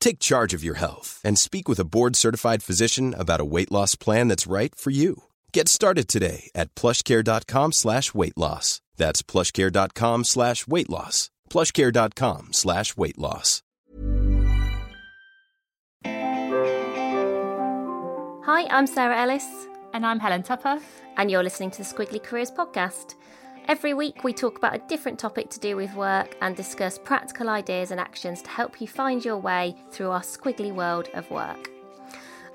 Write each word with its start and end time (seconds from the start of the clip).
Take 0.00 0.18
charge 0.20 0.54
of 0.54 0.64
your 0.64 0.74
health 0.76 1.20
and 1.24 1.38
speak 1.38 1.68
with 1.68 1.78
a 1.80 1.84
board-certified 1.84 2.62
physician 2.62 3.14
about 3.18 3.40
a 3.40 3.44
weight 3.44 3.70
loss 3.72 3.94
plan 3.96 4.28
that's 4.28 4.46
right 4.46 4.74
for 4.74 4.90
you. 4.90 5.24
Get 5.52 5.68
started 5.68 6.08
today 6.08 6.50
at 6.54 6.74
plushcare.com 6.74 7.72
slash 7.72 8.14
weight 8.14 8.36
loss. 8.38 8.80
That's 8.96 9.22
plushcare.com 9.22 10.24
slash 10.24 10.66
weight 10.66 10.88
loss. 10.90 11.30
plushcare.com 11.50 12.48
slash 12.52 12.96
weight 12.96 13.18
loss. 13.18 13.62
Hi, 18.44 18.66
I'm 18.70 18.86
Sarah 18.86 19.20
Ellis, 19.22 19.46
And 19.92 20.06
I'm 20.06 20.18
Helen 20.20 20.42
Tupper. 20.42 20.80
and 21.16 21.30
you're 21.30 21.42
listening 21.42 21.70
to 21.72 21.78
the 21.78 21.84
Squiggly 21.84 22.22
Careers 22.22 22.50
Podcast. 22.50 23.14
Every 23.68 23.92
week, 23.92 24.24
we 24.24 24.32
talk 24.32 24.56
about 24.56 24.74
a 24.74 24.82
different 24.88 25.18
topic 25.18 25.50
to 25.50 25.60
do 25.60 25.76
with 25.76 25.92
work 25.94 26.34
and 26.40 26.56
discuss 26.56 26.98
practical 26.98 27.50
ideas 27.50 27.90
and 27.90 28.00
actions 28.00 28.40
to 28.40 28.48
help 28.48 28.80
you 28.80 28.88
find 28.88 29.22
your 29.22 29.36
way 29.36 29.76
through 29.90 30.10
our 30.10 30.22
squiggly 30.22 30.72
world 30.72 31.10
of 31.12 31.30
work. 31.30 31.70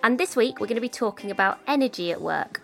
And 0.02 0.20
this 0.20 0.36
week, 0.36 0.60
we're 0.60 0.66
going 0.66 0.74
to 0.74 0.82
be 0.82 0.90
talking 0.90 1.30
about 1.30 1.60
energy 1.68 2.12
at 2.12 2.20
work 2.20 2.62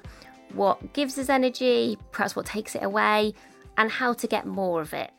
what 0.53 0.93
gives 0.93 1.19
us 1.19 1.29
energy, 1.29 1.95
perhaps 2.11 2.35
what 2.35 2.47
takes 2.47 2.73
it 2.73 2.81
away, 2.81 3.35
and 3.77 3.91
how 3.91 4.13
to 4.13 4.25
get 4.25 4.47
more 4.47 4.81
of 4.81 4.95
it. 4.95 5.11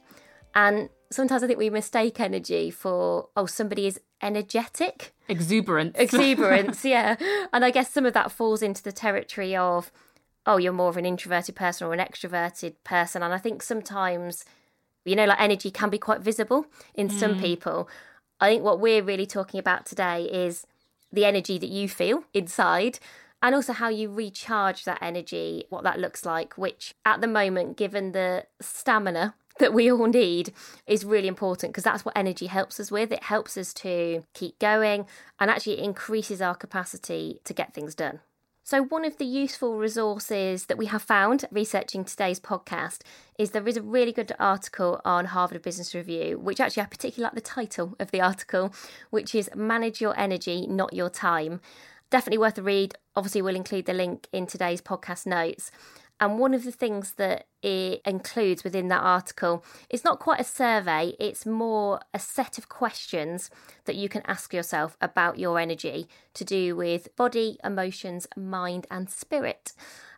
And 0.57 0.89
sometimes 1.13 1.45
I 1.45 1.47
think 1.47 1.61
we 1.61 1.71
mistake 1.71 2.19
energy 2.19 2.73
for, 2.73 3.29
oh, 3.37 3.47
somebody 3.47 3.87
is 3.87 4.01
energetic. 4.21 5.15
Exuberance. 5.29 5.97
exuberance 5.97 6.85
yeah 6.85 7.15
and 7.53 7.65
i 7.65 7.71
guess 7.71 7.89
some 7.89 8.05
of 8.05 8.13
that 8.13 8.33
falls 8.33 8.63
into 8.63 8.83
the 8.83 8.91
territory 8.91 9.55
of 9.55 9.93
oh 10.47 10.57
you're 10.57 10.73
more 10.73 10.89
of 10.89 10.97
an 10.97 11.07
introverted 11.07 11.55
person 11.55 11.87
or 11.87 11.93
an 11.93 12.01
extroverted 12.01 12.75
person 12.85 13.23
and 13.23 13.33
i 13.33 13.39
think 13.39 13.63
sometimes 13.63 14.45
you 15.05 15.17
know 15.17 15.27
like 15.27 15.41
energy 15.41 15.71
can 15.71 15.91
be 15.91 15.99
quite 15.99 16.21
visible 16.21 16.67
in 16.95 17.09
some 17.09 17.37
mm. 17.37 17.41
people 17.41 17.89
i 18.41 18.49
think 18.49 18.63
what 18.63 18.81
we're 18.81 19.03
really 19.03 19.27
talking 19.27 19.61
about 19.61 19.87
today 19.87 20.25
is 20.25 20.67
the 21.13 21.25
energy 21.25 21.59
that 21.59 21.69
you 21.69 21.89
feel 21.89 22.25
inside 22.33 22.99
and 23.43 23.55
also 23.55 23.73
how 23.73 23.89
you 23.89 24.11
recharge 24.11 24.85
that 24.85 24.99
energy 25.01 25.65
what 25.69 25.85
that 25.85 25.99
looks 25.99 26.25
like 26.25 26.57
which 26.57 26.95
at 27.05 27.21
the 27.21 27.27
moment 27.27 27.77
given 27.77 28.13
the 28.13 28.45
stamina 28.61 29.35
that 29.61 29.73
we 29.73 29.93
all 29.93 30.07
need 30.07 30.53
is 30.87 31.05
really 31.05 31.29
important 31.29 31.73
because 31.73 31.85
that's 31.85 32.05
what 32.05 32.17
energy 32.17 32.47
helps 32.47 32.81
us 32.81 32.91
with. 32.91 33.13
It 33.13 33.25
helps 33.25 33.57
us 33.57 33.73
to 33.75 34.25
keep 34.35 34.59
going 34.59 35.07
and 35.39 35.51
actually 35.51 35.79
increases 35.79 36.43
our 36.43 36.57
capacity 36.57 37.41
to 37.45 37.55
get 37.55 37.73
things 37.73 37.95
done. 37.95 38.21
So, 38.71 38.85
one 38.85 39.05
of 39.05 39.19
the 39.19 39.25
useful 39.25 39.79
resources 39.79 40.67
that 40.67 40.79
we 40.79 40.87
have 40.87 41.03
found 41.03 41.45
researching 41.51 42.05
today's 42.05 42.39
podcast 42.39 43.01
is 43.37 43.51
there 43.51 43.67
is 43.67 43.77
a 43.77 43.83
really 43.83 44.13
good 44.13 44.31
article 44.39 45.01
on 45.05 45.25
Harvard 45.25 45.61
Business 45.61 45.93
Review, 45.93 46.39
which 46.39 46.61
actually 46.61 46.85
I 46.85 46.87
particularly 46.87 47.25
like 47.25 47.35
the 47.35 47.41
title 47.41 47.97
of 47.99 48.13
the 48.13 48.21
article, 48.21 48.73
which 49.11 49.35
is 49.35 49.51
Manage 49.57 50.01
Your 50.01 50.17
Energy, 50.17 50.69
Not 50.69 50.93
Your 50.93 51.11
Time. 51.11 51.61
Definitely 52.11 52.39
worth 52.39 52.59
a 52.59 52.63
read. 52.63 52.95
Obviously, 53.17 53.43
we'll 53.43 53.57
include 53.57 53.87
the 53.87 53.93
link 53.93 54.29
in 54.33 54.47
today's 54.47 54.81
podcast 54.81 55.27
notes. 55.27 55.73
And 56.21 56.39
one 56.39 56.53
of 56.53 56.65
the 56.65 56.73
things 56.73 57.13
that 57.13 57.47
it 57.63 58.03
includes 58.05 58.63
within 58.63 58.89
that 58.89 59.03
article 59.03 59.65
is 59.89 60.05
not 60.05 60.21
quite 60.21 60.39
a 60.39 60.45
survey, 60.45 61.15
it's 61.19 61.47
more 61.47 62.01
a 62.13 62.19
set 62.19 62.59
of 62.59 62.69
questions 62.69 63.51
that 63.87 63.97
you 63.97 64.11
can 64.11 64.23
ask 64.27 64.53
yourself 64.53 64.99
about 65.01 65.39
your 65.39 65.59
energy 65.59 66.07
to 66.35 66.45
do 66.45 66.77
with 66.77 67.15
body, 67.17 67.59
emotions, 67.65 68.27
mind, 68.37 68.87
and 68.91 69.09
spirit. 69.09 69.73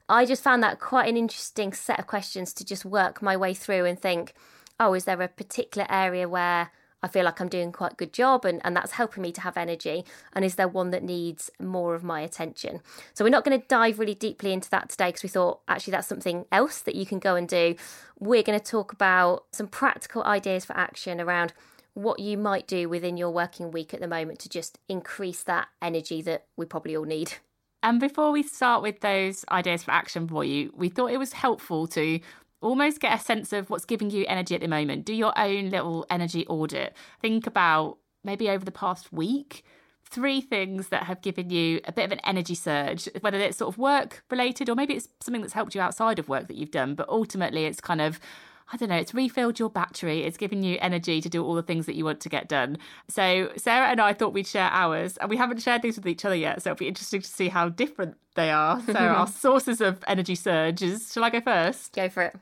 I 0.09 0.27
just 0.27 0.43
found 0.43 0.63
that 0.65 0.81
quite 0.81 1.09
an 1.09 1.17
interesting 1.17 1.73
set 1.73 2.01
of 2.01 2.09
questions 2.09 2.53
to 2.55 2.65
just 2.65 2.85
work 2.85 3.23
my 3.23 3.37
way 3.37 3.55
through 3.55 3.85
and 3.85 3.99
think, 3.99 4.35
oh, 4.81 4.95
is 4.95 5.05
there 5.05 5.23
a 5.23 5.29
particular 5.29 5.87
area 5.89 6.29
where 6.29 6.73
I 7.03 7.09
feel 7.09 7.25
like 7.25 7.41
I'm 7.41 7.49
doing 7.49 7.73
quite 7.73 7.93
a 7.93 7.97
good 7.97 8.13
job 8.13 8.45
and, 8.45 8.61
and 8.65 8.77
that's 8.77 8.93
helping 8.93 9.23
me 9.23 9.33
to 9.33 9.41
have 9.41 9.57
energy? 9.57 10.05
And 10.33 10.45
is 10.45 10.55
there 10.55 10.69
one 10.69 10.91
that 10.91 11.03
needs 11.03 11.51
more 11.61 11.95
of 11.95 12.05
my 12.05 12.21
attention? 12.21 12.81
So, 13.15 13.25
we're 13.25 13.31
not 13.31 13.45
going 13.45 13.61
to 13.61 13.67
dive 13.67 13.99
really 13.99 14.15
deeply 14.15 14.53
into 14.53 14.71
that 14.71 14.89
today 14.89 15.09
because 15.09 15.23
we 15.23 15.29
thought 15.29 15.61
actually 15.69 15.93
that's 15.93 16.09
something 16.09 16.47
else 16.53 16.81
that 16.81 16.95
you 16.95 17.07
can 17.07 17.19
go 17.19 17.35
and 17.37 17.49
do. 17.49 17.75
We're 18.19 18.43
going 18.43 18.59
to 18.59 18.65
talk 18.65 18.93
about 18.93 19.47
some 19.53 19.67
practical 19.67 20.23
ideas 20.25 20.65
for 20.65 20.77
action 20.77 21.21
around 21.21 21.53
what 21.95 22.21
you 22.21 22.39
might 22.39 22.67
do 22.67 22.89
within 22.89 23.17
your 23.17 23.31
working 23.31 23.71
week 23.71 23.93
at 23.93 24.01
the 24.01 24.09
moment 24.09 24.39
to 24.41 24.49
just 24.49 24.79
increase 24.89 25.43
that 25.43 25.69
energy 25.81 26.23
that 26.23 26.47
we 26.57 26.65
probably 26.65 26.97
all 26.97 27.05
need. 27.05 27.35
And 27.83 27.99
before 27.99 28.31
we 28.31 28.45
start 28.45 28.83
with 28.83 29.01
those 29.01 29.45
ideas 29.51 29.83
for 29.83 29.91
action 29.91 30.29
for 30.29 30.45
you, 30.45 30.73
we 30.77 30.89
thought 30.89 31.11
it 31.11 31.19
was 31.19 31.33
helpful 31.33 31.89
to 31.89 32.21
almost 32.63 33.01
get 33.01 33.19
a 33.19 33.23
sense 33.23 33.53
of 33.53 33.71
what's 33.71 33.85
giving 33.85 34.11
you 34.11 34.25
energy 34.29 34.55
at 34.55 34.61
the 34.61 34.69
moment. 34.69 35.05
Do 35.05 35.15
your 35.15 35.37
own 35.39 35.71
little 35.71 36.07
energy 36.11 36.47
audit. 36.47 36.95
Think 37.21 37.47
about 37.47 37.99
maybe 38.25 38.49
over 38.49 38.65
the 38.65 38.73
past 38.73 39.13
week, 39.13 39.65
three 40.05 40.41
things 40.41 40.89
that 40.89 41.05
have 41.05 41.21
given 41.23 41.51
you 41.51 41.81
a 41.85 41.93
bit 41.93 42.05
of 42.05 42.13
an 42.13 42.21
energy 42.25 42.55
surge, 42.55 43.09
whether 43.21 43.39
it's 43.39 43.59
sort 43.59 43.75
of 43.75 43.79
work 43.79 44.25
related 44.31 44.69
or 44.69 44.75
maybe 44.75 44.95
it's 44.95 45.09
something 45.21 45.41
that's 45.41 45.55
helped 45.55 45.75
you 45.75 45.81
outside 45.81 46.19
of 46.19 46.29
work 46.29 46.49
that 46.49 46.57
you've 46.57 46.71
done. 46.71 46.95
But 46.95 47.09
ultimately, 47.09 47.65
it's 47.65 47.81
kind 47.81 48.01
of 48.01 48.21
I 48.73 48.77
don't 48.79 48.89
know, 48.89 48.97
it's 48.97 49.13
refilled 49.13 49.59
your 49.59 49.69
battery. 49.69 50.23
It's 50.23 50.39
given 50.39 50.63
you 50.63 50.79
energy 50.81 51.21
to 51.21 51.29
do 51.29 51.45
all 51.45 51.55
the 51.55 51.63
things 51.63 51.85
that 51.87 51.95
you 51.95 52.07
want 52.07 52.21
to 52.21 52.31
get 52.31 52.49
done. 52.49 52.79
So, 53.09 53.51
Sarah 53.57 53.89
and 53.89 54.01
I 54.01 54.15
thought 54.15 54.33
we'd 54.33 54.47
share 54.47 54.71
ours, 54.71 55.19
and 55.19 55.29
we 55.29 55.37
haven't 55.37 55.61
shared 55.61 55.83
these 55.83 55.97
with 55.97 56.07
each 56.07 56.25
other 56.25 56.35
yet. 56.35 56.63
So, 56.63 56.71
it'll 56.71 56.79
be 56.79 56.89
interesting 56.89 57.21
to 57.21 57.29
see 57.29 57.49
how 57.49 57.69
different 57.69 58.17
they 58.35 58.51
are. 58.51 58.81
So, 58.81 58.95
our 58.99 59.27
sources 59.27 59.83
of 59.83 60.03
energy 60.07 60.35
surges. 60.35 61.13
Shall 61.13 61.25
I 61.25 61.31
go 61.31 61.43
first? 61.43 61.95
Go 61.95 62.09
for 62.09 62.23
it. 62.23 62.37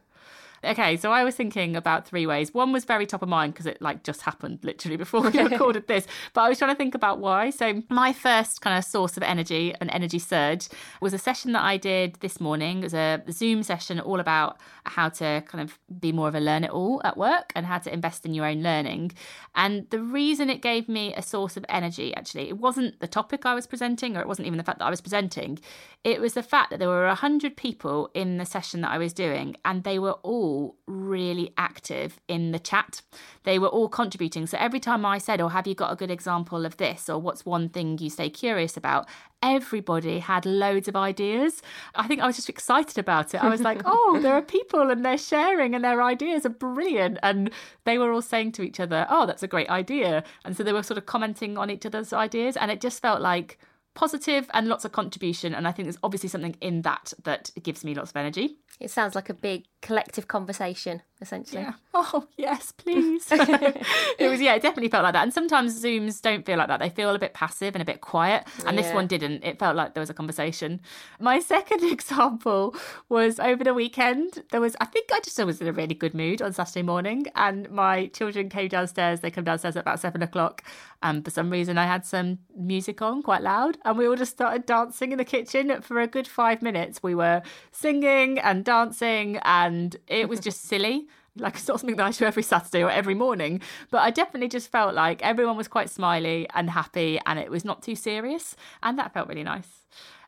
Okay, 0.63 0.99
so 0.99 1.11
I 1.11 1.25
was 1.25 1.35
thinking 1.35 1.75
about 1.75 2.07
three 2.07 2.27
ways. 2.27 2.53
One 2.53 2.71
was 2.71 2.85
very 2.85 3.07
top 3.07 3.23
of 3.23 3.31
mind 3.31 3.55
because 3.55 3.65
it 3.65 3.81
like 3.81 4.03
just 4.03 4.21
happened 4.23 4.59
literally 4.63 4.97
before 4.99 5.23
we 5.23 5.31
recorded 5.39 5.87
this. 5.87 6.07
But 6.35 6.43
I 6.43 6.49
was 6.51 6.59
trying 6.59 6.73
to 6.73 6.77
think 6.77 6.95
about 6.95 7.19
why. 7.19 7.49
So 7.49 7.83
my 7.89 8.13
first 8.13 8.61
kind 8.61 8.77
of 8.77 8.85
source 8.85 9.17
of 9.17 9.23
energy, 9.23 9.75
an 9.81 9.89
energy 9.89 10.19
surge, 10.19 10.69
was 11.01 11.15
a 11.15 11.19
session 11.19 11.53
that 11.53 11.63
I 11.63 11.79
did 11.79 12.17
this 12.21 12.41
morning. 12.41 12.81
It 12.81 12.85
was 12.85 12.95
a 12.95 13.23
Zoom 13.31 13.63
session 13.63 14.01
all 14.01 14.21
about 14.21 14.59
how 14.85 15.09
to 15.09 15.43
kind 15.47 15.63
of 15.63 15.79
be 15.99 16.13
more 16.13 16.29
of 16.29 16.35
a 16.35 16.41
learn 16.41 16.65
it 16.65 16.71
all 16.71 17.01
at 17.05 17.17
work 17.17 17.53
and 17.57 17.65
how 17.65 17.79
to 17.79 17.93
invest 17.93 18.27
in 18.27 18.35
your 18.35 18.45
own 18.45 18.63
learning. 18.63 19.13
And 19.55 19.89
the 19.89 20.03
reason 20.03 20.51
it 20.51 20.61
gave 20.61 20.89
me 20.89 21.15
a 21.15 21.23
source 21.23 21.57
of 21.57 21.65
energy, 21.71 22.15
actually, 22.15 22.49
it 22.49 22.59
wasn't 22.59 23.01
the 23.01 23.09
topic 23.09 23.47
I 23.47 23.55
was 23.55 23.67
presenting, 23.67 24.17
or 24.17 24.21
it 24.21 24.29
wasn't 24.29 24.47
even 24.47 24.59
the 24.59 24.65
fact 24.65 24.79
that 24.81 24.85
I 24.85 24.91
was 24.91 25.01
presenting. 25.01 25.59
It 26.05 26.21
was 26.21 26.35
the 26.35 26.43
fact 26.43 26.71
that 26.71 26.79
there 26.79 26.89
were 26.89 27.07
a 27.07 27.15
hundred 27.15 27.57
people 27.57 28.11
in 28.15 28.37
the 28.37 28.47
session 28.47 28.83
that 28.83 28.91
I 28.91 28.99
was 28.99 29.13
doing, 29.15 29.57
and 29.65 29.85
they 29.85 29.99
were 29.99 30.13
all 30.23 30.50
really 30.87 31.53
active 31.57 32.21
in 32.29 32.53
the 32.53 32.59
chat. 32.59 33.03
They 33.45 33.59
were 33.59 33.69
all 33.69 33.89
contributing. 33.89 34.47
So 34.47 34.57
every 34.59 34.81
time 34.81 35.05
I 35.05 35.19
said, 35.19 35.41
"Oh, 35.41 35.49
have 35.49 35.67
you 35.67 35.75
got 35.75 35.93
a 35.93 35.97
good 35.97 36.11
example 36.11 36.65
of 36.67 36.77
this?" 36.77 37.09
or 37.09 37.19
"What's 37.19 37.47
one 37.47 37.69
thing 37.69 37.99
you 37.99 38.11
stay 38.11 38.31
curious 38.31 38.77
about?" 38.77 39.09
everybody 39.43 40.19
had 40.19 40.45
loads 40.45 40.87
of 40.87 40.95
ideas. 40.95 41.63
I 41.95 42.07
think 42.07 42.21
I 42.21 42.27
was 42.27 42.37
just 42.37 42.51
excited 42.51 42.99
about 42.99 43.33
it. 43.35 43.43
I 43.43 43.49
was 43.49 43.63
like, 43.63 43.81
"Oh, 43.87 44.19
there 44.23 44.35
are 44.35 44.43
people 44.43 44.91
and 44.91 45.05
they're 45.05 45.27
sharing 45.33 45.75
and 45.75 45.83
their 45.85 46.03
ideas 46.03 46.45
are 46.47 46.57
brilliant." 46.67 47.19
And 47.23 47.51
they 47.85 47.97
were 47.99 48.13
all 48.13 48.23
saying 48.23 48.53
to 48.53 48.63
each 48.63 48.81
other, 48.81 49.07
"Oh, 49.11 49.27
that's 49.27 49.43
a 49.43 49.53
great 49.55 49.71
idea." 49.71 50.25
And 50.45 50.57
so 50.57 50.63
they 50.63 50.73
were 50.73 50.83
sort 50.83 50.99
of 50.99 51.07
commenting 51.07 51.57
on 51.59 51.71
each 51.71 51.87
other's 51.87 52.13
ideas 52.13 52.57
and 52.57 52.71
it 52.71 52.81
just 52.81 53.01
felt 53.01 53.21
like 53.21 53.59
positive 53.95 54.49
and 54.55 54.69
lots 54.69 54.85
of 54.85 54.93
contribution. 54.93 55.55
And 55.55 55.67
I 55.67 55.73
think 55.73 55.87
there's 55.87 55.99
obviously 56.03 56.29
something 56.29 56.57
in 56.61 56.83
that 56.83 57.13
that 57.25 57.51
gives 57.63 57.85
me 57.85 57.95
lots 57.95 58.11
of 58.11 58.17
energy. 58.17 58.57
It 58.79 58.91
sounds 58.91 59.15
like 59.15 59.29
a 59.29 59.35
big 59.35 59.67
collective 59.83 60.27
conversation, 60.27 61.03
essentially. 61.21 61.63
Yeah. 61.63 61.73
Oh, 61.93 62.29
yes, 62.37 62.73
please. 62.73 63.27
it 63.31 64.31
was, 64.31 64.41
yeah, 64.41 64.55
it 64.55 64.63
definitely 64.63 64.89
felt 64.89 65.03
like 65.03 65.13
that. 65.13 65.25
And 65.25 65.35
sometimes 65.35 65.83
Zooms 65.83 66.23
don't 66.23 66.47
feel 66.47 66.57
like 66.57 66.69
that. 66.69 66.79
They 66.79 66.89
feel 66.89 67.11
a 67.11 67.19
bit 67.19 67.35
passive 67.35 67.75
and 67.75 67.83
a 67.83 67.85
bit 67.85 68.01
quiet. 68.01 68.47
And 68.65 68.77
yeah. 68.77 68.83
this 68.83 68.95
one 68.95 69.09
didn't. 69.09 69.45
It 69.45 69.59
felt 69.59 69.75
like 69.75 69.93
there 69.93 70.01
was 70.01 70.09
a 70.09 70.15
conversation. 70.15 70.81
My 71.19 71.41
second 71.41 71.83
example 71.93 72.77
was 73.09 73.41
over 73.41 73.65
the 73.65 73.75
weekend. 73.75 74.45
There 74.51 74.61
was, 74.61 74.77
I 74.81 74.85
think 74.87 75.11
I 75.13 75.19
just 75.21 75.45
was 75.45 75.61
in 75.61 75.67
a 75.67 75.73
really 75.73 75.95
good 75.95 76.15
mood 76.15 76.41
on 76.41 76.53
Saturday 76.53 76.83
morning. 76.83 77.27
And 77.35 77.69
my 77.71 78.07
children 78.07 78.49
came 78.49 78.69
downstairs. 78.69 79.21
They 79.21 79.33
come 79.33 79.45
downstairs 79.45 79.77
at 79.77 79.81
about 79.81 79.99
seven 79.99 80.23
o'clock. 80.23 80.63
And 81.03 81.25
for 81.25 81.31
some 81.31 81.51
reason, 81.51 81.79
I 81.79 81.87
had 81.87 82.05
some 82.05 82.39
music 82.55 83.01
on 83.01 83.23
quite 83.23 83.43
loud. 83.43 83.79
And 83.85 83.97
we 83.97 84.07
all 84.07 84.17
just 84.17 84.33
started 84.33 84.67
dancing 84.67 85.13
in 85.13 85.19
the 85.19 85.25
kitchen 85.25 85.81
for 85.81 86.01
a 86.01 86.07
good 86.07 86.29
five 86.29 86.63
minutes. 86.63 87.03
We 87.03 87.15
were 87.15 87.43
singing 87.73 88.39
and 88.39 88.65
dancing, 88.65 89.39
and 89.45 89.97
it 90.07 90.29
was 90.29 90.41
just 90.41 90.63
silly. 90.69 91.07
Like 91.37 91.55
it's 91.55 91.69
not 91.69 91.81
something 91.81 91.97
that 91.97 92.07
I 92.07 92.11
do 92.11 92.25
every 92.25 92.43
Saturday 92.43 92.83
or 92.83 92.91
every 92.91 93.15
morning, 93.15 93.63
but 93.91 93.99
I 93.99 94.11
definitely 94.11 94.49
just 94.49 94.71
felt 94.71 94.95
like 94.95 95.23
everyone 95.23 95.57
was 95.57 95.69
quite 95.69 95.89
smiley 95.89 96.47
and 96.55 96.69
happy, 96.71 97.21
and 97.25 97.39
it 97.39 97.51
was 97.51 97.65
not 97.65 97.83
too 97.83 97.95
serious, 97.95 98.57
and 98.83 98.99
that 98.99 99.15
felt 99.15 99.29
really 99.29 99.45
nice. 99.45 99.81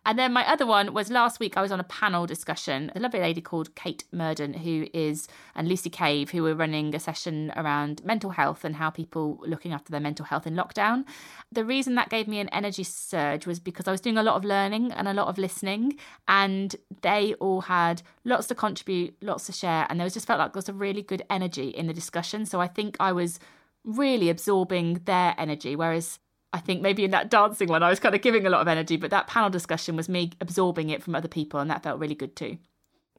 And 0.04 0.18
then 0.18 0.32
my 0.32 0.46
other 0.48 0.66
one 0.66 0.92
was 0.92 1.10
last 1.10 1.38
week 1.38 1.56
I 1.56 1.62
was 1.62 1.70
on 1.70 1.78
a 1.78 1.84
panel 1.84 2.26
discussion. 2.26 2.90
A 2.96 3.00
lovely 3.00 3.20
lady 3.20 3.40
called 3.40 3.74
Kate 3.76 4.02
Murden, 4.10 4.54
who 4.54 4.86
is, 4.92 5.28
and 5.54 5.68
Lucy 5.68 5.90
Cave, 5.90 6.30
who 6.30 6.42
were 6.42 6.56
running 6.56 6.92
a 6.94 6.98
session 6.98 7.52
around 7.54 8.04
mental 8.04 8.30
health 8.30 8.64
and 8.64 8.76
how 8.76 8.90
people 8.90 9.40
looking 9.46 9.72
after 9.72 9.92
their 9.92 10.00
mental 10.00 10.24
health 10.24 10.44
in 10.44 10.54
lockdown. 10.54 11.04
The 11.52 11.64
reason 11.64 11.94
that 11.94 12.10
gave 12.10 12.26
me 12.26 12.40
an 12.40 12.48
energy 12.48 12.82
surge 12.82 13.46
was 13.46 13.60
because 13.60 13.86
I 13.86 13.92
was 13.92 14.00
doing 14.00 14.18
a 14.18 14.24
lot 14.24 14.34
of 14.34 14.44
learning 14.44 14.90
and 14.90 15.06
a 15.06 15.14
lot 15.14 15.28
of 15.28 15.38
listening, 15.38 15.96
and 16.26 16.74
they 17.02 17.34
all 17.34 17.60
had 17.60 18.02
lots 18.24 18.48
to 18.48 18.56
contribute, 18.56 19.14
lots 19.22 19.46
to 19.46 19.52
share, 19.52 19.86
and 19.88 20.00
there 20.00 20.04
was 20.04 20.14
just 20.14 20.26
felt 20.26 20.40
like 20.40 20.52
there 20.52 20.58
was 20.58 20.68
a 20.68 20.72
really 20.72 21.02
good 21.02 21.22
energy 21.30 21.68
in 21.68 21.86
the 21.86 21.94
discussion. 21.94 22.44
So 22.44 22.60
I 22.60 22.66
think 22.66 22.96
I 22.98 23.12
was 23.12 23.38
really 23.84 24.30
absorbing 24.30 25.02
their 25.04 25.34
energy, 25.38 25.76
whereas 25.76 26.18
I 26.52 26.60
think 26.60 26.82
maybe 26.82 27.04
in 27.04 27.10
that 27.12 27.30
dancing 27.30 27.68
one, 27.68 27.82
I 27.82 27.88
was 27.88 27.98
kind 27.98 28.14
of 28.14 28.20
giving 28.20 28.46
a 28.46 28.50
lot 28.50 28.60
of 28.60 28.68
energy, 28.68 28.96
but 28.96 29.10
that 29.10 29.26
panel 29.26 29.50
discussion 29.50 29.96
was 29.96 30.08
me 30.08 30.32
absorbing 30.40 30.90
it 30.90 31.02
from 31.02 31.14
other 31.14 31.28
people, 31.28 31.60
and 31.60 31.70
that 31.70 31.82
felt 31.82 31.98
really 31.98 32.14
good 32.14 32.36
too. 32.36 32.58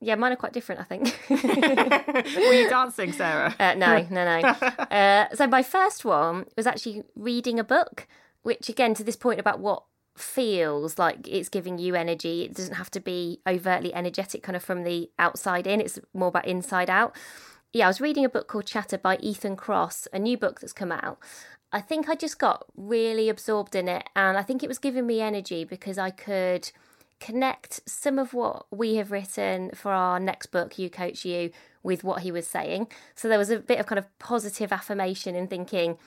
Yeah, 0.04 0.16
mine 0.16 0.34
are 0.34 0.38
quite 0.38 0.54
different, 0.54 0.82
I 0.82 0.84
think. 0.84 1.18
Were 1.30 2.54
you 2.54 2.70
dancing, 2.70 3.14
Sarah? 3.14 3.56
Uh, 3.58 3.74
no, 3.76 4.06
no, 4.10 4.42
no. 4.42 4.56
Uh, 4.92 5.34
so 5.34 5.48
my 5.48 5.64
first 5.64 6.06
one 6.06 6.46
was 6.58 6.68
actually 6.68 7.04
reading 7.16 7.58
a 7.58 7.64
book, 7.64 8.08
which 8.44 8.70
again, 8.70 8.94
to 8.96 9.04
this 9.04 9.16
point 9.16 9.40
about 9.40 9.60
what 9.60 9.84
feels 10.18 11.00
like 11.00 11.28
it's 11.28 11.50
giving 11.50 11.80
you 11.80 11.96
energy, 11.96 12.44
it 12.44 12.54
doesn't 12.54 12.76
have 12.76 12.92
to 12.92 13.00
be 13.00 13.40
overtly 13.48 13.94
energetic, 13.94 14.44
kind 14.44 14.56
of 14.56 14.64
from 14.64 14.84
the 14.84 15.10
outside 15.18 15.66
in. 15.66 15.82
It's 15.82 16.00
more 16.14 16.28
about 16.28 16.46
inside 16.46 16.90
out. 16.90 17.16
Yeah, 17.72 17.86
I 17.86 17.88
was 17.88 18.02
reading 18.02 18.24
a 18.24 18.30
book 18.30 18.48
called 18.48 18.68
Chatter 18.68 18.98
by 18.98 19.18
Ethan 19.18 19.56
Kross, 19.58 20.08
a 20.14 20.20
new 20.20 20.38
book 20.38 20.60
that's 20.60 20.74
come 20.74 20.92
out. 20.92 21.18
I 21.74 21.82
think 21.82 22.08
I 22.08 22.16
just 22.16 22.38
got 22.38 22.66
really 22.78 23.30
absorbed 23.30 23.76
in 23.76 23.88
it, 23.88 24.08
and 24.16 24.38
I 24.38 24.44
think 24.44 24.62
it 24.62 24.70
was 24.70 24.78
giving 24.78 25.08
me 25.08 25.20
energy 25.20 25.66
because 25.66 25.98
I 25.98 26.12
could 26.12 26.72
connect 27.20 27.82
some 27.90 28.20
of 28.20 28.34
what 28.34 28.68
we 28.70 28.96
have 28.96 29.12
written 29.12 29.72
for 29.74 29.92
our 29.92 30.20
next 30.20 30.48
book, 30.48 30.78
You 30.78 30.90
Coach 30.90 31.26
You, 31.26 31.52
with 31.82 32.04
what 32.04 32.22
he 32.22 32.32
was 32.32 32.48
saying. 32.48 32.88
So 33.16 33.28
there 33.28 33.40
was 33.40 33.50
a 33.50 33.58
bit 33.58 33.80
of 33.80 33.88
kind 33.88 33.98
of 33.98 34.06
positive 34.20 34.72
affirmation 34.72 35.36
in 35.36 35.48
thinking, 35.48 35.98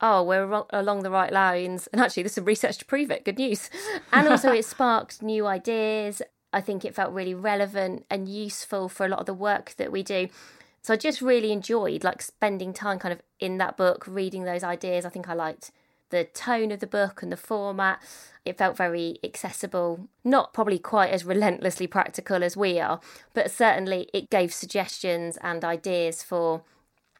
oh, 0.00 0.24
we're 0.24 0.64
along 0.70 1.04
the 1.04 1.10
right 1.10 1.32
lines. 1.32 1.88
And 1.92 2.02
actually, 2.02 2.24
there's 2.24 2.34
some 2.34 2.44
research 2.44 2.78
to 2.78 2.84
prove 2.84 3.10
it. 3.10 3.24
Good 3.24 3.38
news. 3.38 3.70
And 4.12 4.26
also, 4.26 4.52
it 4.52 4.64
sparked 4.64 5.22
new 5.22 5.46
ideas. 5.46 6.20
I 6.52 6.60
think 6.60 6.84
it 6.84 6.94
felt 6.94 7.12
really 7.12 7.34
relevant 7.34 8.04
and 8.10 8.28
useful 8.28 8.88
for 8.88 9.06
a 9.06 9.08
lot 9.08 9.20
of 9.20 9.26
the 9.26 9.34
work 9.34 9.74
that 9.76 9.92
we 9.92 10.02
do. 10.02 10.28
So 10.82 10.94
I 10.94 10.96
just 10.96 11.22
really 11.22 11.52
enjoyed 11.52 12.02
like 12.02 12.20
spending 12.20 12.72
time 12.72 12.98
kind 12.98 13.12
of 13.12 13.22
in 13.38 13.58
that 13.58 13.76
book, 13.76 14.04
reading 14.06 14.44
those 14.44 14.64
ideas. 14.64 15.04
I 15.04 15.10
think 15.10 15.28
I 15.28 15.34
liked 15.34 15.70
the 16.10 16.24
tone 16.24 16.72
of 16.72 16.80
the 16.80 16.86
book 16.86 17.22
and 17.22 17.30
the 17.30 17.36
format. 17.36 18.00
It 18.44 18.58
felt 18.58 18.76
very 18.76 19.18
accessible, 19.22 20.08
not 20.24 20.52
probably 20.52 20.80
quite 20.80 21.10
as 21.10 21.24
relentlessly 21.24 21.86
practical 21.86 22.42
as 22.42 22.56
we 22.56 22.80
are, 22.80 23.00
but 23.32 23.50
certainly 23.50 24.10
it 24.12 24.28
gave 24.28 24.52
suggestions 24.52 25.38
and 25.40 25.64
ideas 25.64 26.24
for 26.24 26.62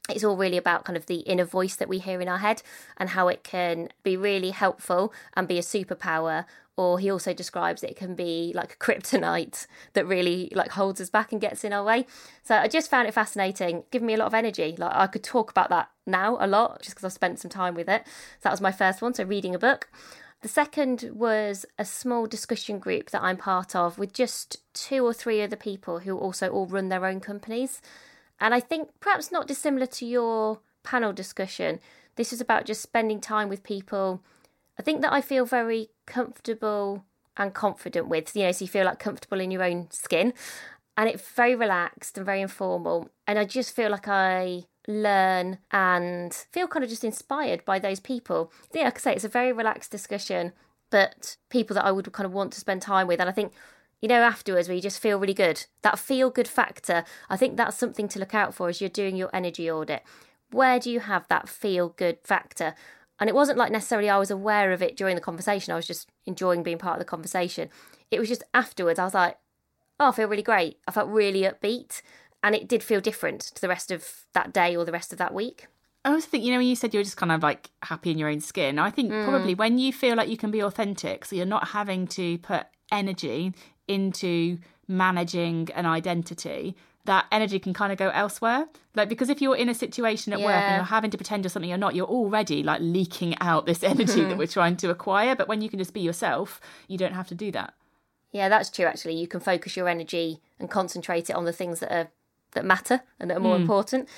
it's 0.08 0.24
all 0.24 0.36
really 0.36 0.56
about 0.56 0.84
kind 0.84 0.96
of 0.96 1.06
the 1.06 1.20
inner 1.20 1.44
voice 1.44 1.76
that 1.76 1.88
we 1.88 1.98
hear 1.98 2.20
in 2.20 2.28
our 2.28 2.38
head 2.38 2.62
and 2.96 3.10
how 3.10 3.28
it 3.28 3.44
can 3.44 3.88
be 4.02 4.16
really 4.16 4.50
helpful 4.50 5.12
and 5.34 5.46
be 5.46 5.58
a 5.58 5.62
superpower. 5.62 6.44
Or 6.76 6.98
he 6.98 7.10
also 7.10 7.34
describes 7.34 7.84
it 7.84 7.96
can 7.96 8.14
be 8.14 8.52
like 8.54 8.72
a 8.72 8.76
kryptonite 8.76 9.66
that 9.92 10.06
really 10.06 10.50
like 10.54 10.72
holds 10.72 11.00
us 11.00 11.10
back 11.10 11.30
and 11.30 11.40
gets 11.40 11.64
in 11.64 11.72
our 11.72 11.84
way. 11.84 12.06
So 12.42 12.56
i 12.56 12.66
just 12.66 12.90
found 12.90 13.06
it 13.06 13.14
fascinating. 13.14 13.84
Giving 13.90 14.06
me 14.06 14.14
a 14.14 14.16
lot 14.16 14.26
of 14.26 14.34
energy. 14.34 14.74
Like 14.76 14.94
i 14.94 15.06
could 15.06 15.22
talk 15.22 15.50
about 15.50 15.68
that 15.68 15.90
now 16.06 16.36
a 16.40 16.48
lot 16.48 16.82
just 16.82 16.96
because 16.96 17.04
i've 17.04 17.12
spent 17.12 17.38
some 17.38 17.50
time 17.50 17.74
with 17.74 17.88
it. 17.88 18.02
So 18.06 18.40
that 18.44 18.52
was 18.52 18.60
my 18.60 18.72
first 18.72 19.02
one 19.02 19.14
so 19.14 19.24
reading 19.24 19.54
a 19.54 19.58
book. 19.58 19.88
The 20.40 20.48
second 20.48 21.10
was 21.14 21.64
a 21.78 21.84
small 21.84 22.26
discussion 22.26 22.80
group 22.80 23.10
that 23.10 23.22
i'm 23.22 23.36
part 23.36 23.76
of 23.76 23.98
with 23.98 24.12
just 24.12 24.56
two 24.74 25.04
or 25.06 25.12
three 25.12 25.40
other 25.42 25.56
people 25.56 26.00
who 26.00 26.18
also 26.18 26.48
all 26.48 26.66
run 26.66 26.88
their 26.88 27.06
own 27.06 27.20
companies 27.20 27.80
and 28.42 28.54
i 28.54 28.60
think 28.60 28.90
perhaps 29.00 29.32
not 29.32 29.46
dissimilar 29.46 29.86
to 29.86 30.04
your 30.04 30.60
panel 30.82 31.12
discussion 31.12 31.80
this 32.16 32.32
is 32.32 32.42
about 32.42 32.66
just 32.66 32.82
spending 32.82 33.20
time 33.20 33.48
with 33.48 33.62
people 33.62 34.22
I 34.78 34.82
think 34.82 35.02
that 35.02 35.12
I 35.12 35.20
feel 35.20 35.44
very 35.44 35.90
comfortable 36.06 37.04
and 37.36 37.54
confident 37.54 38.08
with. 38.08 38.34
You 38.34 38.44
know, 38.44 38.52
so 38.52 38.64
you 38.64 38.68
feel 38.68 38.86
like 38.86 38.98
comfortable 38.98 39.40
in 39.40 39.50
your 39.50 39.62
own 39.62 39.88
skin. 39.90 40.32
And 40.96 41.08
it's 41.08 41.26
very 41.30 41.54
relaxed 41.54 42.16
and 42.16 42.26
very 42.26 42.42
informal. 42.42 43.08
And 43.26 43.38
I 43.38 43.44
just 43.44 43.74
feel 43.74 43.90
like 43.90 44.08
I 44.08 44.64
learn 44.86 45.58
and 45.70 46.34
feel 46.34 46.66
kind 46.66 46.84
of 46.84 46.90
just 46.90 47.04
inspired 47.04 47.64
by 47.64 47.78
those 47.78 48.00
people. 48.00 48.52
Yeah, 48.74 48.84
like 48.84 48.98
I 48.98 49.00
say, 49.00 49.14
it's 49.14 49.24
a 49.24 49.28
very 49.28 49.52
relaxed 49.52 49.90
discussion, 49.90 50.52
but 50.90 51.36
people 51.48 51.74
that 51.74 51.84
I 51.84 51.92
would 51.92 52.10
kind 52.12 52.26
of 52.26 52.32
want 52.32 52.52
to 52.54 52.60
spend 52.60 52.82
time 52.82 53.06
with. 53.06 53.20
And 53.20 53.28
I 53.28 53.32
think, 53.32 53.52
you 54.02 54.08
know, 54.08 54.22
afterwards 54.22 54.68
where 54.68 54.74
you 54.74 54.82
just 54.82 55.00
feel 55.00 55.18
really 55.18 55.32
good, 55.32 55.64
that 55.82 55.98
feel 55.98 56.28
good 56.28 56.48
factor, 56.48 57.04
I 57.30 57.36
think 57.36 57.56
that's 57.56 57.78
something 57.78 58.08
to 58.08 58.18
look 58.18 58.34
out 58.34 58.52
for 58.52 58.68
as 58.68 58.80
you're 58.80 58.90
doing 58.90 59.16
your 59.16 59.30
energy 59.32 59.70
audit. 59.70 60.02
Where 60.50 60.80
do 60.80 60.90
you 60.90 61.00
have 61.00 61.26
that 61.28 61.48
feel 61.48 61.90
good 61.90 62.18
factor? 62.24 62.74
And 63.20 63.30
it 63.30 63.34
wasn't 63.34 63.58
like 63.58 63.70
necessarily 63.70 64.10
I 64.10 64.18
was 64.18 64.30
aware 64.30 64.72
of 64.72 64.82
it 64.82 64.96
during 64.96 65.14
the 65.14 65.22
conversation. 65.22 65.72
I 65.72 65.76
was 65.76 65.86
just 65.86 66.10
enjoying 66.26 66.64
being 66.64 66.78
part 66.78 66.96
of 66.96 66.98
the 66.98 67.04
conversation. 67.04 67.68
It 68.10 68.18
was 68.18 68.28
just 68.28 68.42
afterwards, 68.52 68.98
I 68.98 69.04
was 69.04 69.14
like, 69.14 69.38
oh, 70.00 70.08
I 70.08 70.12
feel 70.12 70.28
really 70.28 70.42
great. 70.42 70.78
I 70.88 70.90
felt 70.90 71.08
really 71.08 71.42
upbeat. 71.42 72.02
And 72.42 72.56
it 72.56 72.66
did 72.66 72.82
feel 72.82 73.00
different 73.00 73.40
to 73.40 73.60
the 73.60 73.68
rest 73.68 73.92
of 73.92 74.24
that 74.34 74.52
day 74.52 74.74
or 74.74 74.84
the 74.84 74.90
rest 74.90 75.12
of 75.12 75.18
that 75.18 75.32
week. 75.32 75.68
I 76.04 76.10
also 76.10 76.26
think, 76.26 76.42
you 76.42 76.50
know, 76.50 76.58
when 76.58 76.66
you 76.66 76.74
said 76.74 76.92
you 76.92 76.98
were 76.98 77.04
just 77.04 77.16
kind 77.16 77.30
of 77.30 77.44
like 77.44 77.70
happy 77.84 78.10
in 78.10 78.18
your 78.18 78.28
own 78.28 78.40
skin, 78.40 78.80
I 78.80 78.90
think 78.90 79.12
mm. 79.12 79.24
probably 79.24 79.54
when 79.54 79.78
you 79.78 79.92
feel 79.92 80.16
like 80.16 80.28
you 80.28 80.36
can 80.36 80.50
be 80.50 80.60
authentic, 80.60 81.24
so 81.24 81.36
you're 81.36 81.46
not 81.46 81.68
having 81.68 82.08
to 82.08 82.38
put 82.38 82.66
energy 82.90 83.52
into 83.88 84.58
managing 84.88 85.68
an 85.74 85.86
identity, 85.86 86.76
that 87.04 87.26
energy 87.32 87.58
can 87.58 87.72
kind 87.72 87.92
of 87.92 87.98
go 87.98 88.10
elsewhere. 88.10 88.66
Like 88.94 89.08
because 89.08 89.28
if 89.28 89.40
you're 89.42 89.56
in 89.56 89.68
a 89.68 89.74
situation 89.74 90.32
at 90.32 90.40
yeah. 90.40 90.46
work 90.46 90.54
and 90.54 90.76
you're 90.76 90.84
having 90.84 91.10
to 91.10 91.16
pretend 91.16 91.44
you're 91.44 91.50
something 91.50 91.68
you're 91.68 91.78
not, 91.78 91.94
you're 91.94 92.06
already 92.06 92.62
like 92.62 92.80
leaking 92.80 93.36
out 93.40 93.66
this 93.66 93.82
energy 93.92 94.24
that 94.24 94.38
we're 94.38 94.46
trying 94.46 94.76
to 94.78 94.90
acquire. 94.90 95.34
But 95.34 95.48
when 95.48 95.60
you 95.60 95.68
can 95.68 95.78
just 95.78 95.94
be 95.94 96.00
yourself, 96.00 96.60
you 96.88 96.98
don't 96.98 97.14
have 97.14 97.28
to 97.28 97.34
do 97.34 97.50
that. 97.52 97.74
Yeah, 98.30 98.48
that's 98.48 98.70
true 98.70 98.86
actually. 98.86 99.16
You 99.16 99.26
can 99.26 99.40
focus 99.40 99.76
your 99.76 99.88
energy 99.88 100.40
and 100.58 100.70
concentrate 100.70 101.28
it 101.28 101.36
on 101.36 101.44
the 101.44 101.52
things 101.52 101.80
that 101.80 101.92
are 101.92 102.08
that 102.52 102.64
matter 102.64 103.02
and 103.18 103.30
that 103.30 103.38
are 103.38 103.40
more 103.40 103.56
mm. 103.56 103.62
important. 103.62 104.08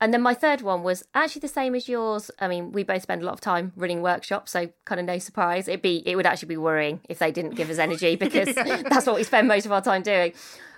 And 0.00 0.12
then 0.12 0.22
my 0.22 0.34
third 0.34 0.60
one 0.60 0.82
was 0.82 1.04
actually 1.14 1.40
the 1.40 1.48
same 1.48 1.74
as 1.74 1.88
yours. 1.88 2.30
I 2.38 2.48
mean, 2.48 2.72
we 2.72 2.82
both 2.82 3.02
spend 3.02 3.22
a 3.22 3.24
lot 3.24 3.32
of 3.32 3.40
time 3.40 3.72
running 3.76 4.02
workshops, 4.02 4.52
so 4.52 4.70
kind 4.84 5.00
of 5.00 5.06
no 5.06 5.18
surprise. 5.18 5.68
It'd 5.68 5.82
be 5.82 6.02
it 6.04 6.16
would 6.16 6.26
actually 6.26 6.48
be 6.48 6.56
worrying 6.56 7.00
if 7.08 7.18
they 7.18 7.30
didn't 7.30 7.54
give 7.54 7.70
us 7.70 7.78
energy 7.78 8.16
because 8.26 8.48
yeah. 8.56 8.82
that's 8.82 9.06
what 9.06 9.16
we 9.16 9.22
spend 9.22 9.48
most 9.48 9.66
of 9.66 9.72
our 9.72 9.82
time 9.82 10.02
doing 10.02 10.32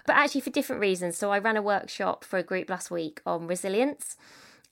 but 0.06 0.16
actually 0.16 0.40
for 0.40 0.50
different 0.50 0.80
reasons. 0.80 1.18
So 1.18 1.30
I 1.32 1.38
ran 1.38 1.56
a 1.56 1.62
workshop 1.62 2.24
for 2.24 2.38
a 2.38 2.42
group 2.42 2.70
last 2.70 2.90
week 2.90 3.20
on 3.26 3.46
resilience. 3.46 4.16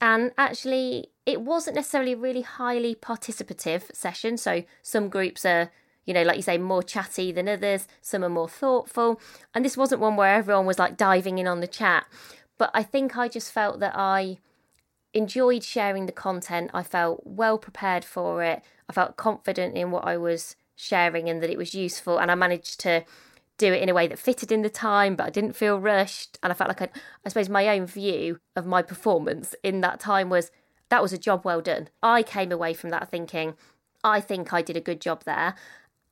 And 0.00 0.32
actually, 0.38 1.08
it 1.26 1.40
wasn't 1.40 1.76
necessarily 1.76 2.12
a 2.12 2.16
really 2.16 2.42
highly 2.42 2.94
participative 2.94 3.94
session. 3.94 4.36
So 4.36 4.64
some 4.82 5.08
groups 5.08 5.44
are, 5.44 5.70
you 6.04 6.14
know, 6.14 6.22
like 6.22 6.36
you 6.36 6.42
say, 6.42 6.58
more 6.58 6.82
chatty 6.82 7.32
than 7.32 7.48
others, 7.48 7.88
some 8.00 8.24
are 8.24 8.28
more 8.28 8.48
thoughtful. 8.48 9.20
And 9.54 9.64
this 9.64 9.76
wasn't 9.76 10.00
one 10.00 10.16
where 10.16 10.34
everyone 10.34 10.66
was 10.66 10.78
like 10.78 10.96
diving 10.96 11.38
in 11.38 11.46
on 11.46 11.60
the 11.60 11.66
chat. 11.66 12.06
But 12.58 12.70
I 12.72 12.82
think 12.82 13.16
I 13.16 13.28
just 13.28 13.52
felt 13.52 13.80
that 13.80 13.94
I 13.96 14.38
enjoyed 15.12 15.62
sharing 15.62 16.06
the 16.06 16.12
content. 16.12 16.70
I 16.74 16.82
felt 16.82 17.22
well 17.24 17.58
prepared 17.58 18.04
for 18.04 18.42
it. 18.42 18.62
I 18.88 18.92
felt 18.92 19.16
confident 19.16 19.76
in 19.76 19.90
what 19.90 20.06
I 20.06 20.16
was 20.16 20.56
sharing 20.76 21.28
and 21.28 21.42
that 21.42 21.50
it 21.50 21.58
was 21.58 21.74
useful. 21.74 22.18
And 22.18 22.30
I 22.30 22.34
managed 22.34 22.80
to 22.80 23.04
do 23.56 23.72
it 23.72 23.82
in 23.82 23.88
a 23.88 23.94
way 23.94 24.08
that 24.08 24.18
fitted 24.18 24.50
in 24.50 24.62
the 24.62 24.70
time, 24.70 25.14
but 25.14 25.26
I 25.26 25.30
didn't 25.30 25.54
feel 25.56 25.78
rushed. 25.78 26.38
And 26.42 26.52
I 26.52 26.54
felt 26.54 26.68
like 26.68 26.82
I, 26.82 26.88
I 27.24 27.28
suppose 27.28 27.48
my 27.48 27.68
own 27.68 27.86
view 27.86 28.38
of 28.56 28.66
my 28.66 28.82
performance 28.82 29.54
in 29.62 29.80
that 29.82 30.00
time 30.00 30.28
was 30.28 30.50
that 30.88 31.02
was 31.02 31.12
a 31.12 31.18
job 31.18 31.44
well 31.44 31.60
done. 31.60 31.88
I 32.02 32.22
came 32.22 32.52
away 32.52 32.74
from 32.74 32.90
that 32.90 33.10
thinking, 33.10 33.54
I 34.02 34.20
think 34.20 34.52
I 34.52 34.62
did 34.62 34.76
a 34.76 34.80
good 34.80 35.00
job 35.00 35.24
there. 35.24 35.54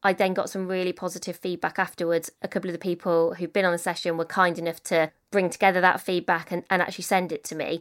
I 0.03 0.13
then 0.13 0.35
got 0.35 0.51
some 0.51 0.67
really 0.67 0.93
positive 0.93 1.37
feedback 1.37 1.79
afterwards. 1.79 2.31
A 2.43 2.49
couple 2.49 2.69
of 2.69 2.73
the 2.73 2.79
people 2.79 3.35
who've 3.35 3.53
been 3.53 3.65
on 3.65 3.73
the 3.73 3.79
session 3.79 4.17
were 4.17 4.25
kind 4.25 4.59
enough 4.59 4.83
to 4.85 5.13
bring 5.31 5.49
together 5.49 5.81
that 5.81 6.01
feedback 6.01 6.51
and, 6.51 6.65
and 6.69 6.83
actually 6.83 7.05
send 7.05 7.31
it 7.31 7.45
to 7.45 7.55
me. 7.55 7.81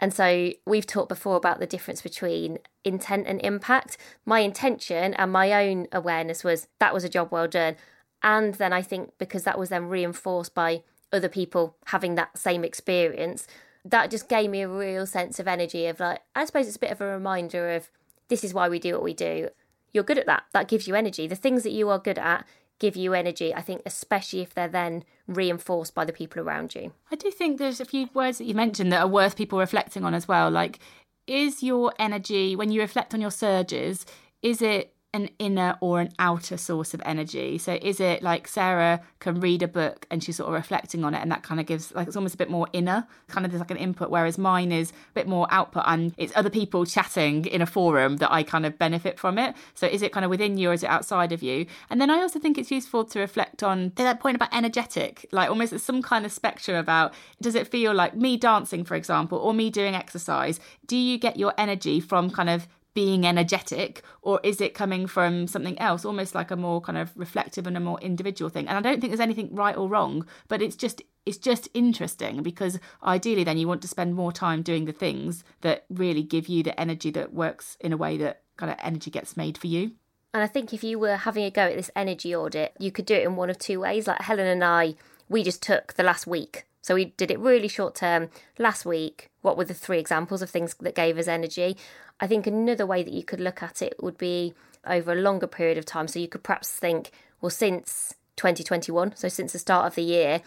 And 0.00 0.14
so 0.14 0.52
we've 0.64 0.86
talked 0.86 1.08
before 1.08 1.36
about 1.36 1.58
the 1.58 1.66
difference 1.66 2.00
between 2.00 2.58
intent 2.84 3.26
and 3.26 3.40
impact. 3.42 3.98
My 4.24 4.40
intention 4.40 5.12
and 5.14 5.32
my 5.32 5.52
own 5.66 5.88
awareness 5.92 6.44
was 6.44 6.68
that 6.78 6.94
was 6.94 7.04
a 7.04 7.08
job 7.08 7.32
well 7.32 7.48
done. 7.48 7.76
And 8.22 8.54
then 8.54 8.72
I 8.72 8.82
think 8.82 9.12
because 9.18 9.42
that 9.42 9.58
was 9.58 9.68
then 9.68 9.88
reinforced 9.88 10.54
by 10.54 10.82
other 11.12 11.28
people 11.28 11.76
having 11.86 12.14
that 12.14 12.38
same 12.38 12.64
experience, 12.64 13.46
that 13.84 14.10
just 14.10 14.28
gave 14.28 14.50
me 14.50 14.62
a 14.62 14.68
real 14.68 15.06
sense 15.06 15.38
of 15.38 15.48
energy 15.48 15.86
of 15.86 16.00
like, 16.00 16.20
I 16.34 16.44
suppose 16.44 16.66
it's 16.66 16.76
a 16.76 16.80
bit 16.80 16.92
of 16.92 17.00
a 17.00 17.06
reminder 17.06 17.70
of 17.70 17.90
this 18.28 18.44
is 18.44 18.54
why 18.54 18.68
we 18.68 18.78
do 18.78 18.92
what 18.92 19.02
we 19.02 19.14
do. 19.14 19.48
You're 19.92 20.04
good 20.04 20.18
at 20.18 20.26
that. 20.26 20.44
That 20.52 20.68
gives 20.68 20.86
you 20.86 20.94
energy. 20.94 21.26
The 21.26 21.36
things 21.36 21.62
that 21.62 21.72
you 21.72 21.88
are 21.88 21.98
good 21.98 22.18
at 22.18 22.46
give 22.78 22.96
you 22.96 23.14
energy, 23.14 23.54
I 23.54 23.60
think, 23.60 23.82
especially 23.84 24.40
if 24.40 24.54
they're 24.54 24.68
then 24.68 25.04
reinforced 25.26 25.94
by 25.94 26.04
the 26.04 26.12
people 26.12 26.40
around 26.40 26.74
you. 26.74 26.92
I 27.10 27.16
do 27.16 27.30
think 27.30 27.58
there's 27.58 27.80
a 27.80 27.84
few 27.84 28.08
words 28.14 28.38
that 28.38 28.44
you 28.44 28.54
mentioned 28.54 28.92
that 28.92 29.02
are 29.02 29.08
worth 29.08 29.36
people 29.36 29.58
reflecting 29.58 30.04
on 30.04 30.14
as 30.14 30.28
well. 30.28 30.50
Like, 30.50 30.78
is 31.26 31.62
your 31.62 31.92
energy, 31.98 32.54
when 32.54 32.70
you 32.70 32.80
reflect 32.80 33.14
on 33.14 33.20
your 33.20 33.30
surges, 33.30 34.06
is 34.42 34.62
it 34.62 34.94
an 35.14 35.30
inner 35.38 35.76
or 35.80 36.00
an 36.00 36.10
outer 36.18 36.58
source 36.58 36.92
of 36.92 37.00
energy. 37.04 37.56
So 37.56 37.78
is 37.80 37.98
it 37.98 38.22
like 38.22 38.46
Sarah 38.46 39.00
can 39.20 39.40
read 39.40 39.62
a 39.62 39.68
book 39.68 40.06
and 40.10 40.22
she's 40.22 40.36
sort 40.36 40.48
of 40.48 40.54
reflecting 40.54 41.02
on 41.02 41.14
it 41.14 41.22
and 41.22 41.32
that 41.32 41.42
kind 41.42 41.58
of 41.58 41.66
gives 41.66 41.94
like 41.94 42.08
it's 42.08 42.16
almost 42.16 42.34
a 42.34 42.38
bit 42.38 42.50
more 42.50 42.68
inner, 42.74 43.06
kind 43.26 43.46
of 43.46 43.50
there's 43.50 43.60
like 43.60 43.70
an 43.70 43.78
input, 43.78 44.10
whereas 44.10 44.36
mine 44.36 44.70
is 44.70 44.90
a 44.90 45.14
bit 45.14 45.26
more 45.26 45.46
output 45.50 45.84
and 45.86 46.12
it's 46.18 46.32
other 46.36 46.50
people 46.50 46.84
chatting 46.84 47.46
in 47.46 47.62
a 47.62 47.66
forum 47.66 48.18
that 48.18 48.30
I 48.30 48.42
kind 48.42 48.66
of 48.66 48.78
benefit 48.78 49.18
from 49.18 49.38
it. 49.38 49.56
So 49.74 49.86
is 49.86 50.02
it 50.02 50.12
kind 50.12 50.24
of 50.24 50.30
within 50.30 50.58
you 50.58 50.70
or 50.70 50.72
is 50.74 50.82
it 50.82 50.90
outside 50.90 51.32
of 51.32 51.42
you? 51.42 51.64
And 51.88 52.00
then 52.00 52.10
I 52.10 52.18
also 52.18 52.38
think 52.38 52.58
it's 52.58 52.70
useful 52.70 53.04
to 53.06 53.18
reflect 53.18 53.62
on 53.62 53.92
that 53.96 54.20
point 54.20 54.36
about 54.36 54.54
energetic, 54.54 55.26
like 55.32 55.48
almost 55.48 55.78
some 55.80 56.02
kind 56.02 56.26
of 56.26 56.32
spectrum 56.32 56.76
about 56.76 57.14
does 57.40 57.54
it 57.54 57.66
feel 57.66 57.94
like 57.94 58.14
me 58.14 58.36
dancing, 58.36 58.84
for 58.84 58.94
example, 58.94 59.38
or 59.38 59.54
me 59.54 59.70
doing 59.70 59.94
exercise? 59.94 60.60
Do 60.86 60.96
you 60.96 61.16
get 61.16 61.38
your 61.38 61.54
energy 61.56 61.98
from 61.98 62.30
kind 62.30 62.50
of 62.50 62.68
being 62.98 63.24
energetic 63.24 64.02
or 64.22 64.40
is 64.42 64.60
it 64.60 64.74
coming 64.74 65.06
from 65.06 65.46
something 65.46 65.78
else? 65.78 66.04
Almost 66.04 66.34
like 66.34 66.50
a 66.50 66.56
more 66.56 66.80
kind 66.80 66.98
of 66.98 67.12
reflective 67.14 67.64
and 67.64 67.76
a 67.76 67.80
more 67.88 68.00
individual 68.00 68.48
thing. 68.48 68.66
And 68.66 68.76
i 68.76 68.80
don't 68.80 69.00
think 69.00 69.12
there's 69.12 69.28
anything 69.28 69.54
right 69.54 69.76
or 69.76 69.86
wrong 69.88 70.26
but 70.48 70.60
it's 70.60 70.74
just 70.74 71.00
it's 71.24 71.38
just 71.38 71.68
interesting 71.74 72.42
because 72.42 72.80
ideally 73.04 73.44
then 73.44 73.56
you 73.56 73.68
want 73.68 73.82
to 73.82 73.94
spend 73.96 74.16
more 74.16 74.32
time 74.32 74.62
doing 74.62 74.84
the 74.86 74.98
things 75.04 75.44
that 75.60 75.84
really 75.88 76.24
give 76.24 76.48
you 76.48 76.64
the 76.64 76.78
energy 76.84 77.10
that 77.12 77.32
works 77.32 77.76
in 77.78 77.92
a 77.92 77.96
way 77.96 78.16
that 78.16 78.42
kind 78.56 78.72
of 78.72 78.78
energy 78.82 79.12
gets 79.12 79.36
made 79.36 79.56
for 79.56 79.68
you. 79.68 79.92
And 80.34 80.42
i 80.42 80.48
think 80.48 80.74
if 80.74 80.82
you 80.82 80.98
were 80.98 81.18
having 81.28 81.44
a 81.44 81.52
go 81.52 81.66
at 81.70 81.76
this 81.76 81.92
energy 81.94 82.34
audit 82.34 82.72
you 82.80 82.90
could 82.90 83.06
do 83.06 83.14
it 83.14 83.26
in 83.28 83.36
one 83.36 83.48
of 83.48 83.58
two 83.60 83.78
ways. 83.78 84.08
Like 84.08 84.22
helen 84.22 84.48
and 84.48 84.64
i 84.64 84.96
we 85.28 85.44
just 85.44 85.62
took 85.62 85.94
the 85.94 86.08
last 86.10 86.26
week. 86.26 86.64
So 86.88 86.94
we 86.94 87.04
did 87.20 87.30
it 87.30 87.38
really 87.38 87.68
short 87.68 87.94
term. 87.94 88.30
Last 88.58 88.86
week. 88.86 89.30
What 89.42 89.56
were 89.56 89.66
the 89.66 89.74
three 89.84 89.98
examples 89.98 90.40
of 90.42 90.50
things 90.50 90.74
that 90.80 90.94
gave 90.94 91.18
us 91.18 91.28
energy? 91.28 91.76
I 92.20 92.26
think 92.26 92.46
another 92.46 92.86
way 92.86 93.02
that 93.02 93.12
you 93.12 93.22
could 93.22 93.40
look 93.40 93.62
at 93.62 93.82
it 93.82 94.02
would 94.02 94.18
be 94.18 94.54
over 94.86 95.12
a 95.12 95.16
longer 95.20 95.46
period 95.46 95.78
of 95.78 95.84
time. 95.84 96.08
So 96.08 96.18
you 96.18 96.28
could 96.28 96.42
perhaps 96.42 96.70
think, 96.70 97.10
well, 97.40 97.50
since 97.50 98.14
2021, 98.36 99.16
so 99.16 99.28
since 99.28 99.52
the 99.52 99.58
start 99.58 99.86
of 99.86 99.94
the 99.94 100.02
year, 100.02 100.42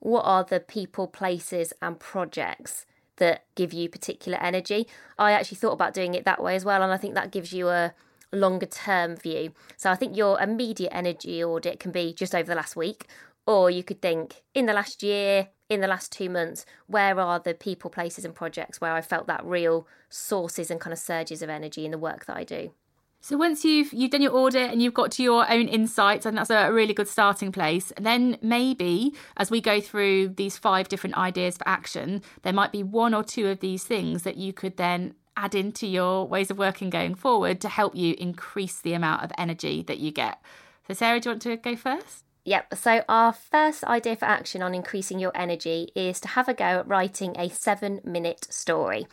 what 0.00 0.22
are 0.22 0.44
the 0.44 0.60
people, 0.60 1.06
places, 1.06 1.72
and 1.80 1.98
projects 1.98 2.86
that 3.16 3.44
give 3.54 3.72
you 3.72 3.88
particular 3.88 4.38
energy? 4.38 4.86
I 5.18 5.32
actually 5.32 5.56
thought 5.56 5.72
about 5.72 5.94
doing 5.94 6.14
it 6.14 6.24
that 6.24 6.42
way 6.42 6.54
as 6.54 6.64
well, 6.64 6.82
and 6.82 6.92
I 6.92 6.96
think 6.96 7.14
that 7.14 7.30
gives 7.30 7.52
you 7.52 7.68
a 7.68 7.94
longer 8.32 8.66
term 8.66 9.16
view. 9.16 9.52
So 9.76 9.90
I 9.90 9.96
think 9.96 10.16
your 10.16 10.40
immediate 10.40 10.92
energy 10.92 11.42
audit 11.42 11.80
can 11.80 11.92
be 11.92 12.12
just 12.12 12.34
over 12.34 12.46
the 12.46 12.54
last 12.54 12.76
week, 12.76 13.06
or 13.46 13.70
you 13.70 13.82
could 13.82 14.02
think 14.02 14.42
in 14.54 14.66
the 14.66 14.72
last 14.72 15.02
year, 15.02 15.48
in 15.68 15.80
the 15.80 15.86
last 15.86 16.12
two 16.12 16.28
months, 16.28 16.66
where 16.86 17.18
are 17.18 17.38
the 17.38 17.54
people, 17.54 17.90
places, 17.90 18.24
and 18.24 18.34
projects 18.34 18.80
where 18.80 18.92
I 18.92 19.00
felt 19.00 19.26
that 19.26 19.44
real 19.44 19.86
sources 20.08 20.70
and 20.70 20.80
kind 20.80 20.92
of 20.92 20.98
surges 20.98 21.42
of 21.42 21.50
energy 21.50 21.84
in 21.84 21.90
the 21.90 21.98
work 21.98 22.26
that 22.26 22.36
I 22.36 22.44
do. 22.44 22.72
So 23.20 23.36
once 23.36 23.64
you've 23.64 23.92
you've 23.92 24.12
done 24.12 24.22
your 24.22 24.36
audit 24.36 24.70
and 24.70 24.80
you've 24.80 24.94
got 24.94 25.10
to 25.12 25.22
your 25.22 25.50
own 25.50 25.66
insights, 25.66 26.26
and 26.26 26.38
that's 26.38 26.50
a 26.50 26.70
really 26.70 26.94
good 26.94 27.08
starting 27.08 27.50
place. 27.50 27.92
Then 28.00 28.38
maybe 28.40 29.14
as 29.36 29.50
we 29.50 29.60
go 29.60 29.80
through 29.80 30.28
these 30.28 30.56
five 30.56 30.88
different 30.88 31.16
ideas 31.16 31.56
for 31.56 31.66
action, 31.66 32.22
there 32.42 32.52
might 32.52 32.70
be 32.70 32.84
one 32.84 33.14
or 33.14 33.24
two 33.24 33.48
of 33.48 33.60
these 33.60 33.82
things 33.82 34.22
that 34.22 34.36
you 34.36 34.52
could 34.52 34.76
then 34.76 35.14
add 35.36 35.54
into 35.54 35.86
your 35.86 36.26
ways 36.26 36.50
of 36.50 36.58
working 36.58 36.88
going 36.88 37.14
forward 37.14 37.60
to 37.62 37.68
help 37.68 37.96
you 37.96 38.14
increase 38.16 38.80
the 38.80 38.92
amount 38.92 39.24
of 39.24 39.32
energy 39.36 39.82
that 39.82 39.98
you 39.98 40.12
get. 40.12 40.40
So 40.86 40.94
Sarah, 40.94 41.18
do 41.18 41.28
you 41.28 41.32
want 41.32 41.42
to 41.42 41.56
go 41.56 41.74
first? 41.74 42.25
Yep. 42.46 42.76
So, 42.76 43.02
our 43.08 43.32
first 43.32 43.82
idea 43.84 44.14
for 44.14 44.26
action 44.26 44.62
on 44.62 44.72
increasing 44.72 45.18
your 45.18 45.32
energy 45.34 45.90
is 45.96 46.20
to 46.20 46.28
have 46.28 46.48
a 46.48 46.54
go 46.54 46.64
at 46.64 46.86
writing 46.86 47.34
a 47.36 47.48
seven 47.48 48.00
minute 48.04 48.46
story. 48.50 49.08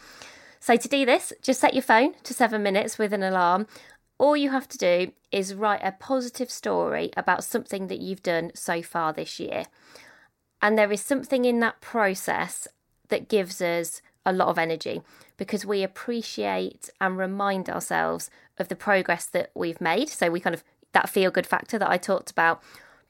So, 0.59 0.77
to 0.77 0.87
do 0.87 1.03
this, 1.03 1.33
just 1.41 1.59
set 1.59 1.73
your 1.73 1.81
phone 1.81 2.13
to 2.25 2.33
seven 2.35 2.61
minutes 2.61 2.99
with 2.99 3.11
an 3.11 3.23
alarm. 3.23 3.65
All 4.19 4.37
you 4.37 4.51
have 4.51 4.67
to 4.67 4.77
do 4.77 5.13
is 5.31 5.55
write 5.55 5.81
a 5.83 5.93
positive 5.93 6.51
story 6.51 7.09
about 7.17 7.43
something 7.43 7.87
that 7.87 7.99
you've 7.99 8.21
done 8.21 8.51
so 8.53 8.83
far 8.83 9.11
this 9.11 9.39
year. 9.39 9.65
And 10.61 10.77
there 10.77 10.91
is 10.91 11.01
something 11.01 11.43
in 11.43 11.59
that 11.61 11.81
process 11.81 12.67
that 13.09 13.29
gives 13.29 13.63
us 13.63 14.03
a 14.27 14.31
lot 14.31 14.49
of 14.49 14.59
energy 14.59 15.01
because 15.37 15.65
we 15.65 15.81
appreciate 15.81 16.91
and 17.01 17.17
remind 17.17 17.67
ourselves 17.67 18.29
of 18.59 18.67
the 18.67 18.75
progress 18.75 19.25
that 19.25 19.49
we've 19.55 19.81
made. 19.81 20.09
So, 20.09 20.29
we 20.29 20.39
kind 20.39 20.53
of 20.53 20.63
that 20.91 21.09
feel 21.09 21.31
good 21.31 21.47
factor 21.47 21.79
that 21.79 21.89
I 21.89 21.97
talked 21.97 22.29
about 22.29 22.61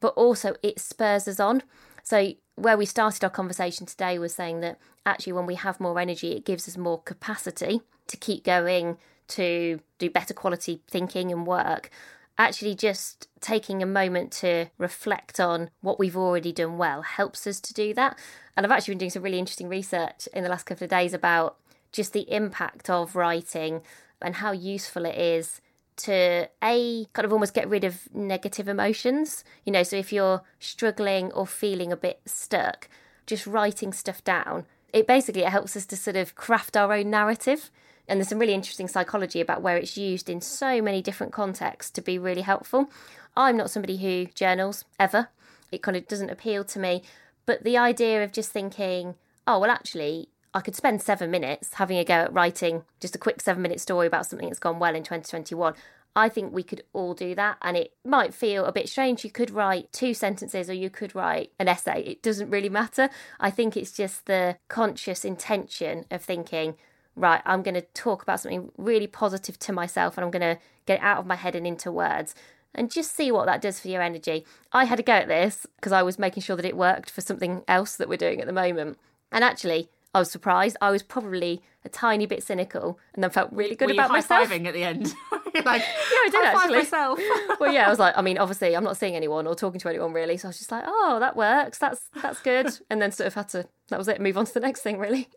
but 0.03 0.13
also 0.15 0.53
it 0.61 0.81
spurs 0.81 1.29
us 1.29 1.39
on. 1.39 1.63
So, 2.03 2.33
where 2.55 2.77
we 2.77 2.85
started 2.85 3.23
our 3.23 3.29
conversation 3.29 3.85
today 3.85 4.19
was 4.19 4.35
saying 4.35 4.59
that 4.59 4.77
actually, 5.05 5.31
when 5.31 5.45
we 5.45 5.55
have 5.55 5.79
more 5.79 5.97
energy, 5.97 6.33
it 6.33 6.43
gives 6.43 6.67
us 6.67 6.75
more 6.75 7.01
capacity 7.01 7.79
to 8.07 8.17
keep 8.17 8.43
going, 8.43 8.97
to 9.29 9.79
do 9.99 10.09
better 10.09 10.33
quality 10.33 10.81
thinking 10.89 11.31
and 11.31 11.47
work. 11.47 11.89
Actually, 12.37 12.75
just 12.75 13.29
taking 13.39 13.81
a 13.81 13.85
moment 13.85 14.33
to 14.33 14.65
reflect 14.77 15.39
on 15.39 15.69
what 15.79 15.99
we've 15.99 16.17
already 16.17 16.51
done 16.51 16.77
well 16.77 17.03
helps 17.03 17.47
us 17.47 17.61
to 17.61 17.73
do 17.73 17.93
that. 17.93 18.19
And 18.57 18.65
I've 18.65 18.73
actually 18.73 18.95
been 18.95 18.99
doing 18.99 19.11
some 19.11 19.23
really 19.23 19.39
interesting 19.39 19.69
research 19.69 20.27
in 20.33 20.43
the 20.43 20.49
last 20.49 20.65
couple 20.65 20.83
of 20.83 20.89
days 20.89 21.13
about 21.13 21.55
just 21.93 22.11
the 22.11 22.29
impact 22.29 22.89
of 22.89 23.15
writing 23.15 23.83
and 24.21 24.35
how 24.35 24.51
useful 24.51 25.05
it 25.05 25.17
is 25.17 25.61
to 25.97 26.49
a 26.63 27.05
kind 27.13 27.25
of 27.25 27.33
almost 27.33 27.53
get 27.53 27.67
rid 27.69 27.83
of 27.83 28.13
negative 28.13 28.67
emotions. 28.67 29.43
You 29.65 29.71
know 29.71 29.83
so 29.83 29.95
if 29.95 30.11
you're 30.13 30.41
struggling 30.59 31.31
or 31.31 31.47
feeling 31.47 31.91
a 31.91 31.97
bit 31.97 32.21
stuck 32.25 32.89
just 33.25 33.47
writing 33.47 33.93
stuff 33.93 34.23
down. 34.23 34.65
It 34.91 35.07
basically 35.07 35.43
it 35.43 35.49
helps 35.49 35.75
us 35.75 35.85
to 35.87 35.97
sort 35.97 36.15
of 36.15 36.35
craft 36.35 36.77
our 36.77 36.93
own 36.93 37.09
narrative. 37.09 37.71
And 38.07 38.19
there's 38.19 38.27
some 38.27 38.39
really 38.39 38.53
interesting 38.53 38.87
psychology 38.87 39.39
about 39.39 39.61
where 39.61 39.77
it's 39.77 39.97
used 39.97 40.29
in 40.29 40.41
so 40.41 40.81
many 40.81 41.01
different 41.01 41.31
contexts 41.31 41.91
to 41.91 42.01
be 42.01 42.17
really 42.17 42.41
helpful. 42.41 42.89
I'm 43.35 43.57
not 43.57 43.71
somebody 43.71 43.97
who 43.97 44.31
journals 44.33 44.85
ever. 44.99 45.29
It 45.71 45.81
kind 45.81 45.97
of 45.97 46.07
doesn't 46.07 46.29
appeal 46.29 46.63
to 46.65 46.79
me. 46.79 47.03
But 47.45 47.63
the 47.63 47.77
idea 47.77 48.23
of 48.23 48.31
just 48.31 48.51
thinking 48.51 49.15
oh 49.47 49.59
well 49.59 49.71
actually 49.71 50.29
I 50.53 50.61
could 50.61 50.75
spend 50.75 51.01
seven 51.01 51.31
minutes 51.31 51.75
having 51.75 51.97
a 51.97 52.05
go 52.05 52.13
at 52.13 52.33
writing 52.33 52.83
just 52.99 53.15
a 53.15 53.19
quick 53.19 53.41
seven 53.41 53.61
minute 53.61 53.81
story 53.81 54.07
about 54.07 54.25
something 54.25 54.47
that's 54.47 54.59
gone 54.59 54.79
well 54.79 54.95
in 54.95 55.03
2021. 55.03 55.73
I 56.15 56.29
think 56.29 56.53
we 56.53 56.61
could 56.61 56.83
all 56.93 57.15
do 57.15 57.33
that, 57.33 57.57
and 57.63 57.75
it 57.75 57.93
might 58.05 58.35
feel 58.35 58.65
a 58.65 58.71
bit 58.71 58.87
strange. 58.87 59.23
You 59.23 59.31
could 59.31 59.49
write 59.49 59.91
two 59.91 60.13
sentences 60.13 60.69
or 60.69 60.73
you 60.73 60.91
could 60.91 61.15
write 61.15 61.51
an 61.59 61.67
essay. 61.67 62.03
It 62.03 62.21
doesn't 62.21 62.51
really 62.51 62.69
matter. 62.69 63.09
I 63.39 63.49
think 63.49 63.75
it's 63.75 63.91
just 63.91 64.27
the 64.27 64.57
conscious 64.67 65.25
intention 65.25 66.05
of 66.11 66.21
thinking, 66.21 66.75
right, 67.15 67.41
I'm 67.45 67.63
going 67.63 67.73
to 67.73 67.81
talk 67.81 68.21
about 68.21 68.41
something 68.41 68.71
really 68.77 69.07
positive 69.07 69.57
to 69.59 69.73
myself 69.73 70.15
and 70.15 70.23
I'm 70.23 70.31
going 70.31 70.55
to 70.55 70.61
get 70.85 70.99
it 70.99 71.03
out 71.03 71.17
of 71.17 71.25
my 71.25 71.35
head 71.35 71.55
and 71.55 71.65
into 71.65 71.91
words 71.91 72.35
and 72.75 72.91
just 72.91 73.15
see 73.15 73.31
what 73.31 73.45
that 73.45 73.61
does 73.61 73.79
for 73.79 73.87
your 73.87 74.01
energy. 74.01 74.45
I 74.71 74.85
had 74.85 74.99
a 74.99 75.03
go 75.03 75.13
at 75.13 75.27
this 75.27 75.65
because 75.77 75.91
I 75.91 76.03
was 76.03 76.19
making 76.19 76.43
sure 76.43 76.55
that 76.55 76.65
it 76.65 76.77
worked 76.77 77.09
for 77.09 77.21
something 77.21 77.63
else 77.67 77.95
that 77.95 78.09
we're 78.09 78.17
doing 78.17 78.39
at 78.39 78.47
the 78.47 78.53
moment. 78.53 78.97
And 79.31 79.43
actually, 79.43 79.89
I 80.13 80.19
was 80.19 80.29
surprised. 80.29 80.77
I 80.81 80.91
was 80.91 81.01
probably 81.01 81.61
a 81.85 81.89
tiny 81.89 82.25
bit 82.25 82.43
cynical, 82.43 82.99
and 83.13 83.23
then 83.23 83.31
felt 83.31 83.51
really 83.51 83.75
good 83.75 83.87
Were 83.87 83.93
about 83.93 84.09
you 84.09 84.13
myself. 84.13 84.51
At 84.51 84.73
the 84.73 84.83
end. 84.83 85.13
like, 85.33 85.53
yeah, 85.55 85.65
I 85.65 86.29
did 86.31 86.45
actually. 86.45 86.77
myself. 86.77 87.19
well, 87.59 87.73
yeah, 87.73 87.87
I 87.87 87.89
was 87.89 87.99
like, 87.99 88.17
I 88.17 88.21
mean, 88.21 88.37
obviously, 88.39 88.75
I'm 88.75 88.83
not 88.83 88.97
seeing 88.97 89.15
anyone 89.15 89.47
or 89.47 89.55
talking 89.55 89.79
to 89.79 89.89
anyone 89.89 90.13
really, 90.13 90.37
so 90.37 90.47
I 90.47 90.49
was 90.49 90.59
just 90.59 90.71
like, 90.71 90.83
oh, 90.85 91.17
that 91.19 91.35
works. 91.35 91.79
That's 91.79 92.09
that's 92.21 92.39
good. 92.39 92.67
and 92.89 93.01
then 93.01 93.11
sort 93.11 93.27
of 93.27 93.33
had 93.33 93.49
to. 93.49 93.67
That 93.89 93.97
was 93.97 94.07
it. 94.07 94.21
Move 94.21 94.37
on 94.37 94.45
to 94.45 94.53
the 94.53 94.59
next 94.59 94.81
thing, 94.81 94.99
really. 94.99 95.29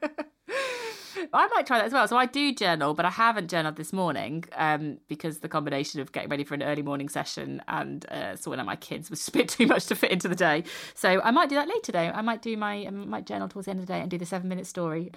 I 1.32 1.46
might 1.48 1.66
try 1.66 1.78
that 1.78 1.86
as 1.86 1.92
well. 1.92 2.06
So 2.08 2.16
I 2.16 2.26
do 2.26 2.52
journal, 2.52 2.94
but 2.94 3.04
I 3.04 3.10
haven't 3.10 3.48
journaled 3.48 3.76
this 3.76 3.92
morning 3.92 4.44
um, 4.56 4.98
because 5.08 5.38
the 5.38 5.48
combination 5.48 6.00
of 6.00 6.12
getting 6.12 6.28
ready 6.28 6.44
for 6.44 6.54
an 6.54 6.62
early 6.62 6.82
morning 6.82 7.08
session 7.08 7.62
and 7.68 8.06
uh, 8.10 8.36
sorting 8.36 8.60
out 8.60 8.66
my 8.66 8.76
kids 8.76 9.10
was 9.10 9.26
a 9.28 9.30
bit 9.30 9.48
too 9.56 9.66
much 9.66 9.86
to 9.86 9.94
fit 9.94 10.10
into 10.10 10.28
the 10.28 10.34
day. 10.34 10.64
So 10.94 11.20
I 11.22 11.30
might 11.30 11.48
do 11.48 11.54
that 11.54 11.68
later 11.68 11.92
though. 11.92 12.10
I 12.14 12.22
might 12.22 12.42
do 12.42 12.56
my 12.56 12.86
I 12.86 12.90
might 12.90 13.26
journal 13.26 13.48
towards 13.48 13.66
the 13.66 13.70
end 13.70 13.80
of 13.80 13.86
the 13.86 13.92
day 13.92 14.00
and 14.00 14.10
do 14.10 14.18
the 14.18 14.26
seven 14.26 14.48
minute 14.48 14.66
story. 14.66 15.12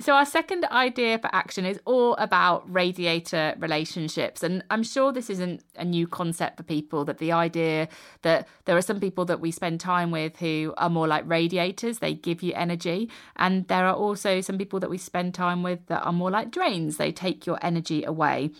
So, 0.00 0.14
our 0.14 0.24
second 0.24 0.64
idea 0.64 1.18
for 1.18 1.28
action 1.30 1.66
is 1.66 1.78
all 1.84 2.14
about 2.14 2.64
radiator 2.72 3.54
relationships. 3.58 4.42
And 4.42 4.64
I'm 4.70 4.82
sure 4.82 5.12
this 5.12 5.28
isn't 5.28 5.62
a 5.76 5.84
new 5.84 6.06
concept 6.06 6.56
for 6.56 6.62
people 6.62 7.04
that 7.04 7.18
the 7.18 7.32
idea 7.32 7.86
that 8.22 8.48
there 8.64 8.78
are 8.78 8.82
some 8.82 8.98
people 8.98 9.26
that 9.26 9.40
we 9.40 9.50
spend 9.50 9.78
time 9.78 10.10
with 10.10 10.38
who 10.38 10.72
are 10.78 10.88
more 10.88 11.06
like 11.06 11.24
radiators, 11.26 11.98
they 11.98 12.14
give 12.14 12.42
you 12.42 12.54
energy. 12.54 13.10
And 13.36 13.68
there 13.68 13.86
are 13.86 13.94
also 13.94 14.40
some 14.40 14.56
people 14.56 14.80
that 14.80 14.88
we 14.88 14.96
spend 14.96 15.34
time 15.34 15.62
with 15.62 15.84
that 15.88 16.02
are 16.02 16.12
more 16.14 16.30
like 16.30 16.50
drains, 16.50 16.96
they 16.96 17.12
take 17.12 17.44
your 17.44 17.58
energy 17.60 18.02
away. 18.02 18.52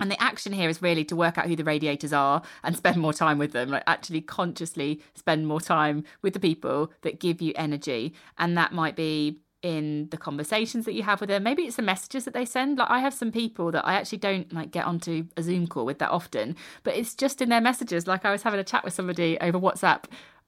And 0.00 0.10
the 0.10 0.20
action 0.20 0.52
here 0.52 0.68
is 0.68 0.82
really 0.82 1.04
to 1.04 1.14
work 1.14 1.38
out 1.38 1.46
who 1.46 1.54
the 1.54 1.62
radiators 1.62 2.12
are 2.12 2.42
and 2.64 2.76
spend 2.76 2.96
more 2.96 3.12
time 3.12 3.38
with 3.38 3.52
them, 3.52 3.70
like 3.70 3.84
actually 3.86 4.22
consciously 4.22 5.00
spend 5.14 5.46
more 5.46 5.60
time 5.60 6.02
with 6.20 6.32
the 6.32 6.40
people 6.40 6.90
that 7.02 7.20
give 7.20 7.40
you 7.40 7.52
energy. 7.54 8.12
And 8.38 8.58
that 8.58 8.72
might 8.72 8.96
be 8.96 9.38
in 9.64 10.08
the 10.10 10.18
conversations 10.18 10.84
that 10.84 10.92
you 10.92 11.02
have 11.02 11.20
with 11.20 11.30
them. 11.30 11.42
Maybe 11.42 11.62
it's 11.62 11.76
the 11.76 11.82
messages 11.82 12.26
that 12.26 12.34
they 12.34 12.44
send. 12.44 12.76
Like 12.76 12.90
I 12.90 12.98
have 12.98 13.14
some 13.14 13.32
people 13.32 13.72
that 13.72 13.86
I 13.86 13.94
actually 13.94 14.18
don't 14.18 14.52
like 14.52 14.70
get 14.70 14.84
onto 14.84 15.26
a 15.38 15.42
Zoom 15.42 15.66
call 15.66 15.86
with 15.86 15.98
that 16.00 16.10
often, 16.10 16.54
but 16.82 16.94
it's 16.94 17.14
just 17.14 17.40
in 17.40 17.48
their 17.48 17.62
messages. 17.62 18.06
Like 18.06 18.26
I 18.26 18.30
was 18.30 18.42
having 18.42 18.60
a 18.60 18.64
chat 18.64 18.84
with 18.84 18.92
somebody 18.92 19.40
over 19.40 19.58
WhatsApp 19.58 20.04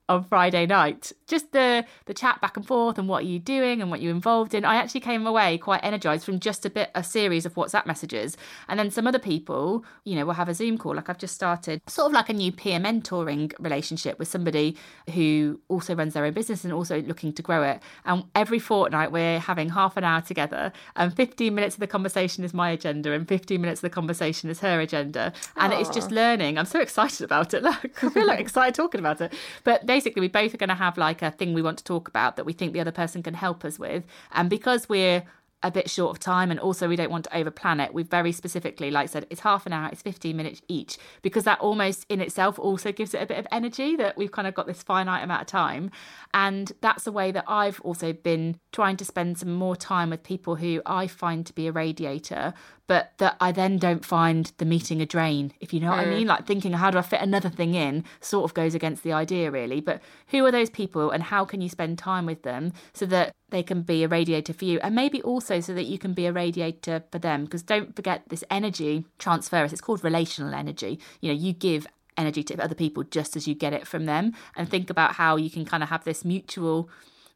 on 0.09 0.25
Friday 0.25 0.67
night. 0.67 1.13
Just 1.27 1.53
the 1.53 1.85
the 2.07 2.15
chat 2.15 2.41
back 2.41 2.57
and 2.57 2.67
forth 2.67 2.99
and 2.99 3.09
what 3.09 3.25
are 3.25 3.27
you 3.27 3.39
doing 3.39 3.83
and 3.83 3.91
what 3.91 4.01
you're 4.01 4.15
involved 4.15 4.55
in. 4.55 4.65
I 4.65 4.77
actually 4.77 5.01
came 5.01 5.27
away 5.27 5.59
quite 5.59 5.81
energized 5.83 6.25
from 6.25 6.41
just 6.41 6.65
a 6.65 6.71
bit 6.71 6.91
a 6.95 7.03
series 7.03 7.45
of 7.47 7.55
WhatsApp 7.55 7.87
messages. 7.87 8.37
And 8.69 8.79
then 8.79 8.91
some 8.91 9.07
other 9.07 9.19
people, 9.19 9.85
you 10.05 10.15
know, 10.15 10.27
will 10.27 10.35
have 10.35 10.49
a 10.49 10.55
Zoom 10.55 10.79
call. 10.79 10.95
Like 10.95 11.09
I've 11.09 11.19
just 11.19 11.35
started 11.35 11.81
sort 11.87 12.07
of 12.07 12.13
like 12.13 12.29
a 12.29 12.33
new 12.33 12.53
peer 12.53 12.79
mentoring 12.79 13.53
relationship 13.59 14.19
with 14.19 14.29
somebody 14.29 14.77
who 15.13 15.61
also 15.69 15.95
runs 15.95 16.15
their 16.15 16.25
own 16.25 16.33
business 16.33 16.65
and 16.65 16.73
also 16.73 17.03
looking 17.03 17.33
to 17.33 17.43
grow 17.43 17.63
it. 17.63 17.83
And 18.05 18.25
every 18.35 18.59
fortnight 18.59 19.11
we're 19.13 19.41
having 19.41 19.71
half 19.71 19.97
an 19.97 20.05
hour 20.05 20.21
together 20.21 20.73
and 20.95 21.15
15 21.15 21.55
minutes 21.55 21.77
of 21.77 21.81
the 21.81 21.87
conversation 21.87 22.45
is 22.45 22.55
my 22.55 22.71
agenda 22.71 23.13
and 23.13 23.27
15 23.27 23.61
minutes 23.61 23.79
of 23.79 23.83
the 23.83 23.91
conversation 23.91 24.51
is 24.51 24.61
her 24.61 24.81
agenda. 24.81 25.33
And 25.57 25.73
Aww. 25.73 25.81
it's 25.81 25.91
just 25.91 26.11
learning. 26.11 26.59
I'm 26.59 26.67
so 26.67 26.81
excited 26.81 27.23
about 27.23 27.55
it. 27.55 27.63
Like 27.67 28.05
I 28.05 28.11
feel 28.11 28.27
like 28.27 28.39
excited 28.47 28.77
talking 28.77 29.01
about 29.01 29.21
it. 29.21 29.35
But 29.65 29.87
basically 29.97 30.21
we 30.21 30.29
both 30.29 30.53
are 30.53 30.59
going 30.59 30.69
to 30.69 30.75
have 30.75 30.99
like 30.99 31.23
a 31.23 31.31
thing 31.31 31.55
we 31.55 31.63
want 31.63 31.79
to 31.79 31.85
talk 31.85 32.07
about 32.07 32.37
that 32.37 32.45
we 32.45 32.53
think 32.53 32.75
the 32.75 32.81
other 32.81 32.93
person 32.93 33.23
can 33.23 33.33
help 33.33 33.65
us 33.65 33.79
with. 33.79 34.05
And 34.33 34.51
because 34.51 34.91
we're 34.91 35.23
a 35.67 35.71
bit 35.71 35.91
short 35.91 36.11
of 36.11 36.19
time 36.19 36.51
and 36.51 36.61
also 36.61 36.89
we 36.89 36.97
don't 36.97 37.11
want 37.11 37.25
to 37.25 37.31
overplan 37.31 37.85
it 37.85 37.93
we've 37.93 38.09
very 38.09 38.33
specifically 38.33 38.91
like 38.91 39.09
said 39.09 39.27
it's 39.31 39.41
half 39.41 39.67
an 39.67 39.73
hour 39.73 39.89
it's 39.93 40.03
15 40.03 40.37
minutes 40.37 40.63
each 40.69 40.99
because 41.23 41.45
that 41.45 41.59
almost 41.61 42.07
in 42.09 42.21
itself 42.21 42.59
also 42.59 42.93
gives 42.93 43.15
it 43.15 43.23
a 43.23 43.27
bit 43.27 43.39
of 43.39 43.47
energy 43.51 43.97
that 43.97 44.17
we've 44.17 44.33
kind 44.33 44.47
of 44.47 44.55
got 44.55 44.67
this 44.67 44.83
finite 44.83 45.23
amount 45.23 45.43
of 45.43 45.47
time 45.47 45.91
and 46.35 46.73
that's 46.81 47.05
the 47.05 47.13
way 47.13 47.33
that 47.33 47.45
i've 47.49 47.81
also 47.81 48.13
been 48.13 48.59
trying 48.73 48.97
to 48.97 49.05
spend 49.05 49.39
some 49.39 49.53
more 49.53 49.77
time 49.77 50.11
with 50.11 50.23
people 50.23 50.57
who 50.57 50.81
i 50.87 51.07
find 51.07 51.45
to 51.47 51.53
be 51.53 51.67
a 51.67 51.73
radiator 51.73 52.55
but 52.87 53.13
that 53.19 53.37
I 53.41 53.53
then 53.53 53.79
don't 53.79 54.05
find 54.05 54.53
the 54.59 54.65
meeting 54.65 55.01
a 55.01 55.07
drain, 55.07 55.53
if 55.61 55.73
you 55.73 55.81
know 55.81 55.91
what 55.91 56.01
I 56.01 56.07
mean. 56.07 56.27
Like 56.27 56.47
thinking, 56.47 56.73
how 56.73 56.91
do 56.91 56.99
I 56.99 57.03
fit 57.03 57.21
another 57.21 57.49
thing 57.49 57.75
in, 57.75 58.05
sort 58.21 58.45
of 58.45 58.55
goes 58.55 58.75
against 58.75 59.03
the 59.03 59.13
idea, 59.13 59.51
really. 59.51 59.81
But 59.81 60.01
who 60.29 60.45
are 60.45 60.53
those 60.53 60.71
people 60.71 61.11
and 61.11 61.25
how 61.25 61.45
can 61.45 61.61
you 61.61 61.69
spend 61.69 61.99
time 61.99 62.27
with 62.27 62.43
them 62.43 62.73
so 62.93 63.07
that 63.07 63.35
they 63.51 63.63
can 63.63 63.83
be 63.83 64.05
a 64.05 64.09
radiator 64.09 64.53
for 64.53 64.65
you? 64.65 64.79
And 64.81 64.95
maybe 64.95 65.21
so 65.61 65.75
that 65.75 65.85
you 65.85 65.99
can 65.99 66.15
be 66.15 66.27
a 66.27 66.33
radiator 66.33 67.05
for 67.11 67.19
them. 67.19 67.45
Because 67.45 67.63
don't 67.63 67.95
forget 67.95 68.23
this 68.29 68.45
energy 68.51 69.05
transfer, 69.19 69.65
it's 69.65 69.81
called 69.81 70.05
relational 70.05 70.55
energy. 70.55 70.99
You 71.21 71.33
know, 71.33 71.39
you 71.39 71.53
give 71.53 71.87
energy 72.17 72.43
to 72.43 72.63
other 72.63 72.75
people 72.75 73.03
just 73.03 73.37
as 73.37 73.47
you 73.47 73.55
get 73.55 73.73
it 73.73 73.87
from 73.87 74.07
them. 74.07 74.33
And 74.57 74.69
think 74.69 74.91
about 74.91 75.15
how 75.15 75.37
you 75.37 75.51
can 75.51 75.65
kind 75.65 75.83
of 75.83 75.89
have 75.89 76.05
this 76.05 76.25
mutual 76.25 76.89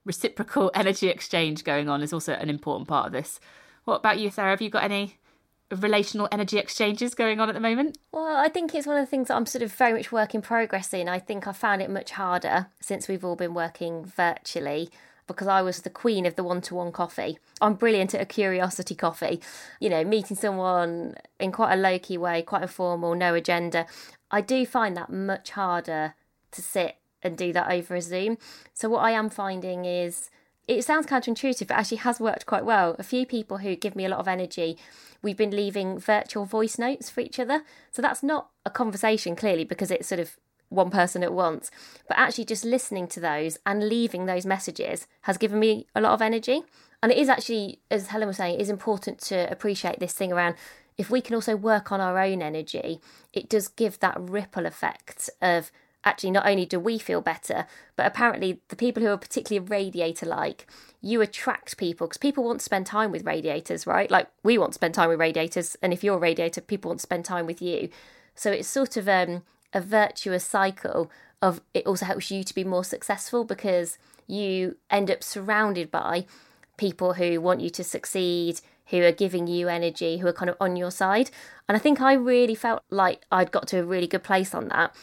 reciprocal 0.05 0.71
energy 0.75 1.09
exchange 1.09 1.65
going 1.65 1.89
on 1.89 2.03
is 2.03 2.13
also 2.13 2.35
an 2.35 2.51
important 2.51 2.89
part 2.89 3.07
of 3.07 3.13
this. 3.13 3.41
What 3.85 3.97
about 3.97 4.19
you, 4.19 4.31
Sarah? 4.31 4.51
Have 4.51 4.63
you 4.63 4.71
got 4.71 4.85
any 4.85 5.17
relational 5.71 6.29
energy 6.33 6.59
exchanges 6.59 7.15
going 7.15 7.41
on 7.41 7.49
at 7.49 7.55
the 7.55 7.61
moment? 7.61 7.97
Well, 8.13 8.37
I 8.37 8.49
think 8.49 8.75
it's 8.75 8.87
one 8.87 8.97
of 8.97 9.03
the 9.03 9.11
things 9.11 9.29
that 9.29 9.37
I'm 9.37 9.47
sort 9.47 9.63
of 9.63 9.73
very 9.73 9.93
much 9.93 10.11
work 10.11 10.35
in 10.35 10.43
progress 10.43 10.93
in. 10.93 11.09
I 11.09 11.19
think 11.19 11.47
I 11.47 11.53
found 11.53 11.81
it 11.81 11.91
much 11.91 12.13
harder 12.13 12.67
since 12.81 13.09
we've 13.09 13.25
all 13.25 13.37
been 13.37 13.55
working 13.55 14.05
virtually 14.05 14.91
because 15.35 15.49
I 15.49 15.63
was 15.63 15.83
the 15.83 15.91
queen 15.91 16.27
of 16.27 16.37
the 16.37 16.45
one 16.45 16.61
to 16.63 16.75
one 16.75 16.93
coffee. 16.93 17.39
I'm 17.61 17.75
brilliant 17.75 18.15
at 18.15 18.21
a 18.21 18.27
curiosity 18.27 18.95
coffee, 18.95 19.41
you 19.81 19.89
know, 19.89 20.05
meeting 20.05 20.37
someone 20.37 21.15
in 21.39 21.53
quite 21.53 21.73
a 21.73 21.77
low 21.77 21.99
key 21.99 22.19
way, 22.19 22.43
quite 22.43 22.63
informal, 22.63 23.15
no 23.15 23.35
agenda. 23.35 23.87
I 24.31 24.41
do 24.41 24.67
find 24.67 24.97
that 24.97 25.11
much 25.11 25.51
harder 25.51 26.15
to 26.53 26.63
sit 26.63 26.97
and 27.23 27.37
do 27.37 27.53
that 27.53 27.71
over 27.71 27.95
a 27.95 28.03
Zoom. 28.03 28.39
So, 28.75 28.89
what 28.89 29.01
I 29.01 29.13
am 29.13 29.31
finding 29.31 29.85
is 29.85 30.31
it 30.67 30.85
sounds 30.85 31.07
counterintuitive, 31.07 31.69
but 31.69 31.77
actually 31.77 31.99
has 31.99 32.21
worked 32.21 32.47
quite 32.47 32.65
well. 32.65 32.97
A 32.99 33.03
few 33.03 33.27
people 33.27 33.59
who 33.59 33.77
give 33.77 33.97
me 33.97 34.05
a 34.05 34.09
lot 34.09 34.21
of 34.21 34.29
energy 34.29 34.79
we've 35.23 35.37
been 35.37 35.51
leaving 35.51 35.99
virtual 35.99 36.45
voice 36.45 36.79
notes 36.79 37.11
for 37.11 37.21
each 37.21 37.39
other. 37.39 37.63
So 37.91 38.01
that's 38.01 38.23
not 38.23 38.51
a 38.65 38.71
conversation, 38.71 39.37
clearly, 39.37 39.65
because 39.65 39.91
it's 39.91 40.09
sort 40.09 40.21
of 40.21 40.37
one 40.71 40.91
person 40.91 41.23
at 41.23 41.35
once. 41.35 41.71
But 42.09 42.19
actually, 42.19 42.47
just 42.47 42.65
listening 42.65 43.07
to 43.09 43.21
those 43.21 43.59
and 43.67 43.89
leaving 43.89 44.25
those 44.25 44.47
messages 44.47 45.07
has 45.23 45.37
given 45.37 45.61
me 45.61 45.87
a 45.95 46.01
lot 46.01 46.13
of 46.13 46.23
energy. 46.23 46.63
And 47.03 47.13
it 47.13 47.19
is 47.19 47.29
actually, 47.29 47.81
as 47.91 48.09
Helen 48.09 48.29
was 48.29 48.39
saying, 48.39 48.59
it 48.59 48.63
is 48.63 48.71
important 48.71 49.21
to 49.23 49.51
appreciate 49.51 50.01
this 50.01 50.15
thing 50.15 50.33
around 50.33 50.57
if 51.01 51.09
we 51.09 51.23
can 51.23 51.35
also 51.35 51.57
work 51.57 51.91
on 51.93 51.99
our 51.99 52.19
own 52.19 52.43
energy, 52.43 53.01
it 53.33 53.49
does 53.49 53.69
give 53.69 53.99
that 54.01 54.21
ripple 54.21 54.67
effect 54.67 55.31
of 55.41 55.73
actually 56.05 56.31
not 56.31 56.47
only 56.47 56.67
do 56.67 56.79
we 56.79 56.99
feel 56.99 57.23
better, 57.23 57.67
but 57.97 58.05
apparently 58.05 58.61
the 58.69 58.77
people 58.77 59.03
who 59.03 59.09
are 59.09 59.17
particularly 59.17 59.67
radiator 59.67 60.27
like, 60.27 60.67
you 61.01 61.23
attract 61.23 61.79
people 61.79 62.07
because 62.07 62.19
people 62.19 62.45
want 62.45 62.59
to 62.59 62.65
spend 62.65 62.85
time 62.85 63.11
with 63.11 63.25
radiators, 63.25 63.87
right? 63.87 64.11
Like 64.11 64.29
we 64.43 64.59
want 64.59 64.73
to 64.73 64.75
spend 64.75 64.93
time 64.93 65.09
with 65.09 65.19
radiators, 65.19 65.75
and 65.83 65.95
if 65.95 66.05
you're 66.05 66.17
a 66.17 66.21
radiator, 66.21 66.61
people 66.61 66.91
want 66.91 67.01
to 67.01 67.05
spend 67.05 67.25
time 67.25 67.47
with 67.47 67.63
you. 67.63 67.89
So 68.35 68.51
it's 68.51 68.69
sort 68.69 68.99
of 68.99 69.09
um, 69.09 69.43
a 69.73 69.81
virtuous 69.81 70.45
cycle 70.45 71.11
of 71.43 71.61
it 71.73 71.87
also 71.87 72.05
helps 72.05 72.31
you 72.31 72.45
to 72.45 72.55
be 72.55 72.65
more 72.65 72.85
successful 72.85 73.45
because 73.45 73.99
you 74.27 74.77
end 74.91 75.11
up 75.11 75.23
surrounded 75.23 75.91
by 75.91 76.27
people 76.77 77.15
who 77.15 77.41
want 77.41 77.61
you 77.61 77.71
to 77.71 77.85
succeed, 77.85 78.61
who 78.87 79.03
are 79.03 79.13
giving 79.13 79.47
you 79.47 79.69
energy, 79.69 80.19
who 80.19 80.27
are 80.27 80.33
kind 80.33 80.51
of 80.51 80.57
on 80.61 80.77
your 80.77 80.91
side. 80.91 81.31
And 81.69 81.77
I 81.77 81.79
think 81.79 82.01
I 82.01 82.13
really 82.15 82.55
felt 82.55 82.83
like 82.91 83.23
I'd 83.31 83.53
got 83.53 83.69
to 83.69 83.81
a 83.81 83.85
really 83.85 84.07
good 84.07 84.23
place 84.23 84.55
on 84.55 84.69
that. 84.69 84.95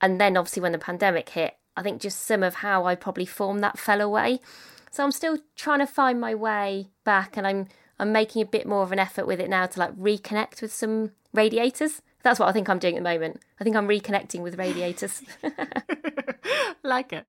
And 0.00 0.20
then 0.20 0.36
obviously 0.36 0.62
when 0.62 0.72
the 0.72 0.78
pandemic 0.78 1.30
hit, 1.30 1.56
I 1.76 1.82
think 1.82 2.00
just 2.00 2.20
some 2.20 2.42
of 2.42 2.56
how 2.56 2.84
I 2.86 2.94
probably 2.94 3.26
formed 3.26 3.62
that 3.62 3.78
fell 3.78 4.00
away. 4.00 4.40
So 4.90 5.02
I'm 5.02 5.12
still 5.12 5.38
trying 5.56 5.80
to 5.80 5.86
find 5.86 6.20
my 6.20 6.34
way 6.34 6.90
back 7.04 7.36
and 7.36 7.46
I'm 7.46 7.68
I'm 7.98 8.12
making 8.12 8.42
a 8.42 8.46
bit 8.46 8.66
more 8.66 8.82
of 8.82 8.90
an 8.92 8.98
effort 8.98 9.26
with 9.26 9.40
it 9.40 9.48
now 9.48 9.66
to 9.66 9.78
like 9.78 9.96
reconnect 9.96 10.60
with 10.60 10.72
some 10.72 11.12
radiators. 11.32 12.02
That's 12.24 12.40
what 12.40 12.48
I 12.48 12.52
think 12.52 12.68
I'm 12.68 12.78
doing 12.78 12.96
at 12.96 13.02
the 13.04 13.08
moment. 13.08 13.40
I 13.60 13.64
think 13.64 13.76
I'm 13.76 13.86
reconnecting 13.86 14.40
with 14.40 14.58
radiators. 14.58 15.22
like 16.82 17.12
it. 17.12 17.26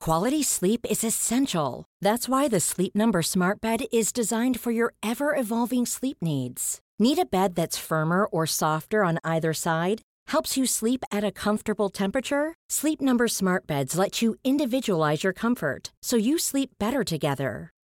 Quality 0.00 0.42
sleep 0.42 0.84
is 0.90 1.04
essential. 1.04 1.84
That's 2.00 2.28
why 2.28 2.48
the 2.48 2.58
Sleep 2.58 2.92
Number 2.96 3.22
Smart 3.22 3.60
Bed 3.60 3.84
is 3.92 4.12
designed 4.12 4.58
for 4.58 4.72
your 4.72 4.94
ever 5.00 5.36
evolving 5.36 5.86
sleep 5.86 6.16
needs. 6.20 6.80
Need 6.98 7.20
a 7.20 7.24
bed 7.24 7.54
that's 7.54 7.78
firmer 7.78 8.24
or 8.24 8.44
softer 8.44 9.04
on 9.04 9.20
either 9.22 9.52
side? 9.54 10.02
Helps 10.26 10.56
you 10.56 10.66
sleep 10.66 11.04
at 11.12 11.22
a 11.22 11.30
comfortable 11.30 11.88
temperature? 11.88 12.54
Sleep 12.68 13.00
Number 13.00 13.28
Smart 13.28 13.66
Beds 13.68 13.96
let 13.96 14.22
you 14.22 14.34
individualize 14.42 15.22
your 15.22 15.32
comfort 15.32 15.92
so 16.02 16.16
you 16.16 16.36
sleep 16.38 16.70
better 16.80 17.04
together. 17.04 17.71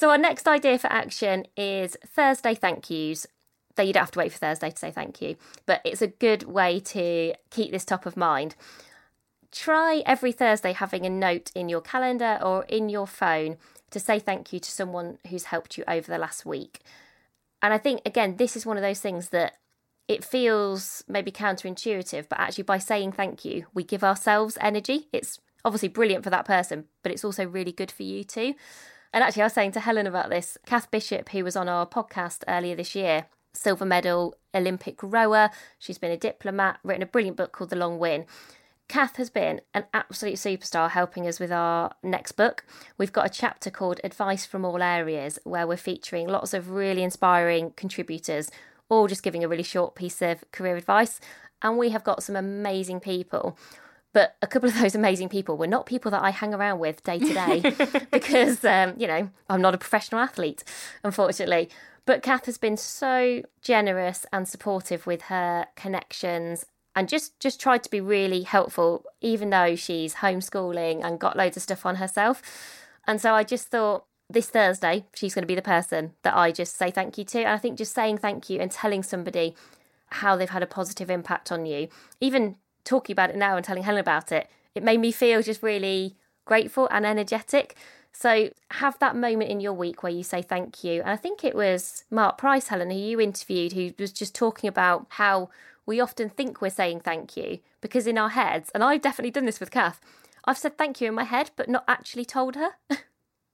So, 0.00 0.08
our 0.08 0.16
next 0.16 0.48
idea 0.48 0.78
for 0.78 0.90
action 0.90 1.44
is 1.58 1.94
Thursday 2.06 2.54
thank 2.54 2.88
yous. 2.88 3.26
Though 3.74 3.82
you 3.82 3.92
don't 3.92 4.04
have 4.04 4.10
to 4.12 4.18
wait 4.20 4.32
for 4.32 4.38
Thursday 4.38 4.70
to 4.70 4.78
say 4.78 4.90
thank 4.90 5.20
you, 5.20 5.36
but 5.66 5.82
it's 5.84 6.00
a 6.00 6.06
good 6.06 6.44
way 6.44 6.80
to 6.80 7.34
keep 7.50 7.70
this 7.70 7.84
top 7.84 8.06
of 8.06 8.16
mind. 8.16 8.54
Try 9.52 10.02
every 10.06 10.32
Thursday 10.32 10.72
having 10.72 11.04
a 11.04 11.10
note 11.10 11.50
in 11.54 11.68
your 11.68 11.82
calendar 11.82 12.38
or 12.40 12.64
in 12.64 12.88
your 12.88 13.06
phone 13.06 13.58
to 13.90 14.00
say 14.00 14.18
thank 14.18 14.54
you 14.54 14.58
to 14.60 14.70
someone 14.70 15.18
who's 15.28 15.44
helped 15.44 15.76
you 15.76 15.84
over 15.86 16.10
the 16.10 16.16
last 16.16 16.46
week. 16.46 16.80
And 17.60 17.74
I 17.74 17.78
think, 17.78 18.00
again, 18.06 18.36
this 18.38 18.56
is 18.56 18.64
one 18.64 18.78
of 18.78 18.82
those 18.82 19.00
things 19.00 19.28
that 19.28 19.58
it 20.08 20.24
feels 20.24 21.04
maybe 21.08 21.30
counterintuitive, 21.30 22.26
but 22.26 22.40
actually, 22.40 22.64
by 22.64 22.78
saying 22.78 23.12
thank 23.12 23.44
you, 23.44 23.66
we 23.74 23.84
give 23.84 24.02
ourselves 24.02 24.56
energy. 24.62 25.08
It's 25.12 25.40
obviously 25.62 25.90
brilliant 25.90 26.24
for 26.24 26.30
that 26.30 26.46
person, 26.46 26.86
but 27.02 27.12
it's 27.12 27.22
also 27.22 27.44
really 27.44 27.72
good 27.72 27.90
for 27.90 28.02
you 28.02 28.24
too. 28.24 28.54
And 29.12 29.24
actually, 29.24 29.42
I 29.42 29.46
was 29.46 29.52
saying 29.52 29.72
to 29.72 29.80
Helen 29.80 30.06
about 30.06 30.30
this. 30.30 30.56
Cath 30.66 30.90
Bishop, 30.90 31.30
who 31.30 31.44
was 31.44 31.56
on 31.56 31.68
our 31.68 31.86
podcast 31.86 32.44
earlier 32.46 32.76
this 32.76 32.94
year, 32.94 33.26
silver 33.52 33.84
medal 33.84 34.36
Olympic 34.54 35.02
rower, 35.02 35.50
she's 35.78 35.98
been 35.98 36.12
a 36.12 36.16
diplomat, 36.16 36.78
written 36.84 37.02
a 37.02 37.06
brilliant 37.06 37.36
book 37.36 37.52
called 37.52 37.70
The 37.70 37.76
Long 37.76 37.98
Win. 37.98 38.26
Cath 38.88 39.16
has 39.16 39.30
been 39.30 39.60
an 39.72 39.84
absolute 39.94 40.34
superstar 40.34 40.90
helping 40.90 41.26
us 41.26 41.38
with 41.38 41.52
our 41.52 41.92
next 42.02 42.32
book. 42.32 42.64
We've 42.98 43.12
got 43.12 43.26
a 43.26 43.30
chapter 43.30 43.70
called 43.70 44.00
Advice 44.02 44.46
from 44.46 44.64
All 44.64 44.82
Areas 44.82 45.38
where 45.44 45.66
we're 45.66 45.76
featuring 45.76 46.26
lots 46.26 46.52
of 46.54 46.70
really 46.70 47.04
inspiring 47.04 47.70
contributors, 47.76 48.50
all 48.88 49.06
just 49.06 49.22
giving 49.22 49.44
a 49.44 49.48
really 49.48 49.62
short 49.62 49.94
piece 49.94 50.20
of 50.20 50.44
career 50.50 50.76
advice. 50.76 51.20
And 51.62 51.78
we 51.78 51.90
have 51.90 52.02
got 52.02 52.24
some 52.24 52.34
amazing 52.34 52.98
people. 52.98 53.56
But 54.12 54.36
a 54.42 54.46
couple 54.46 54.68
of 54.68 54.74
those 54.80 54.94
amazing 54.94 55.28
people 55.28 55.56
were 55.56 55.66
not 55.66 55.86
people 55.86 56.10
that 56.10 56.22
I 56.22 56.30
hang 56.30 56.54
around 56.54 56.78
with 56.78 57.02
day 57.02 57.18
to 57.18 57.32
day 57.32 57.62
because, 58.10 58.64
um, 58.64 58.94
you 58.96 59.06
know, 59.06 59.30
I'm 59.48 59.60
not 59.60 59.74
a 59.74 59.78
professional 59.78 60.20
athlete, 60.20 60.64
unfortunately. 61.04 61.70
But 62.06 62.22
Cath 62.22 62.46
has 62.46 62.58
been 62.58 62.76
so 62.76 63.42
generous 63.62 64.26
and 64.32 64.48
supportive 64.48 65.06
with 65.06 65.22
her 65.22 65.66
connections 65.76 66.66
and 66.94 67.08
just 67.08 67.38
just 67.40 67.60
tried 67.60 67.82
to 67.82 67.90
be 67.90 68.00
really 68.00 68.42
helpful 68.42 69.04
even 69.20 69.50
though 69.50 69.76
she's 69.76 70.16
homeschooling 70.16 71.04
and 71.04 71.20
got 71.20 71.36
loads 71.36 71.56
of 71.56 71.62
stuff 71.62 71.86
on 71.86 71.96
herself 71.96 72.42
and 73.06 73.20
so 73.20 73.34
i 73.34 73.42
just 73.42 73.68
thought 73.68 74.04
this 74.28 74.50
thursday 74.50 75.04
she's 75.14 75.34
going 75.34 75.42
to 75.42 75.46
be 75.46 75.54
the 75.54 75.62
person 75.62 76.12
that 76.22 76.36
i 76.36 76.50
just 76.50 76.76
say 76.76 76.90
thank 76.90 77.16
you 77.16 77.24
to 77.24 77.38
and 77.38 77.48
i 77.48 77.58
think 77.58 77.78
just 77.78 77.94
saying 77.94 78.18
thank 78.18 78.50
you 78.50 78.58
and 78.60 78.70
telling 78.70 79.02
somebody 79.02 79.54
how 80.14 80.36
they've 80.36 80.50
had 80.50 80.62
a 80.62 80.66
positive 80.66 81.10
impact 81.10 81.52
on 81.52 81.64
you 81.64 81.88
even 82.20 82.56
talking 82.84 83.12
about 83.12 83.30
it 83.30 83.36
now 83.36 83.56
and 83.56 83.64
telling 83.64 83.82
helen 83.82 84.00
about 84.00 84.32
it 84.32 84.48
it 84.74 84.82
made 84.82 85.00
me 85.00 85.12
feel 85.12 85.42
just 85.42 85.62
really 85.62 86.16
grateful 86.44 86.88
and 86.90 87.06
energetic 87.06 87.76
so 88.12 88.50
have 88.72 88.98
that 88.98 89.14
moment 89.14 89.50
in 89.50 89.60
your 89.60 89.72
week 89.72 90.02
where 90.02 90.12
you 90.12 90.22
say 90.22 90.42
thank 90.42 90.82
you 90.82 91.00
and 91.00 91.10
i 91.10 91.16
think 91.16 91.44
it 91.44 91.54
was 91.54 92.04
mark 92.10 92.36
price 92.38 92.68
helen 92.68 92.90
who 92.90 92.96
you 92.96 93.20
interviewed 93.20 93.72
who 93.72 93.92
was 93.98 94.12
just 94.12 94.34
talking 94.34 94.68
about 94.68 95.06
how 95.10 95.48
we 95.86 96.00
often 96.00 96.28
think 96.28 96.60
we're 96.60 96.70
saying 96.70 97.00
thank 97.00 97.36
you 97.36 97.58
because 97.80 98.06
in 98.06 98.18
our 98.18 98.30
heads, 98.30 98.70
and 98.74 98.84
I've 98.84 99.02
definitely 99.02 99.30
done 99.30 99.46
this 99.46 99.60
with 99.60 99.70
Cath, 99.70 100.00
I've 100.44 100.58
said 100.58 100.78
thank 100.78 101.00
you 101.00 101.08
in 101.08 101.14
my 101.14 101.24
head, 101.24 101.50
but 101.56 101.68
not 101.68 101.84
actually 101.88 102.24
told 102.24 102.56
her. 102.56 102.70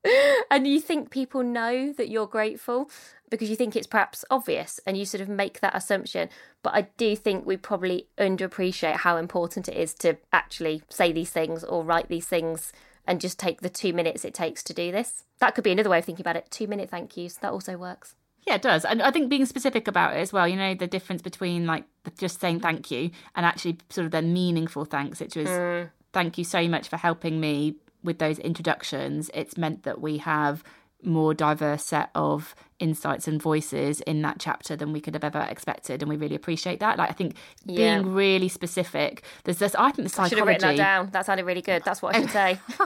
and 0.50 0.66
you 0.66 0.80
think 0.80 1.10
people 1.10 1.42
know 1.42 1.92
that 1.92 2.08
you're 2.08 2.26
grateful 2.26 2.90
because 3.30 3.50
you 3.50 3.56
think 3.56 3.74
it's 3.74 3.86
perhaps 3.86 4.24
obvious 4.30 4.80
and 4.86 4.96
you 4.96 5.04
sort 5.04 5.20
of 5.20 5.28
make 5.28 5.60
that 5.60 5.74
assumption. 5.74 6.28
But 6.62 6.74
I 6.74 6.82
do 6.96 7.16
think 7.16 7.44
we 7.44 7.56
probably 7.56 8.06
underappreciate 8.18 8.96
how 8.96 9.16
important 9.16 9.68
it 9.68 9.76
is 9.76 9.94
to 9.94 10.16
actually 10.32 10.82
say 10.88 11.12
these 11.12 11.30
things 11.30 11.64
or 11.64 11.82
write 11.82 12.08
these 12.08 12.26
things 12.26 12.72
and 13.06 13.20
just 13.20 13.38
take 13.38 13.60
the 13.60 13.68
two 13.68 13.92
minutes 13.92 14.24
it 14.24 14.34
takes 14.34 14.62
to 14.64 14.74
do 14.74 14.90
this. 14.92 15.24
That 15.38 15.54
could 15.54 15.64
be 15.64 15.70
another 15.70 15.90
way 15.90 15.98
of 15.98 16.04
thinking 16.04 16.22
about 16.22 16.36
it. 16.36 16.50
Two 16.50 16.66
minute 16.66 16.90
thank 16.90 17.16
yous. 17.16 17.34
That 17.34 17.52
also 17.52 17.76
works. 17.76 18.14
Yeah, 18.46 18.54
it 18.54 18.62
does. 18.62 18.84
And 18.84 19.02
I 19.02 19.10
think 19.10 19.28
being 19.28 19.44
specific 19.44 19.88
about 19.88 20.14
it 20.14 20.20
as 20.20 20.32
well, 20.32 20.46
you 20.46 20.56
know, 20.56 20.74
the 20.74 20.86
difference 20.86 21.20
between 21.20 21.66
like 21.66 21.84
just 22.16 22.40
saying 22.40 22.60
thank 22.60 22.90
you 22.90 23.10
and 23.34 23.44
actually 23.44 23.78
sort 23.90 24.04
of 24.04 24.12
the 24.12 24.22
meaningful 24.22 24.84
thanks, 24.84 25.20
which 25.20 25.34
was 25.34 25.48
mm. 25.48 25.90
thank 26.12 26.38
you 26.38 26.44
so 26.44 26.66
much 26.68 26.88
for 26.88 26.96
helping 26.96 27.40
me 27.40 27.74
with 28.06 28.18
those 28.18 28.38
introductions. 28.38 29.30
It's 29.34 29.58
meant 29.58 29.82
that 29.82 30.00
we 30.00 30.18
have 30.18 30.64
more 31.02 31.34
diverse 31.34 31.84
set 31.84 32.10
of 32.14 32.54
insights 32.78 33.26
and 33.26 33.40
voices 33.40 34.00
in 34.02 34.22
that 34.22 34.36
chapter 34.38 34.76
than 34.76 34.92
we 34.92 35.00
could 35.00 35.14
have 35.14 35.24
ever 35.24 35.46
expected, 35.50 36.02
and 36.02 36.08
we 36.08 36.16
really 36.16 36.34
appreciate 36.34 36.80
that. 36.80 36.98
Like 36.98 37.10
I 37.10 37.12
think 37.12 37.36
yeah. 37.64 37.98
being 37.98 38.14
really 38.14 38.48
specific. 38.48 39.22
There's 39.44 39.58
this. 39.58 39.74
I 39.74 39.90
think 39.90 40.08
the 40.08 40.14
psychology. 40.14 40.26
I 40.26 40.28
should 40.28 40.38
have 40.38 40.48
written 40.48 40.68
that 40.68 40.76
down. 40.76 41.10
That 41.12 41.26
sounded 41.26 41.46
really 41.46 41.62
good. 41.62 41.82
That's 41.84 42.02
what 42.02 42.16
I 42.16 42.20
should 42.20 42.30
say. 42.30 42.58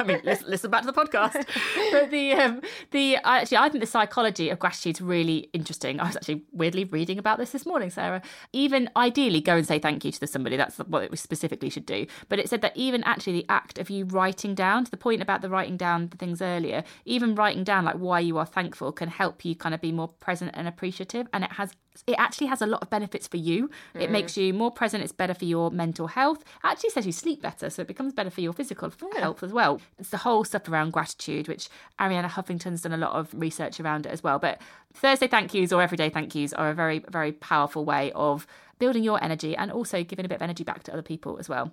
I 0.00 0.04
mean, 0.04 0.20
listen, 0.24 0.48
listen, 0.48 0.70
back 0.70 0.82
to 0.82 0.86
the 0.86 0.92
podcast. 0.92 1.32
but 1.92 2.10
the 2.10 2.32
um, 2.32 2.62
the 2.90 3.16
actually, 3.16 3.58
I 3.58 3.68
think 3.68 3.80
the 3.80 3.86
psychology 3.86 4.50
of 4.50 4.58
gratitude 4.58 4.96
is 4.96 5.00
really 5.00 5.50
interesting. 5.52 6.00
I 6.00 6.06
was 6.06 6.16
actually 6.16 6.42
weirdly 6.52 6.84
reading 6.84 7.18
about 7.18 7.38
this 7.38 7.50
this 7.50 7.66
morning, 7.66 7.90
Sarah. 7.90 8.22
Even 8.52 8.88
ideally, 8.96 9.40
go 9.40 9.56
and 9.56 9.66
say 9.66 9.78
thank 9.78 10.04
you 10.04 10.12
to 10.12 10.26
somebody. 10.26 10.56
That's 10.56 10.78
what 10.78 11.10
we 11.10 11.16
specifically 11.16 11.70
should 11.70 11.86
do. 11.86 12.06
But 12.28 12.38
it 12.38 12.48
said 12.48 12.60
that 12.62 12.76
even 12.76 13.02
actually 13.04 13.34
the 13.34 13.46
act 13.48 13.78
of 13.78 13.90
you 13.90 14.04
writing 14.04 14.54
down, 14.54 14.84
to 14.84 14.90
the 14.90 14.96
point 14.96 15.22
about 15.22 15.42
the 15.42 15.48
writing 15.48 15.76
down 15.76 16.08
the 16.08 16.16
things 16.16 16.40
earlier, 16.40 16.84
even 17.04 17.34
writing 17.34 17.64
down 17.64 17.84
like 17.84 17.96
why 17.96 18.20
you 18.20 18.38
are 18.38 18.46
thankful 18.46 18.92
can 18.92 19.07
help 19.08 19.44
you 19.44 19.54
kind 19.54 19.74
of 19.74 19.80
be 19.80 19.92
more 19.92 20.08
present 20.08 20.50
and 20.54 20.68
appreciative 20.68 21.26
and 21.32 21.44
it 21.44 21.52
has 21.52 21.72
it 22.06 22.14
actually 22.18 22.46
has 22.46 22.62
a 22.62 22.66
lot 22.66 22.80
of 22.82 22.90
benefits 22.90 23.26
for 23.26 23.36
you 23.36 23.68
mm. 23.94 24.00
it 24.00 24.10
makes 24.10 24.36
you 24.36 24.54
more 24.54 24.70
present 24.70 25.02
it's 25.02 25.12
better 25.12 25.34
for 25.34 25.44
your 25.44 25.70
mental 25.70 26.06
health 26.06 26.40
it 26.40 26.46
actually 26.64 26.90
says 26.90 27.06
you 27.06 27.12
sleep 27.12 27.42
better 27.42 27.70
so 27.70 27.82
it 27.82 27.88
becomes 27.88 28.12
better 28.12 28.30
for 28.30 28.40
your 28.40 28.52
physical 28.52 28.92
yeah. 29.14 29.20
health 29.20 29.42
as 29.42 29.52
well 29.52 29.80
it's 29.98 30.10
the 30.10 30.18
whole 30.18 30.44
stuff 30.44 30.68
around 30.68 30.92
gratitude 30.92 31.48
which 31.48 31.68
arianna 32.00 32.28
huffington's 32.28 32.82
done 32.82 32.92
a 32.92 32.96
lot 32.96 33.12
of 33.12 33.28
research 33.34 33.80
around 33.80 34.06
it 34.06 34.12
as 34.12 34.22
well 34.22 34.38
but 34.38 34.60
thursday 34.94 35.26
thank 35.26 35.52
yous 35.54 35.72
or 35.72 35.82
everyday 35.82 36.10
thank 36.10 36.34
yous 36.34 36.52
are 36.52 36.70
a 36.70 36.74
very 36.74 37.00
very 37.08 37.32
powerful 37.32 37.84
way 37.84 38.12
of 38.12 38.46
building 38.78 39.02
your 39.02 39.22
energy 39.22 39.56
and 39.56 39.72
also 39.72 40.04
giving 40.04 40.24
a 40.24 40.28
bit 40.28 40.36
of 40.36 40.42
energy 40.42 40.64
back 40.64 40.82
to 40.82 40.92
other 40.92 41.02
people 41.02 41.38
as 41.38 41.48
well 41.48 41.72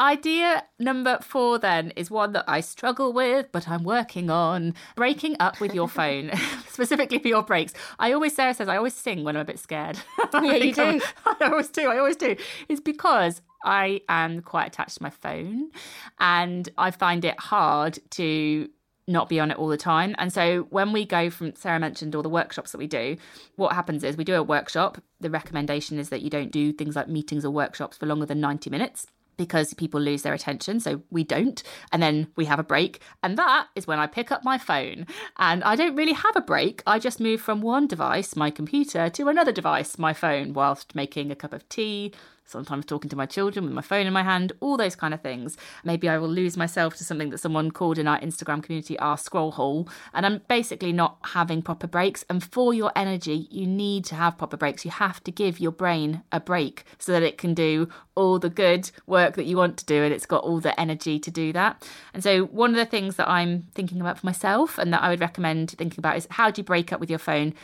Idea 0.00 0.64
number 0.80 1.18
four 1.22 1.56
then 1.56 1.92
is 1.92 2.10
one 2.10 2.32
that 2.32 2.44
I 2.48 2.60
struggle 2.60 3.12
with, 3.12 3.52
but 3.52 3.68
I'm 3.68 3.84
working 3.84 4.28
on. 4.28 4.74
Breaking 4.96 5.36
up 5.38 5.60
with 5.60 5.72
your 5.72 5.88
phone, 5.88 6.32
specifically 6.68 7.20
for 7.20 7.28
your 7.28 7.44
breaks. 7.44 7.72
I 8.00 8.10
always, 8.10 8.34
Sarah 8.34 8.54
says, 8.54 8.66
I 8.66 8.76
always 8.76 8.94
sing 8.94 9.22
when 9.22 9.36
I'm 9.36 9.42
a 9.42 9.44
bit 9.44 9.58
scared. 9.58 9.98
Yeah, 10.34 10.54
you 10.54 10.74
do. 10.74 11.00
I 11.26 11.36
always 11.42 11.68
do. 11.68 11.88
I 11.88 11.98
always 11.98 12.16
do. 12.16 12.34
It's 12.68 12.80
because 12.80 13.40
I 13.64 14.00
am 14.08 14.40
quite 14.42 14.66
attached 14.66 14.96
to 14.96 15.02
my 15.02 15.10
phone 15.10 15.70
and 16.18 16.68
I 16.76 16.90
find 16.90 17.24
it 17.24 17.38
hard 17.38 18.00
to 18.12 18.68
not 19.06 19.28
be 19.28 19.38
on 19.38 19.52
it 19.52 19.58
all 19.58 19.68
the 19.68 19.76
time. 19.76 20.16
And 20.18 20.32
so 20.32 20.62
when 20.70 20.92
we 20.92 21.04
go 21.04 21.30
from 21.30 21.54
Sarah 21.54 21.78
mentioned 21.78 22.16
all 22.16 22.22
the 22.22 22.28
workshops 22.28 22.72
that 22.72 22.78
we 22.78 22.88
do, 22.88 23.16
what 23.54 23.74
happens 23.74 24.02
is 24.02 24.16
we 24.16 24.24
do 24.24 24.34
a 24.34 24.42
workshop. 24.42 25.00
The 25.20 25.30
recommendation 25.30 26.00
is 26.00 26.08
that 26.08 26.22
you 26.22 26.30
don't 26.30 26.50
do 26.50 26.72
things 26.72 26.96
like 26.96 27.08
meetings 27.08 27.44
or 27.44 27.50
workshops 27.50 27.96
for 27.96 28.06
longer 28.06 28.26
than 28.26 28.40
90 28.40 28.70
minutes 28.70 29.06
because 29.36 29.74
people 29.74 30.00
lose 30.00 30.22
their 30.22 30.34
attention. 30.34 30.80
So 30.80 31.02
we 31.10 31.24
don't. 31.24 31.62
And 31.92 32.02
then 32.02 32.28
we 32.36 32.44
have 32.46 32.58
a 32.58 32.64
break. 32.64 33.00
And 33.22 33.36
that 33.38 33.68
is 33.74 33.86
when 33.86 33.98
I 33.98 34.06
pick 34.06 34.30
up 34.30 34.44
my 34.44 34.58
phone. 34.58 35.06
And 35.38 35.64
I 35.64 35.76
don't 35.76 35.96
really 35.96 36.12
have 36.12 36.36
a 36.36 36.40
break. 36.40 36.82
I 36.86 36.98
just 36.98 37.20
move 37.20 37.40
from 37.40 37.60
one 37.60 37.86
device, 37.86 38.36
my 38.36 38.50
computer, 38.50 39.08
to 39.10 39.28
another 39.28 39.52
device, 39.52 39.98
my 39.98 40.12
phone, 40.12 40.52
whilst 40.52 40.94
making 40.94 41.30
a 41.30 41.36
cup 41.36 41.52
of 41.52 41.68
tea, 41.68 42.12
sometimes 42.44 42.84
talking 42.84 43.08
to 43.10 43.16
my 43.16 43.26
children 43.26 43.64
with 43.64 43.74
my 43.74 43.82
phone 43.82 44.06
in 44.06 44.12
my 44.12 44.22
hand, 44.22 44.52
all 44.60 44.76
those 44.76 44.96
kind 44.96 45.14
of 45.14 45.20
things. 45.20 45.56
Maybe 45.84 46.08
I 46.08 46.18
will 46.18 46.28
lose 46.28 46.56
myself 46.56 46.96
to 46.96 47.04
something 47.04 47.30
that 47.30 47.38
someone 47.38 47.70
called 47.70 47.98
in 47.98 48.06
our 48.06 48.20
Instagram 48.20 48.62
community 48.62 48.98
our 48.98 49.18
scroll 49.18 49.52
hole. 49.52 49.88
And 50.12 50.24
I'm 50.26 50.42
basically 50.48 50.92
not 50.92 51.18
having 51.22 51.62
proper 51.62 51.86
breaks. 51.86 52.24
And 52.28 52.42
for 52.42 52.74
your 52.74 52.92
energy, 52.94 53.48
you 53.50 53.66
need 53.66 54.04
to 54.06 54.14
have 54.14 54.38
proper 54.38 54.56
breaks. 54.56 54.84
You 54.84 54.90
have 54.90 55.22
to 55.24 55.32
give 55.32 55.60
your 55.60 55.72
brain 55.72 56.22
a 56.30 56.40
break 56.40 56.84
so 56.98 57.12
that 57.12 57.22
it 57.22 57.38
can 57.38 57.54
do 57.54 57.88
all 58.14 58.38
the 58.38 58.50
good 58.50 58.90
work 59.06 59.34
that 59.34 59.44
you 59.44 59.56
want 59.56 59.76
to 59.78 59.84
do 59.84 60.02
and 60.02 60.14
it's 60.14 60.26
got 60.26 60.44
all 60.44 60.60
the 60.60 60.78
energy 60.78 61.18
to 61.18 61.30
do 61.30 61.52
that. 61.52 61.88
And 62.12 62.22
so, 62.22 62.44
one 62.44 62.70
of 62.70 62.76
the 62.76 62.86
things 62.86 63.16
that 63.16 63.28
I'm 63.28 63.66
thinking 63.74 64.00
about 64.00 64.18
for 64.18 64.26
myself 64.26 64.78
and 64.78 64.92
that 64.92 65.02
I 65.02 65.08
would 65.08 65.20
recommend 65.20 65.70
thinking 65.72 65.98
about 65.98 66.16
is 66.16 66.26
how 66.30 66.50
do 66.50 66.60
you 66.60 66.64
break 66.64 66.92
up 66.92 67.00
with 67.00 67.10
your 67.10 67.18
phone 67.18 67.54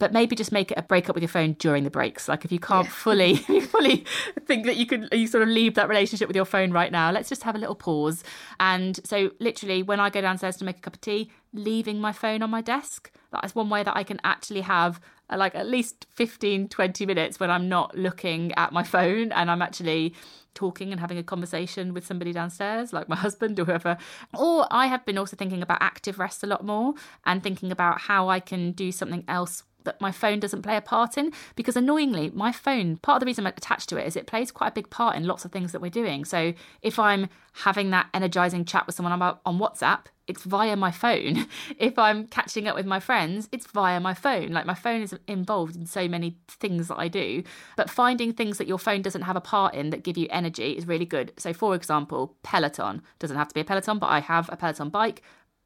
but 0.00 0.12
maybe 0.12 0.34
just 0.34 0.50
make 0.50 0.72
it 0.72 0.78
a 0.78 0.82
break 0.82 1.08
up 1.08 1.14
with 1.14 1.22
your 1.22 1.28
phone 1.28 1.52
during 1.52 1.84
the 1.84 1.90
breaks. 1.90 2.26
Like 2.26 2.44
if 2.44 2.50
you 2.50 2.58
can't 2.58 2.86
yeah. 2.86 2.92
fully 2.92 3.36
fully 3.70 4.04
think 4.46 4.66
that 4.66 4.76
you 4.76 4.86
could 4.86 5.08
you 5.12 5.28
sort 5.28 5.42
of 5.42 5.48
leave 5.50 5.74
that 5.74 5.88
relationship 5.88 6.26
with 6.26 6.34
your 6.34 6.46
phone 6.46 6.72
right 6.72 6.90
now, 6.90 7.12
let's 7.12 7.28
just 7.28 7.44
have 7.44 7.54
a 7.54 7.58
little 7.58 7.76
pause. 7.76 8.24
And 8.58 8.98
so 9.04 9.30
literally 9.38 9.84
when 9.84 10.00
I 10.00 10.10
go 10.10 10.20
downstairs 10.20 10.56
to 10.56 10.64
make 10.64 10.78
a 10.78 10.80
cup 10.80 10.94
of 10.94 11.00
tea, 11.02 11.30
leaving 11.52 12.00
my 12.00 12.12
phone 12.12 12.42
on 12.42 12.50
my 12.50 12.62
desk. 12.62 13.12
That's 13.30 13.54
one 13.54 13.70
way 13.70 13.84
that 13.84 13.96
I 13.96 14.02
can 14.02 14.18
actually 14.24 14.62
have 14.62 15.00
uh, 15.28 15.36
like 15.36 15.54
at 15.54 15.68
least 15.68 16.06
15 16.12 16.68
20 16.68 17.06
minutes 17.06 17.38
when 17.38 17.50
I'm 17.50 17.68
not 17.68 17.96
looking 17.96 18.52
at 18.52 18.72
my 18.72 18.82
phone 18.94 19.30
and 19.32 19.50
I'm 19.50 19.62
actually 19.62 20.14
talking 20.54 20.90
and 20.90 21.00
having 21.00 21.18
a 21.18 21.22
conversation 21.22 21.94
with 21.94 22.06
somebody 22.06 22.32
downstairs, 22.32 22.92
like 22.92 23.08
my 23.08 23.16
husband 23.26 23.60
or 23.60 23.66
whoever. 23.66 23.98
Or 24.36 24.66
I 24.70 24.86
have 24.86 25.04
been 25.04 25.18
also 25.18 25.36
thinking 25.36 25.62
about 25.62 25.78
active 25.80 26.18
rest 26.18 26.42
a 26.42 26.46
lot 26.46 26.64
more 26.64 26.94
and 27.26 27.42
thinking 27.42 27.70
about 27.70 28.00
how 28.00 28.28
I 28.28 28.40
can 28.40 28.72
do 28.72 28.90
something 28.90 29.24
else 29.28 29.62
that 29.84 30.00
my 30.00 30.12
phone 30.12 30.40
doesn't 30.40 30.62
play 30.62 30.76
a 30.76 30.80
part 30.80 31.16
in 31.16 31.32
because 31.56 31.76
annoyingly 31.76 32.30
my 32.30 32.52
phone 32.52 32.96
part 32.98 33.16
of 33.16 33.20
the 33.20 33.26
reason 33.26 33.46
i'm 33.46 33.52
attached 33.56 33.88
to 33.88 33.96
it 33.96 34.06
is 34.06 34.16
it 34.16 34.26
plays 34.26 34.50
quite 34.50 34.68
a 34.68 34.72
big 34.72 34.90
part 34.90 35.16
in 35.16 35.24
lots 35.24 35.44
of 35.44 35.52
things 35.52 35.72
that 35.72 35.80
we're 35.80 35.90
doing. 35.90 36.24
So 36.24 36.52
if 36.82 36.98
i'm 36.98 37.28
having 37.52 37.90
that 37.90 38.08
energizing 38.14 38.64
chat 38.64 38.86
with 38.86 38.94
someone 38.94 39.12
about 39.12 39.40
on 39.44 39.58
whatsapp 39.58 40.06
it's 40.26 40.44
via 40.44 40.76
my 40.76 40.92
phone. 40.92 41.48
If 41.78 41.98
i'm 41.98 42.26
catching 42.28 42.68
up 42.68 42.76
with 42.76 42.86
my 42.86 43.00
friends 43.00 43.48
it's 43.52 43.66
via 43.66 44.00
my 44.00 44.14
phone. 44.14 44.48
Like 44.48 44.66
my 44.66 44.74
phone 44.74 45.02
is 45.02 45.14
involved 45.26 45.76
in 45.76 45.86
so 45.86 46.06
many 46.08 46.36
things 46.48 46.88
that 46.88 46.98
i 46.98 47.08
do. 47.08 47.42
But 47.76 47.90
finding 47.90 48.32
things 48.32 48.58
that 48.58 48.68
your 48.68 48.78
phone 48.78 49.02
doesn't 49.02 49.22
have 49.22 49.36
a 49.36 49.40
part 49.40 49.74
in 49.74 49.90
that 49.90 50.04
give 50.04 50.16
you 50.16 50.28
energy 50.30 50.72
is 50.72 50.86
really 50.86 51.04
good. 51.06 51.32
So 51.36 51.52
for 51.52 51.74
example 51.74 52.36
peloton. 52.42 53.02
Doesn't 53.18 53.36
have 53.36 53.48
to 53.48 53.54
be 53.54 53.60
a 53.60 53.64
peloton 53.64 53.98
but 53.98 54.08
i 54.08 54.20
have 54.20 54.48
a 54.52 54.56
peloton 54.56 54.90
bike 54.90 55.22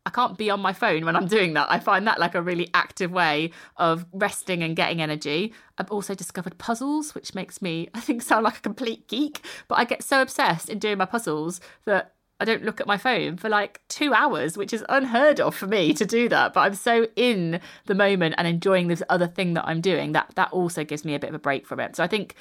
I 0.07 0.11
can't 0.11 0.37
be 0.37 0.51
on 0.51 0.61
my 0.61 0.73
phone 0.73 1.07
when 1.07 1.17
I'm 1.17 1.27
doing 1.27 1.55
that. 1.55 1.71
I 1.71 1.79
find 1.79 2.07
that 2.07 2.19
like 2.21 2.35
a 2.35 2.43
really 2.43 2.69
active 2.75 3.11
way 3.11 3.53
of 3.79 4.05
resting 4.13 4.63
and 4.63 4.77
getting 4.77 5.01
energy. 5.01 5.55
I've 5.79 5.91
also 5.91 6.15
discovered 6.15 6.59
puzzles, 6.59 7.15
which 7.15 7.35
makes 7.35 7.63
me, 7.63 7.89
I 7.95 8.01
think, 8.01 8.21
sound 8.21 8.45
like 8.45 8.59
a 8.59 8.61
complete 8.61 9.09
geek. 9.09 9.45
But 9.67 9.79
I 9.79 9.85
get 9.85 10.03
so 10.03 10.21
obsessed 10.21 10.69
in 10.69 10.79
doing 10.79 10.99
my 10.99 11.07
puzzles 11.07 11.61
that 11.87 12.13
I 12.41 12.45
don't 12.45 12.65
look 12.65 12.81
at 12.81 12.87
my 12.87 12.99
phone 12.99 13.37
for 13.39 13.49
like 13.49 13.81
two 13.89 14.13
hours, 14.13 14.59
which 14.59 14.75
is 14.75 14.85
unheard 14.89 15.41
of 15.41 15.55
for 15.55 15.67
me 15.67 15.95
to 15.95 16.05
do 16.05 16.29
that. 16.29 16.53
But 16.53 16.61
I'm 16.61 16.75
so 16.75 17.07
in 17.17 17.61
the 17.87 17.95
moment 17.95 18.35
and 18.37 18.47
enjoying 18.47 18.89
this 18.89 19.03
other 19.09 19.27
thing 19.27 19.55
that 19.55 19.67
I'm 19.67 19.81
doing 19.81 20.13
that 20.13 20.33
that 20.35 20.53
also 20.53 20.85
gives 20.85 21.05
me 21.05 21.15
a 21.15 21.19
bit 21.19 21.31
of 21.31 21.35
a 21.35 21.39
break 21.39 21.67
from 21.67 21.81
it. 21.81 21.97
So 21.97 22.05
I 22.05 22.09
think 22.09 22.35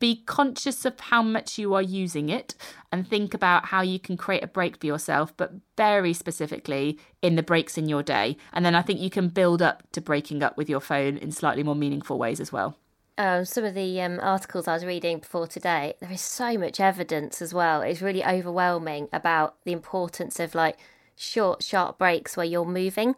be 0.00 0.22
conscious 0.26 0.84
of 0.84 0.98
how 0.98 1.22
much 1.22 1.58
you 1.58 1.74
are 1.74 1.82
using 1.82 2.28
it 2.28 2.54
and 2.90 3.06
think 3.06 3.34
about 3.34 3.66
how 3.66 3.82
you 3.82 4.00
can 4.00 4.16
create 4.16 4.42
a 4.42 4.48
break 4.48 4.80
for 4.80 4.86
yourself, 4.86 5.36
but 5.36 5.52
very 5.76 6.12
specifically 6.12 6.98
in 7.22 7.36
the 7.36 7.42
breaks 7.42 7.78
in 7.78 7.88
your 7.88 8.02
day. 8.02 8.36
And 8.52 8.64
then 8.64 8.74
I 8.74 8.82
think 8.82 8.98
you 8.98 9.10
can 9.10 9.28
build 9.28 9.62
up 9.62 9.84
to 9.92 10.00
breaking 10.00 10.42
up 10.42 10.56
with 10.56 10.68
your 10.68 10.80
phone 10.80 11.16
in 11.18 11.30
slightly 11.30 11.62
more 11.62 11.76
meaningful 11.76 12.18
ways 12.18 12.40
as 12.40 12.50
well. 12.50 12.76
Um, 13.18 13.44
some 13.44 13.64
of 13.64 13.74
the 13.74 14.00
um, 14.00 14.18
articles 14.22 14.66
I 14.66 14.72
was 14.72 14.84
reading 14.84 15.18
before 15.18 15.46
today, 15.46 15.92
there 16.00 16.10
is 16.10 16.22
so 16.22 16.56
much 16.56 16.80
evidence 16.80 17.42
as 17.42 17.52
well. 17.52 17.82
It's 17.82 18.00
really 18.00 18.24
overwhelming 18.24 19.08
about 19.12 19.56
the 19.64 19.72
importance 19.72 20.40
of 20.40 20.54
like 20.54 20.78
short, 21.16 21.62
sharp 21.62 21.98
breaks 21.98 22.36
where 22.36 22.46
you're 22.46 22.64
moving. 22.64 23.14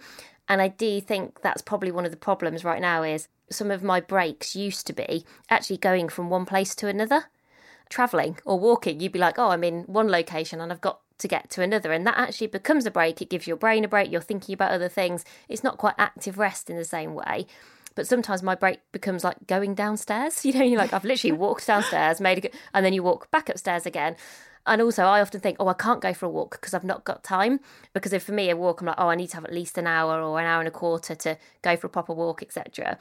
And 0.48 0.60
I 0.60 0.68
do 0.68 1.00
think 1.00 1.40
that's 1.42 1.62
probably 1.62 1.92
one 1.92 2.04
of 2.04 2.10
the 2.10 2.16
problems 2.16 2.64
right 2.64 2.80
now 2.80 3.04
is 3.04 3.28
some 3.52 3.70
of 3.70 3.82
my 3.82 4.00
breaks 4.00 4.56
used 4.56 4.86
to 4.86 4.92
be 4.92 5.24
actually 5.50 5.76
going 5.76 6.08
from 6.08 6.30
one 6.30 6.46
place 6.46 6.74
to 6.76 6.88
another, 6.88 7.26
traveling 7.88 8.38
or 8.44 8.58
walking. 8.58 9.00
You'd 9.00 9.12
be 9.12 9.18
like, 9.18 9.38
oh, 9.38 9.50
I'm 9.50 9.64
in 9.64 9.82
one 9.82 10.08
location 10.08 10.60
and 10.60 10.72
I've 10.72 10.80
got 10.80 11.00
to 11.18 11.28
get 11.28 11.50
to 11.50 11.62
another. 11.62 11.92
And 11.92 12.06
that 12.06 12.18
actually 12.18 12.48
becomes 12.48 12.86
a 12.86 12.90
break. 12.90 13.22
It 13.22 13.30
gives 13.30 13.46
your 13.46 13.56
brain 13.56 13.84
a 13.84 13.88
break. 13.88 14.10
You're 14.10 14.20
thinking 14.20 14.54
about 14.54 14.72
other 14.72 14.88
things. 14.88 15.24
It's 15.48 15.64
not 15.64 15.78
quite 15.78 15.94
active 15.98 16.38
rest 16.38 16.68
in 16.68 16.76
the 16.76 16.84
same 16.84 17.14
way. 17.14 17.46
But 17.94 18.06
sometimes 18.06 18.42
my 18.42 18.54
break 18.54 18.80
becomes 18.90 19.24
like 19.24 19.46
going 19.46 19.74
downstairs. 19.74 20.44
You 20.52 20.52
know, 20.54 20.64
you're 20.64 20.78
like, 20.78 20.92
I've 20.92 21.04
literally 21.04 21.36
walked 21.36 21.66
downstairs, 21.66 22.20
made 22.20 22.38
a 22.38 22.40
good, 22.42 22.54
and 22.74 22.84
then 22.84 22.92
you 22.92 23.02
walk 23.02 23.30
back 23.30 23.48
upstairs 23.48 23.86
again. 23.86 24.16
And 24.64 24.80
also, 24.80 25.04
I 25.04 25.20
often 25.20 25.40
think, 25.40 25.56
oh, 25.58 25.66
I 25.66 25.74
can't 25.74 26.00
go 26.00 26.14
for 26.14 26.26
a 26.26 26.30
walk 26.30 26.52
because 26.52 26.72
I've 26.72 26.84
not 26.84 27.04
got 27.04 27.24
time. 27.24 27.58
Because 27.92 28.12
if 28.12 28.22
for 28.22 28.32
me, 28.32 28.48
a 28.48 28.56
walk, 28.56 28.80
I'm 28.80 28.86
like, 28.86 28.96
oh, 28.98 29.08
I 29.08 29.16
need 29.16 29.28
to 29.30 29.36
have 29.36 29.44
at 29.44 29.52
least 29.52 29.76
an 29.76 29.86
hour 29.86 30.22
or 30.22 30.38
an 30.38 30.46
hour 30.46 30.60
and 30.60 30.68
a 30.68 30.72
quarter 30.72 31.14
to 31.16 31.36
go 31.62 31.76
for 31.76 31.88
a 31.88 31.90
proper 31.90 32.12
walk, 32.12 32.42
etc. 32.42 32.96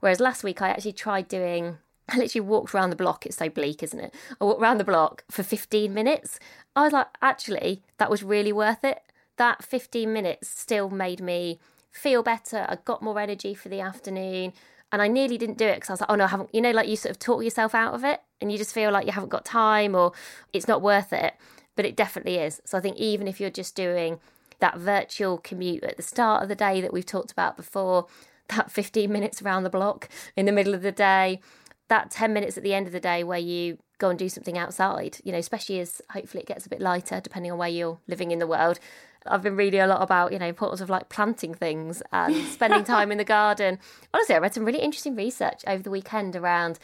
Whereas 0.00 0.20
last 0.20 0.42
week 0.42 0.60
I 0.60 0.68
actually 0.70 0.92
tried 0.92 1.28
doing 1.28 1.78
I 2.10 2.16
literally 2.16 2.46
walked 2.46 2.74
around 2.74 2.90
the 2.90 2.96
block. 2.96 3.24
It's 3.24 3.36
so 3.36 3.48
bleak, 3.48 3.82
isn't 3.82 4.00
it? 4.00 4.14
I 4.40 4.44
walked 4.44 4.60
around 4.60 4.78
the 4.78 4.84
block 4.84 5.24
for 5.30 5.42
15 5.42 5.94
minutes. 5.94 6.40
I 6.74 6.82
was 6.82 6.92
like, 6.92 7.06
actually, 7.22 7.82
that 7.98 8.10
was 8.10 8.22
really 8.22 8.52
worth 8.52 8.82
it. 8.84 9.00
That 9.36 9.62
15 9.62 10.12
minutes 10.12 10.48
still 10.48 10.90
made 10.90 11.20
me 11.20 11.60
feel 11.90 12.22
better. 12.22 12.66
I 12.68 12.78
got 12.84 13.02
more 13.02 13.18
energy 13.18 13.54
for 13.54 13.68
the 13.68 13.80
afternoon. 13.80 14.52
And 14.92 15.00
I 15.00 15.06
nearly 15.06 15.38
didn't 15.38 15.58
do 15.58 15.66
it 15.66 15.76
because 15.76 15.90
I 15.90 15.92
was 15.92 16.00
like, 16.00 16.10
oh 16.10 16.16
no, 16.16 16.24
I 16.24 16.28
haven't, 16.28 16.52
you 16.52 16.60
know, 16.60 16.72
like 16.72 16.88
you 16.88 16.96
sort 16.96 17.12
of 17.12 17.20
talk 17.20 17.44
yourself 17.44 17.74
out 17.74 17.94
of 17.94 18.02
it 18.02 18.20
and 18.40 18.50
you 18.50 18.58
just 18.58 18.74
feel 18.74 18.90
like 18.90 19.06
you 19.06 19.12
haven't 19.12 19.28
got 19.28 19.44
time 19.44 19.94
or 19.94 20.12
it's 20.52 20.66
not 20.66 20.82
worth 20.82 21.12
it. 21.12 21.34
But 21.76 21.84
it 21.84 21.94
definitely 21.94 22.38
is. 22.38 22.60
So 22.64 22.76
I 22.76 22.80
think 22.80 22.96
even 22.96 23.28
if 23.28 23.40
you're 23.40 23.50
just 23.50 23.76
doing 23.76 24.18
that 24.58 24.78
virtual 24.78 25.38
commute 25.38 25.84
at 25.84 25.96
the 25.96 26.02
start 26.02 26.42
of 26.42 26.48
the 26.48 26.56
day 26.56 26.80
that 26.80 26.92
we've 26.92 27.06
talked 27.06 27.30
about 27.30 27.56
before, 27.56 28.08
that 28.50 28.70
15 28.70 29.10
minutes 29.10 29.42
around 29.42 29.64
the 29.64 29.70
block 29.70 30.08
in 30.36 30.46
the 30.46 30.52
middle 30.52 30.74
of 30.74 30.82
the 30.82 30.92
day, 30.92 31.40
that 31.88 32.10
10 32.10 32.32
minutes 32.32 32.56
at 32.56 32.62
the 32.62 32.74
end 32.74 32.86
of 32.86 32.92
the 32.92 33.00
day 33.00 33.24
where 33.24 33.38
you 33.38 33.78
go 33.98 34.08
and 34.08 34.18
do 34.18 34.28
something 34.28 34.56
outside, 34.56 35.18
you 35.24 35.32
know, 35.32 35.38
especially 35.38 35.80
as 35.80 36.00
hopefully 36.10 36.42
it 36.42 36.46
gets 36.46 36.66
a 36.66 36.68
bit 36.68 36.80
lighter 36.80 37.20
depending 37.20 37.52
on 37.52 37.58
where 37.58 37.68
you're 37.68 37.98
living 38.06 38.30
in 38.30 38.38
the 38.38 38.46
world. 38.46 38.78
I've 39.26 39.42
been 39.42 39.56
reading 39.56 39.80
a 39.80 39.86
lot 39.86 40.02
about, 40.02 40.32
you 40.32 40.38
know, 40.38 40.46
importance 40.46 40.80
of 40.80 40.88
like 40.88 41.10
planting 41.10 41.52
things 41.52 42.02
and 42.12 42.34
spending 42.48 42.84
time 42.84 43.12
in 43.12 43.18
the 43.18 43.24
garden. 43.24 43.78
Honestly, 44.14 44.34
I 44.34 44.38
read 44.38 44.54
some 44.54 44.64
really 44.64 44.80
interesting 44.80 45.14
research 45.14 45.62
over 45.66 45.82
the 45.82 45.90
weekend 45.90 46.34
around 46.36 46.78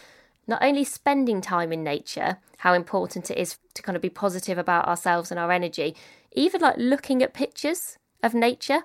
not 0.47 0.63
only 0.63 0.85
spending 0.85 1.41
time 1.41 1.73
in 1.73 1.83
nature, 1.83 2.39
how 2.59 2.75
important 2.75 3.31
it 3.31 3.39
is 3.39 3.59
to 3.75 3.83
kind 3.83 3.97
of 3.97 4.03
be 4.03 4.11
positive 4.11 4.59
about 4.59 4.87
ourselves 4.87 5.31
and 5.31 5.41
our 5.41 5.51
energy, 5.51 5.97
even 6.33 6.61
like 6.61 6.77
looking 6.77 7.23
at 7.23 7.35
pictures 7.35 7.99
of 8.23 8.35
nature 8.35 8.81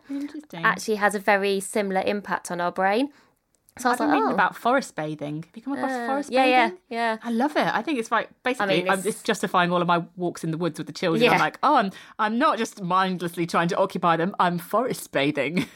actually 0.54 0.96
has 0.96 1.15
a 1.15 1.20
very 1.20 1.60
similar 1.60 2.02
impact 2.06 2.52
on 2.52 2.62
our 2.62 2.72
brain. 2.72 3.10
So 3.78 3.88
I 3.88 3.94
was 3.94 4.00
like, 4.02 4.10
oh. 4.12 4.34
about 4.34 4.56
forest 4.56 4.96
bathing. 4.96 5.44
Have 5.44 5.56
you 5.56 5.62
come 5.62 5.74
across 5.74 5.91
uh, 5.91 6.06
forest 6.06 6.32
yeah, 6.32 6.44
bathing? 6.44 6.78
Yeah, 6.89 7.13
yeah, 7.13 7.17
I 7.24 7.32
love 7.32 7.56
it. 7.56 7.67
I 7.67 7.82
think 7.82 8.00
it's 8.00 8.12
like 8.12 8.30
basically, 8.44 8.65
I 8.65 8.78
mean, 8.78 8.88
it's... 8.88 8.91
I'm 8.91 9.02
just 9.02 9.26
justifying 9.26 9.72
all 9.72 9.82
of 9.82 9.88
my 9.88 10.04
walks 10.17 10.44
in 10.44 10.52
the 10.52 10.58
woods 10.58 10.78
with 10.78 10.88
the 10.88 10.94
children. 10.94 11.24
Yeah. 11.24 11.32
I'm 11.32 11.39
like, 11.39 11.58
oh, 11.63 11.76
I'm 11.78 11.91
I'm 12.20 12.38
not 12.38 12.58
just 12.58 12.82
mindlessly 12.82 13.46
trying 13.48 13.70
to 13.70 13.78
occupy 13.78 14.17
them. 14.17 14.36
I'm 14.39 14.58
forest 14.58 15.12
bathing. 15.12 15.65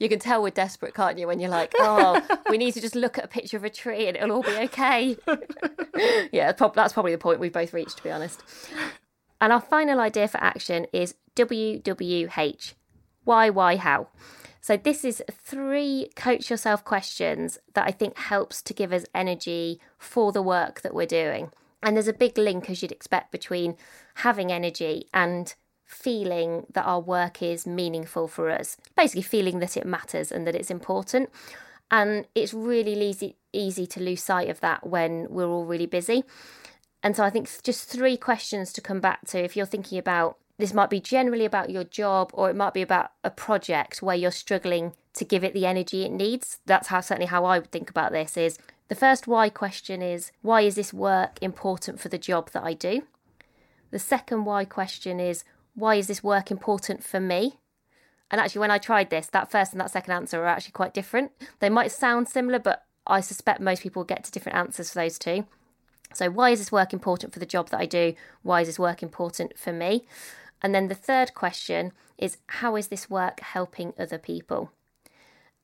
You 0.00 0.08
can 0.08 0.18
tell 0.18 0.42
we're 0.42 0.50
desperate, 0.50 0.94
can't 0.94 1.18
you? 1.18 1.26
When 1.26 1.38
you're 1.38 1.50
like, 1.50 1.74
oh, 1.78 2.22
we 2.48 2.56
need 2.56 2.72
to 2.72 2.80
just 2.80 2.94
look 2.94 3.18
at 3.18 3.24
a 3.24 3.28
picture 3.28 3.58
of 3.58 3.64
a 3.64 3.68
tree 3.68 4.08
and 4.08 4.16
it'll 4.16 4.32
all 4.32 4.42
be 4.42 4.56
okay. 4.56 5.18
yeah, 6.32 6.52
that's 6.52 6.94
probably 6.94 7.12
the 7.12 7.18
point 7.18 7.40
we've 7.40 7.52
both 7.52 7.74
reached, 7.74 7.98
to 7.98 8.02
be 8.02 8.10
honest. 8.10 8.42
And 9.38 9.52
our 9.52 9.60
final 9.60 10.00
idea 10.00 10.28
for 10.28 10.38
action 10.42 10.86
is 10.94 11.14
WWH 11.34 12.72
why, 13.26 13.50
why, 13.50 13.76
how. 13.76 14.06
So, 14.60 14.76
this 14.76 15.04
is 15.04 15.22
three 15.30 16.10
coach 16.16 16.48
yourself 16.48 16.84
questions 16.84 17.58
that 17.74 17.86
I 17.86 17.90
think 17.90 18.16
helps 18.16 18.62
to 18.62 18.72
give 18.72 18.92
us 18.92 19.04
energy 19.14 19.80
for 19.98 20.32
the 20.32 20.42
work 20.42 20.80
that 20.80 20.94
we're 20.94 21.06
doing. 21.06 21.50
And 21.82 21.94
there's 21.94 22.08
a 22.08 22.12
big 22.12 22.38
link, 22.38 22.70
as 22.70 22.82
you'd 22.82 22.92
expect, 22.92 23.30
between 23.30 23.76
having 24.14 24.50
energy 24.50 25.08
and 25.12 25.54
feeling 25.84 26.66
that 26.72 26.84
our 26.84 27.00
work 27.00 27.42
is 27.42 27.66
meaningful 27.66 28.28
for 28.28 28.50
us. 28.50 28.76
Basically, 28.96 29.22
feeling 29.22 29.58
that 29.58 29.76
it 29.76 29.86
matters 29.86 30.32
and 30.32 30.46
that 30.46 30.54
it's 30.54 30.70
important. 30.70 31.30
And 31.90 32.26
it's 32.34 32.54
really 32.54 32.94
easy, 32.94 33.36
easy 33.52 33.86
to 33.88 34.00
lose 34.00 34.22
sight 34.22 34.48
of 34.50 34.60
that 34.60 34.86
when 34.86 35.26
we're 35.30 35.48
all 35.48 35.64
really 35.64 35.86
busy. 35.86 36.24
And 37.02 37.14
so 37.14 37.22
I 37.22 37.30
think 37.30 37.48
just 37.62 37.88
three 37.88 38.16
questions 38.16 38.72
to 38.72 38.80
come 38.80 39.00
back 39.00 39.26
to 39.28 39.38
if 39.38 39.56
you're 39.56 39.66
thinking 39.66 39.98
about 39.98 40.38
this 40.58 40.72
might 40.72 40.90
be 40.90 41.00
generally 41.00 41.44
about 41.44 41.70
your 41.70 41.84
job 41.84 42.30
or 42.32 42.48
it 42.48 42.56
might 42.56 42.74
be 42.74 42.82
about 42.82 43.10
a 43.22 43.30
project 43.30 44.02
where 44.02 44.16
you're 44.16 44.30
struggling 44.30 44.92
to 45.14 45.24
give 45.24 45.44
it 45.44 45.52
the 45.52 45.66
energy 45.66 46.04
it 46.04 46.12
needs. 46.12 46.58
That's 46.66 46.88
how 46.88 47.00
certainly 47.00 47.26
how 47.26 47.44
I 47.44 47.58
would 47.58 47.70
think 47.70 47.90
about 47.90 48.12
this 48.12 48.36
is 48.36 48.58
the 48.88 48.94
first 48.94 49.26
why 49.26 49.50
question 49.50 50.00
is 50.00 50.32
why 50.42 50.62
is 50.62 50.76
this 50.76 50.92
work 50.92 51.38
important 51.42 52.00
for 52.00 52.08
the 52.08 52.18
job 52.18 52.50
that 52.52 52.64
I 52.64 52.72
do? 52.72 53.02
The 53.90 53.98
second 53.98 54.44
why 54.44 54.64
question 54.64 55.20
is 55.20 55.44
why 55.74 55.96
is 55.96 56.06
this 56.06 56.22
work 56.22 56.50
important 56.50 57.04
for 57.04 57.20
me? 57.20 57.58
And 58.30 58.40
actually 58.40 58.60
when 58.60 58.70
I 58.70 58.78
tried 58.78 59.10
this, 59.10 59.26
that 59.28 59.50
first 59.50 59.72
and 59.72 59.80
that 59.80 59.90
second 59.90 60.12
answer 60.12 60.40
are 60.42 60.46
actually 60.46 60.72
quite 60.72 60.94
different. 60.94 61.32
They 61.60 61.70
might 61.70 61.92
sound 61.92 62.28
similar, 62.28 62.58
but 62.58 62.84
I 63.06 63.20
suspect 63.20 63.60
most 63.60 63.82
people 63.82 64.04
get 64.04 64.24
to 64.24 64.32
different 64.32 64.58
answers 64.58 64.90
for 64.90 65.00
those 65.00 65.18
two. 65.18 65.46
So 66.12 66.30
why 66.30 66.50
is 66.50 66.60
this 66.60 66.72
work 66.72 66.92
important 66.92 67.32
for 67.32 67.38
the 67.38 67.46
job 67.46 67.68
that 67.70 67.80
I 67.80 67.86
do? 67.86 68.14
Why 68.42 68.62
is 68.62 68.68
this 68.68 68.78
work 68.78 69.02
important 69.02 69.58
for 69.58 69.72
me? 69.72 70.06
And 70.62 70.74
then 70.74 70.88
the 70.88 70.94
third 70.94 71.34
question 71.34 71.92
is 72.18 72.38
how 72.46 72.76
is 72.76 72.88
this 72.88 73.10
work 73.10 73.40
helping 73.40 73.92
other 73.98 74.18
people? 74.18 74.72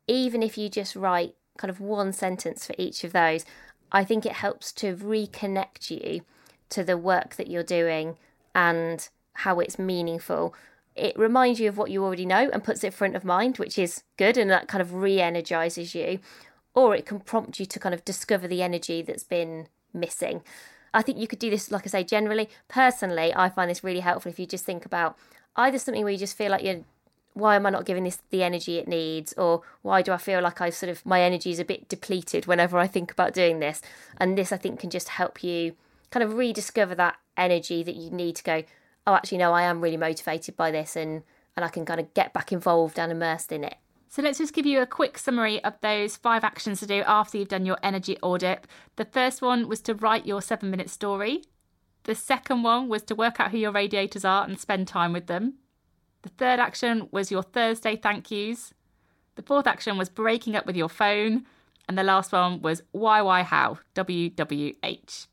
Even 0.07 0.43
if 0.43 0.59
you 0.59 0.69
just 0.69 0.97
write 0.97 1.35
kind 1.59 1.71
of 1.71 1.81
one 1.81 2.13
sentence 2.13 2.67
for 2.67 2.75
each 2.79 3.05
of 3.05 3.13
those, 3.13 3.45
I 3.91 4.05
think 4.05 4.25
it 4.25 4.33
helps 4.33 4.73
to 4.73 4.97
reconnect 4.97 5.91
you 5.91 6.23
to 6.71 6.83
the 6.83 6.97
work 6.97 7.37
that 7.37 7.49
you're 7.49 7.63
doing 7.63 8.17
and 8.55 9.09
how 9.35 9.61
it's 9.61 9.79
meaningful. 9.79 10.55
It 10.95 11.19
reminds 11.19 11.61
you 11.61 11.69
of 11.69 11.79
what 11.79 11.91
you 11.91 12.05
already 12.05 12.27
know 12.27 12.51
and 12.53 12.65
puts 12.65 12.85
it 12.85 12.95
front 12.95 13.17
of 13.17 13.25
mind, 13.25 13.59
which 13.59 13.79
is 13.79 14.03
good, 14.19 14.37
and 14.37 14.51
that 14.51 14.69
kind 14.69 14.83
of 14.83 14.95
re 14.95 15.21
energizes 15.21 15.95
you. 15.95 16.21
or 16.75 16.97
it 16.97 17.05
can 17.05 17.21
prompt 17.21 17.61
you 17.61 17.67
to 17.67 17.79
kind 17.79 17.95
of 17.95 18.05
discover 18.05 18.49
the 18.49 18.63
energy 18.63 19.03
that's 19.03 19.25
been 19.25 19.69
missing. 19.93 20.43
I 20.95 21.03
think 21.03 21.19
you 21.19 21.27
could 21.27 21.39
do 21.39 21.51
this, 21.51 21.71
like 21.71 21.87
I 21.87 21.89
say, 21.89 22.05
generally. 22.05 22.49
Personally, 22.69 23.33
I 23.35 23.49
find 23.49 23.71
this 23.71 23.85
really 23.85 24.01
helpful 24.01 24.31
if 24.31 24.39
you 24.39 24.47
just 24.47 24.65
think 24.65 24.85
about 24.85 25.17
either 25.57 25.79
something 25.79 26.03
where 26.03 26.13
you 26.13 26.19
just 26.19 26.37
feel 26.37 26.51
like 26.51 26.65
you're 26.65 26.85
why 27.35 27.57
am 27.57 27.67
I 27.67 27.71
not 27.71 27.87
giving 27.87 28.05
this 28.05 28.21
the 28.31 28.43
energy 28.43 28.79
it 28.79 28.89
needs? 28.89 29.33
Or 29.35 29.63
why 29.83 30.03
do 30.03 30.13
I 30.13 30.19
feel 30.19 30.41
like 30.43 30.61
I 30.61 30.71
sort 30.71 30.91
of 30.91 31.05
my 31.07 31.23
energy 31.23 31.51
is 31.51 31.59
a 31.59 31.65
bit 31.65 31.89
depleted 31.89 32.47
whenever 32.47 32.79
I 32.79 32.87
think 32.87 33.11
about 33.11 33.33
doing 33.33 33.59
this? 33.59 33.81
And 34.19 34.37
this 34.37 34.53
I 34.53 34.57
think 34.57 34.81
can 34.81 34.91
just 34.91 35.11
help 35.11 35.43
you 35.43 35.75
kind 36.11 36.23
of 36.23 36.35
rediscover 36.35 36.95
that 36.97 37.17
energy 37.37 37.83
that 37.83 37.97
you 37.97 38.11
need 38.11 38.37
to 38.37 38.43
go, 38.43 38.65
oh 39.07 39.15
actually 39.15 39.39
no, 39.39 39.53
I 39.53 39.63
am 39.63 39.81
really 39.81 39.97
motivated 39.97 40.57
by 40.57 40.71
this 40.71 40.97
and 40.97 41.23
and 41.57 41.65
I 41.65 41.69
can 41.69 41.85
kind 41.85 42.01
of 42.01 42.13
get 42.15 42.33
back 42.33 42.53
involved 42.53 42.99
and 42.99 43.13
immersed 43.13 43.53
in 43.53 43.65
it. 43.65 43.77
So 44.13 44.21
let's 44.21 44.37
just 44.37 44.53
give 44.53 44.67
you 44.67 44.83
a 44.83 44.87
quick 44.87 45.17
summary 45.17 45.65
of 45.65 45.73
those 45.81 46.19
five 46.19 46.45
actions 46.45 46.81
to 46.81 46.87
do 46.87 47.03
after 47.07 47.39
you've 47.39 47.49
done 47.49 47.65
your 47.65 47.79
energy 47.83 48.19
audit. 48.21 48.67
The 48.97 49.07
first 49.07 49.41
one 49.41 49.69
was 49.69 49.81
to 49.83 49.95
write 49.95 50.27
your 50.27 50.43
seven 50.43 50.71
minute 50.71 50.91
story. 50.91 51.45
The 52.03 52.15
second 52.15 52.63
one 52.63 52.91
was 52.91 53.03
to 53.05 53.15
work 53.15 53.41
out 53.41 53.53
who 53.53 53.57
your 53.57 53.73
radiators 53.73 54.23
are 54.23 54.45
and 54.45 54.61
spend 54.61 54.87
time 54.87 55.15
with 55.15 55.29
them. 55.29 55.55
The 56.21 56.29
third 56.29 56.61
action 56.61 57.09
was 57.11 57.31
your 57.31 57.43
Thursday 57.43 57.97
thank 57.97 58.31
yous. 58.31 58.75
The 59.37 59.43
fourth 59.43 59.67
action 59.67 59.97
was 59.97 60.11
breaking 60.11 60.57
up 60.57 60.67
with 60.67 60.77
your 60.77 60.91
phone. 60.91 61.47
And 61.89 61.97
the 61.97 62.03
last 62.03 62.33
one 62.33 62.61
was 62.61 62.83
why, 62.93 63.23
why, 63.23 63.43
how, 63.45 63.79
WWH. 63.95 65.27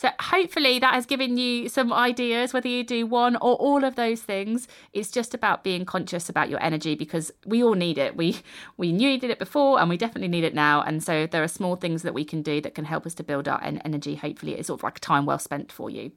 So 0.00 0.08
hopefully 0.18 0.78
that 0.78 0.94
has 0.94 1.04
given 1.04 1.36
you 1.36 1.68
some 1.68 1.92
ideas, 1.92 2.54
whether 2.54 2.68
you 2.68 2.82
do 2.82 3.04
one 3.04 3.36
or 3.36 3.56
all 3.56 3.84
of 3.84 3.96
those 3.96 4.22
things. 4.22 4.66
It's 4.94 5.10
just 5.10 5.34
about 5.34 5.62
being 5.62 5.84
conscious 5.84 6.30
about 6.30 6.48
your 6.48 6.62
energy 6.62 6.94
because 6.94 7.30
we 7.44 7.62
all 7.62 7.74
need 7.74 7.98
it. 7.98 8.16
We 8.16 8.38
we 8.78 8.92
needed 8.92 9.28
it 9.28 9.38
before 9.38 9.78
and 9.78 9.90
we 9.90 9.98
definitely 9.98 10.28
need 10.28 10.44
it 10.44 10.54
now. 10.54 10.80
And 10.80 11.04
so 11.04 11.26
there 11.26 11.42
are 11.42 11.48
small 11.48 11.76
things 11.76 12.00
that 12.00 12.14
we 12.14 12.24
can 12.24 12.40
do 12.40 12.62
that 12.62 12.74
can 12.74 12.86
help 12.86 13.04
us 13.04 13.14
to 13.16 13.22
build 13.22 13.46
our 13.46 13.62
energy. 13.62 14.14
Hopefully 14.14 14.54
it's 14.54 14.68
sort 14.68 14.80
of 14.80 14.84
like 14.84 15.00
time 15.00 15.26
well 15.26 15.38
spent 15.38 15.70
for 15.70 15.90
you. 15.90 16.12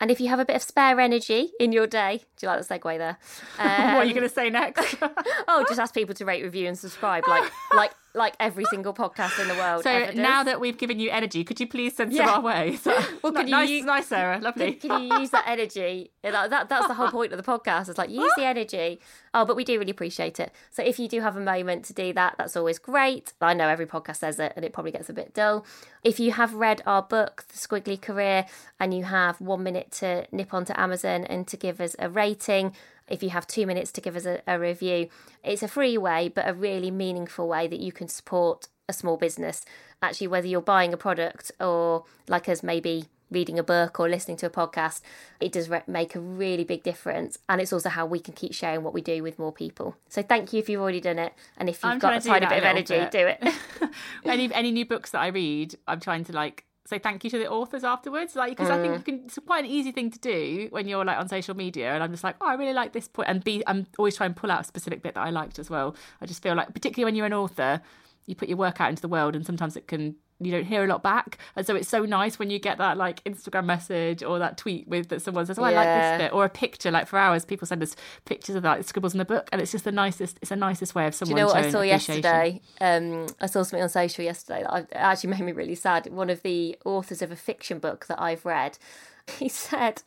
And 0.00 0.12
if 0.12 0.20
you 0.20 0.28
have 0.28 0.38
a 0.38 0.44
bit 0.44 0.54
of 0.54 0.62
spare 0.62 1.00
energy 1.00 1.50
in 1.58 1.72
your 1.72 1.88
day, 1.88 2.22
do 2.36 2.46
you 2.46 2.52
like 2.52 2.64
the 2.64 2.74
segue 2.74 2.98
there? 2.98 3.18
Um, 3.58 3.94
what 3.94 4.02
are 4.02 4.04
you 4.04 4.14
going 4.14 4.28
to 4.28 4.32
say 4.32 4.48
next? 4.48 4.94
oh, 5.48 5.64
just 5.68 5.80
ask 5.80 5.92
people 5.92 6.14
to 6.14 6.24
rate, 6.24 6.44
review, 6.44 6.68
and 6.68 6.78
subscribe, 6.78 7.26
like 7.26 7.50
like 7.74 7.92
like 8.18 8.34
every 8.38 8.64
single 8.66 8.92
podcast 8.92 9.40
in 9.40 9.48
the 9.48 9.54
world. 9.54 9.84
So 9.84 10.10
now 10.14 10.42
that 10.42 10.60
we've 10.60 10.76
given 10.76 11.00
you 11.00 11.10
energy, 11.10 11.44
could 11.44 11.60
you 11.60 11.66
please 11.66 11.96
send 11.96 12.12
some 12.12 12.26
yeah. 12.26 12.34
our 12.34 12.40
way? 12.40 12.78
So, 12.88 12.96
well, 13.22 13.32
can 13.32 13.50
nice, 13.50 13.68
you, 13.68 13.84
nice, 13.84 14.06
Sarah, 14.06 14.38
lovely. 14.38 14.74
Can, 14.74 14.90
can 14.90 15.02
you 15.02 15.18
use 15.18 15.30
that 15.30 15.44
energy? 15.46 16.10
That, 16.22 16.48
that, 16.50 16.68
that's 16.68 16.86
the 16.86 16.94
whole 16.94 17.08
point 17.08 17.32
of 17.32 17.36
the 17.36 17.42
podcast. 17.42 17.88
It's 17.88 17.98
like 17.98 18.08
use 18.08 18.32
the 18.36 18.44
energy. 18.44 19.00
Oh, 19.34 19.44
but 19.44 19.56
we 19.56 19.64
do 19.64 19.78
really 19.78 19.90
appreciate 19.90 20.40
it. 20.40 20.52
So 20.70 20.82
if 20.82 20.98
you 20.98 21.08
do 21.08 21.20
have 21.20 21.36
a 21.36 21.40
moment 21.40 21.84
to 21.86 21.92
do 21.92 22.12
that, 22.14 22.36
that's 22.38 22.56
always 22.56 22.78
great. 22.78 23.32
I 23.40 23.52
know 23.54 23.68
every 23.68 23.86
podcast 23.86 24.16
says 24.16 24.38
it, 24.38 24.52
and 24.56 24.64
it 24.64 24.72
probably 24.72 24.92
gets 24.92 25.10
a 25.10 25.12
bit 25.12 25.34
dull. 25.34 25.66
If 26.02 26.18
you 26.18 26.32
have 26.32 26.54
read 26.54 26.82
our 26.86 27.02
book, 27.02 27.44
The 27.48 27.58
Squiggly 27.58 28.00
Career, 28.00 28.46
and 28.80 28.94
you 28.94 29.04
have 29.04 29.40
one 29.40 29.62
minute 29.62 29.90
to 29.92 30.26
nip 30.32 30.54
onto 30.54 30.72
Amazon 30.76 31.24
and 31.24 31.46
to 31.48 31.56
give 31.56 31.80
us 31.80 31.94
a 31.98 32.08
rating 32.08 32.72
if 33.08 33.22
you 33.22 33.30
have 33.30 33.46
two 33.46 33.66
minutes 33.66 33.92
to 33.92 34.00
give 34.00 34.16
us 34.16 34.26
a, 34.26 34.42
a 34.46 34.58
review. 34.58 35.08
It's 35.42 35.62
a 35.62 35.68
free 35.68 35.96
way, 35.98 36.28
but 36.28 36.48
a 36.48 36.54
really 36.54 36.90
meaningful 36.90 37.48
way 37.48 37.66
that 37.66 37.80
you 37.80 37.92
can 37.92 38.08
support 38.08 38.68
a 38.88 38.92
small 38.92 39.16
business. 39.16 39.64
Actually, 40.02 40.28
whether 40.28 40.46
you're 40.46 40.60
buying 40.60 40.92
a 40.92 40.96
product 40.96 41.52
or, 41.60 42.04
like 42.28 42.48
us, 42.48 42.62
maybe 42.62 43.06
reading 43.30 43.58
a 43.58 43.62
book 43.62 44.00
or 44.00 44.08
listening 44.08 44.36
to 44.38 44.46
a 44.46 44.50
podcast, 44.50 45.02
it 45.40 45.52
does 45.52 45.68
re- 45.68 45.82
make 45.86 46.14
a 46.14 46.20
really 46.20 46.64
big 46.64 46.82
difference. 46.82 47.38
And 47.48 47.60
it's 47.60 47.72
also 47.72 47.88
how 47.88 48.06
we 48.06 48.20
can 48.20 48.34
keep 48.34 48.54
sharing 48.54 48.82
what 48.82 48.94
we 48.94 49.02
do 49.02 49.22
with 49.22 49.38
more 49.38 49.52
people. 49.52 49.96
So 50.08 50.22
thank 50.22 50.52
you 50.52 50.60
if 50.60 50.68
you've 50.68 50.80
already 50.80 51.00
done 51.00 51.18
it. 51.18 51.34
And 51.56 51.68
if 51.68 51.82
you've 51.82 51.92
I'm 51.92 51.98
got 51.98 52.16
a 52.16 52.20
tiny 52.20 52.46
bit 52.46 52.58
of 52.58 52.64
energy, 52.64 52.98
bit. 52.98 53.10
do 53.10 53.26
it. 53.26 53.54
any, 54.24 54.52
any 54.54 54.72
new 54.72 54.86
books 54.86 55.10
that 55.10 55.20
I 55.20 55.28
read, 55.28 55.76
I'm 55.86 56.00
trying 56.00 56.24
to 56.24 56.32
like 56.32 56.64
say 56.88 56.98
thank 56.98 57.22
you 57.22 57.30
to 57.30 57.38
the 57.38 57.50
authors 57.50 57.84
afterwards 57.84 58.34
like 58.34 58.50
because 58.50 58.68
mm. 58.68 58.78
i 58.78 58.80
think 58.80 58.94
mm. 58.94 59.04
can, 59.04 59.22
it's 59.26 59.38
quite 59.46 59.64
an 59.64 59.70
easy 59.70 59.92
thing 59.92 60.10
to 60.10 60.18
do 60.18 60.68
when 60.70 60.88
you're 60.88 61.04
like 61.04 61.18
on 61.18 61.28
social 61.28 61.54
media 61.54 61.92
and 61.92 62.02
i'm 62.02 62.10
just 62.10 62.24
like 62.24 62.36
oh 62.40 62.46
i 62.46 62.54
really 62.54 62.72
like 62.72 62.92
this 62.92 63.06
point 63.06 63.28
and 63.28 63.44
be 63.44 63.62
i'm 63.66 63.86
always 63.98 64.16
trying 64.16 64.32
to 64.32 64.40
pull 64.40 64.50
out 64.50 64.60
a 64.60 64.64
specific 64.64 65.02
bit 65.02 65.14
that 65.14 65.20
i 65.20 65.30
liked 65.30 65.58
as 65.58 65.68
well 65.68 65.94
i 66.22 66.26
just 66.26 66.42
feel 66.42 66.54
like 66.54 66.72
particularly 66.72 67.04
when 67.04 67.14
you're 67.14 67.26
an 67.26 67.34
author 67.34 67.80
you 68.26 68.34
put 68.34 68.48
your 68.48 68.58
work 68.58 68.80
out 68.80 68.88
into 68.88 69.02
the 69.02 69.08
world 69.08 69.36
and 69.36 69.44
sometimes 69.44 69.76
it 69.76 69.86
can 69.86 70.14
you 70.40 70.52
don't 70.52 70.64
hear 70.64 70.84
a 70.84 70.86
lot 70.86 71.02
back. 71.02 71.38
And 71.56 71.66
so 71.66 71.74
it's 71.74 71.88
so 71.88 72.04
nice 72.04 72.38
when 72.38 72.50
you 72.50 72.58
get 72.58 72.78
that 72.78 72.96
like 72.96 73.22
Instagram 73.24 73.64
message 73.64 74.22
or 74.22 74.38
that 74.38 74.56
tweet 74.56 74.86
with 74.86 75.08
that 75.08 75.22
someone 75.22 75.46
says, 75.46 75.58
Oh, 75.58 75.64
I 75.64 75.72
like 75.72 75.86
this 75.86 76.22
bit 76.22 76.32
or 76.32 76.44
a 76.44 76.48
picture. 76.48 76.90
Like 76.90 77.08
for 77.08 77.18
ours 77.18 77.44
people 77.44 77.66
send 77.66 77.82
us 77.82 77.96
pictures 78.24 78.54
of 78.54 78.62
that 78.62 78.84
scribbles 78.86 79.14
in 79.14 79.18
the 79.18 79.24
book 79.24 79.48
and 79.52 79.60
it's 79.60 79.72
just 79.72 79.84
the 79.84 79.92
nicest 79.92 80.38
it's 80.40 80.50
the 80.50 80.56
nicest 80.56 80.94
way 80.94 81.06
of 81.06 81.14
someone 81.14 81.36
Do 81.36 81.40
you 81.40 81.46
know 81.46 81.52
what 81.52 81.64
I 81.64 81.70
saw 81.70 81.80
yesterday? 81.80 82.60
Um, 82.80 83.26
I 83.40 83.46
saw 83.46 83.62
something 83.62 83.82
on 83.82 83.88
social 83.88 84.24
yesterday 84.24 84.62
that 84.62 84.88
actually 84.92 85.30
made 85.30 85.40
me 85.40 85.52
really 85.52 85.74
sad. 85.74 86.06
One 86.06 86.30
of 86.30 86.42
the 86.42 86.78
authors 86.84 87.22
of 87.22 87.32
a 87.32 87.36
fiction 87.36 87.78
book 87.78 88.06
that 88.06 88.20
I've 88.20 88.44
read, 88.44 88.78
he 89.38 89.48
said, 89.48 90.02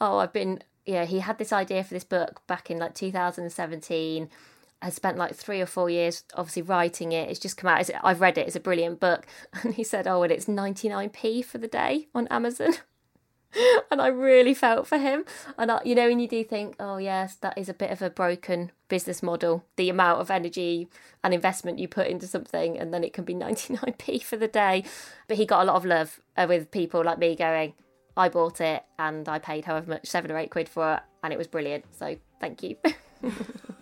Oh, 0.00 0.18
I've 0.18 0.32
been 0.32 0.62
yeah, 0.86 1.04
he 1.04 1.18
had 1.18 1.36
this 1.36 1.52
idea 1.52 1.84
for 1.84 1.92
this 1.92 2.04
book 2.04 2.40
back 2.46 2.70
in 2.70 2.78
like 2.78 2.94
2017 2.94 4.30
has 4.80 4.94
spent 4.94 5.18
like 5.18 5.34
three 5.34 5.60
or 5.60 5.66
four 5.66 5.90
years 5.90 6.24
obviously 6.34 6.62
writing 6.62 7.12
it. 7.12 7.28
It's 7.28 7.40
just 7.40 7.56
come 7.56 7.68
out. 7.68 7.88
I've 8.02 8.20
read 8.20 8.38
it. 8.38 8.46
It's 8.46 8.56
a 8.56 8.60
brilliant 8.60 9.00
book. 9.00 9.26
And 9.62 9.74
he 9.74 9.84
said, 9.84 10.06
"Oh, 10.06 10.22
and 10.22 10.32
it's 10.32 10.46
99p 10.46 11.44
for 11.44 11.58
the 11.58 11.68
day 11.68 12.08
on 12.14 12.28
Amazon." 12.28 12.74
and 13.90 14.00
I 14.00 14.08
really 14.08 14.54
felt 14.54 14.86
for 14.86 14.98
him. 14.98 15.24
And 15.56 15.70
I, 15.70 15.80
you 15.84 15.94
know, 15.94 16.08
and 16.08 16.20
you 16.20 16.28
do 16.28 16.44
think, 16.44 16.76
"Oh, 16.78 16.98
yes, 16.98 17.34
that 17.36 17.56
is 17.58 17.68
a 17.68 17.74
bit 17.74 17.90
of 17.90 18.02
a 18.02 18.10
broken 18.10 18.72
business 18.88 19.22
model. 19.22 19.64
The 19.76 19.90
amount 19.90 20.20
of 20.20 20.30
energy 20.30 20.88
and 21.24 21.34
investment 21.34 21.78
you 21.78 21.88
put 21.88 22.06
into 22.06 22.26
something, 22.26 22.78
and 22.78 22.92
then 22.92 23.02
it 23.02 23.12
can 23.12 23.24
be 23.24 23.34
99p 23.34 24.22
for 24.22 24.36
the 24.36 24.48
day." 24.48 24.84
But 25.26 25.38
he 25.38 25.46
got 25.46 25.62
a 25.62 25.64
lot 25.64 25.76
of 25.76 25.84
love 25.84 26.20
uh, 26.36 26.46
with 26.48 26.70
people 26.70 27.02
like 27.04 27.18
me 27.18 27.34
going, 27.34 27.74
"I 28.16 28.28
bought 28.28 28.60
it 28.60 28.84
and 28.98 29.28
I 29.28 29.38
paid 29.38 29.64
however 29.64 29.90
much, 29.90 30.06
seven 30.06 30.30
or 30.30 30.38
eight 30.38 30.50
quid 30.50 30.68
for 30.68 30.94
it, 30.94 31.00
and 31.22 31.32
it 31.32 31.38
was 31.38 31.48
brilliant." 31.48 31.84
So 31.96 32.16
thank 32.40 32.62
you. 32.62 32.76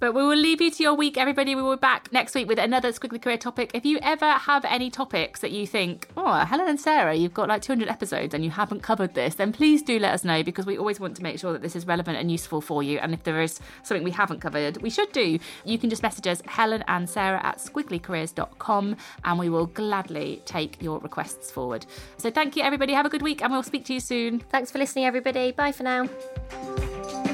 But 0.00 0.12
we 0.12 0.22
will 0.22 0.36
leave 0.36 0.60
you 0.60 0.70
to 0.70 0.82
your 0.82 0.94
week, 0.94 1.16
everybody. 1.16 1.54
We 1.54 1.62
will 1.62 1.76
be 1.76 1.80
back 1.80 2.12
next 2.12 2.34
week 2.34 2.48
with 2.48 2.58
another 2.58 2.90
Squiggly 2.92 3.22
Career 3.22 3.38
topic. 3.38 3.70
If 3.74 3.86
you 3.86 3.98
ever 4.02 4.32
have 4.32 4.64
any 4.64 4.90
topics 4.90 5.40
that 5.40 5.52
you 5.52 5.66
think, 5.66 6.08
oh, 6.16 6.32
Helen 6.44 6.68
and 6.68 6.80
Sarah, 6.80 7.14
you've 7.14 7.32
got 7.32 7.48
like 7.48 7.62
200 7.62 7.88
episodes 7.88 8.34
and 8.34 8.44
you 8.44 8.50
haven't 8.50 8.82
covered 8.82 9.14
this, 9.14 9.36
then 9.36 9.52
please 9.52 9.82
do 9.82 9.98
let 9.98 10.12
us 10.12 10.24
know 10.24 10.42
because 10.42 10.66
we 10.66 10.76
always 10.76 10.98
want 10.98 11.16
to 11.16 11.22
make 11.22 11.38
sure 11.38 11.52
that 11.52 11.62
this 11.62 11.76
is 11.76 11.86
relevant 11.86 12.18
and 12.18 12.30
useful 12.30 12.60
for 12.60 12.82
you. 12.82 12.98
And 12.98 13.14
if 13.14 13.22
there 13.22 13.40
is 13.40 13.60
something 13.82 14.02
we 14.04 14.10
haven't 14.10 14.40
covered, 14.40 14.82
we 14.82 14.90
should 14.90 15.12
do, 15.12 15.38
you 15.64 15.78
can 15.78 15.90
just 15.90 16.02
message 16.02 16.26
us, 16.26 16.42
Helen 16.46 16.82
and 16.88 17.08
Sarah 17.08 17.40
at 17.42 17.58
squigglycareers.com, 17.58 18.96
and 19.24 19.38
we 19.38 19.48
will 19.48 19.66
gladly 19.66 20.42
take 20.44 20.82
your 20.82 20.98
requests 20.98 21.50
forward. 21.50 21.86
So 22.18 22.30
thank 22.30 22.56
you, 22.56 22.62
everybody. 22.62 22.92
Have 22.92 23.06
a 23.06 23.10
good 23.10 23.22
week, 23.22 23.42
and 23.42 23.52
we'll 23.52 23.62
speak 23.62 23.84
to 23.86 23.94
you 23.94 24.00
soon. 24.00 24.40
Thanks 24.40 24.70
for 24.70 24.78
listening, 24.78 25.06
everybody. 25.06 25.52
Bye 25.52 25.72
for 25.72 25.84
now. 25.84 27.33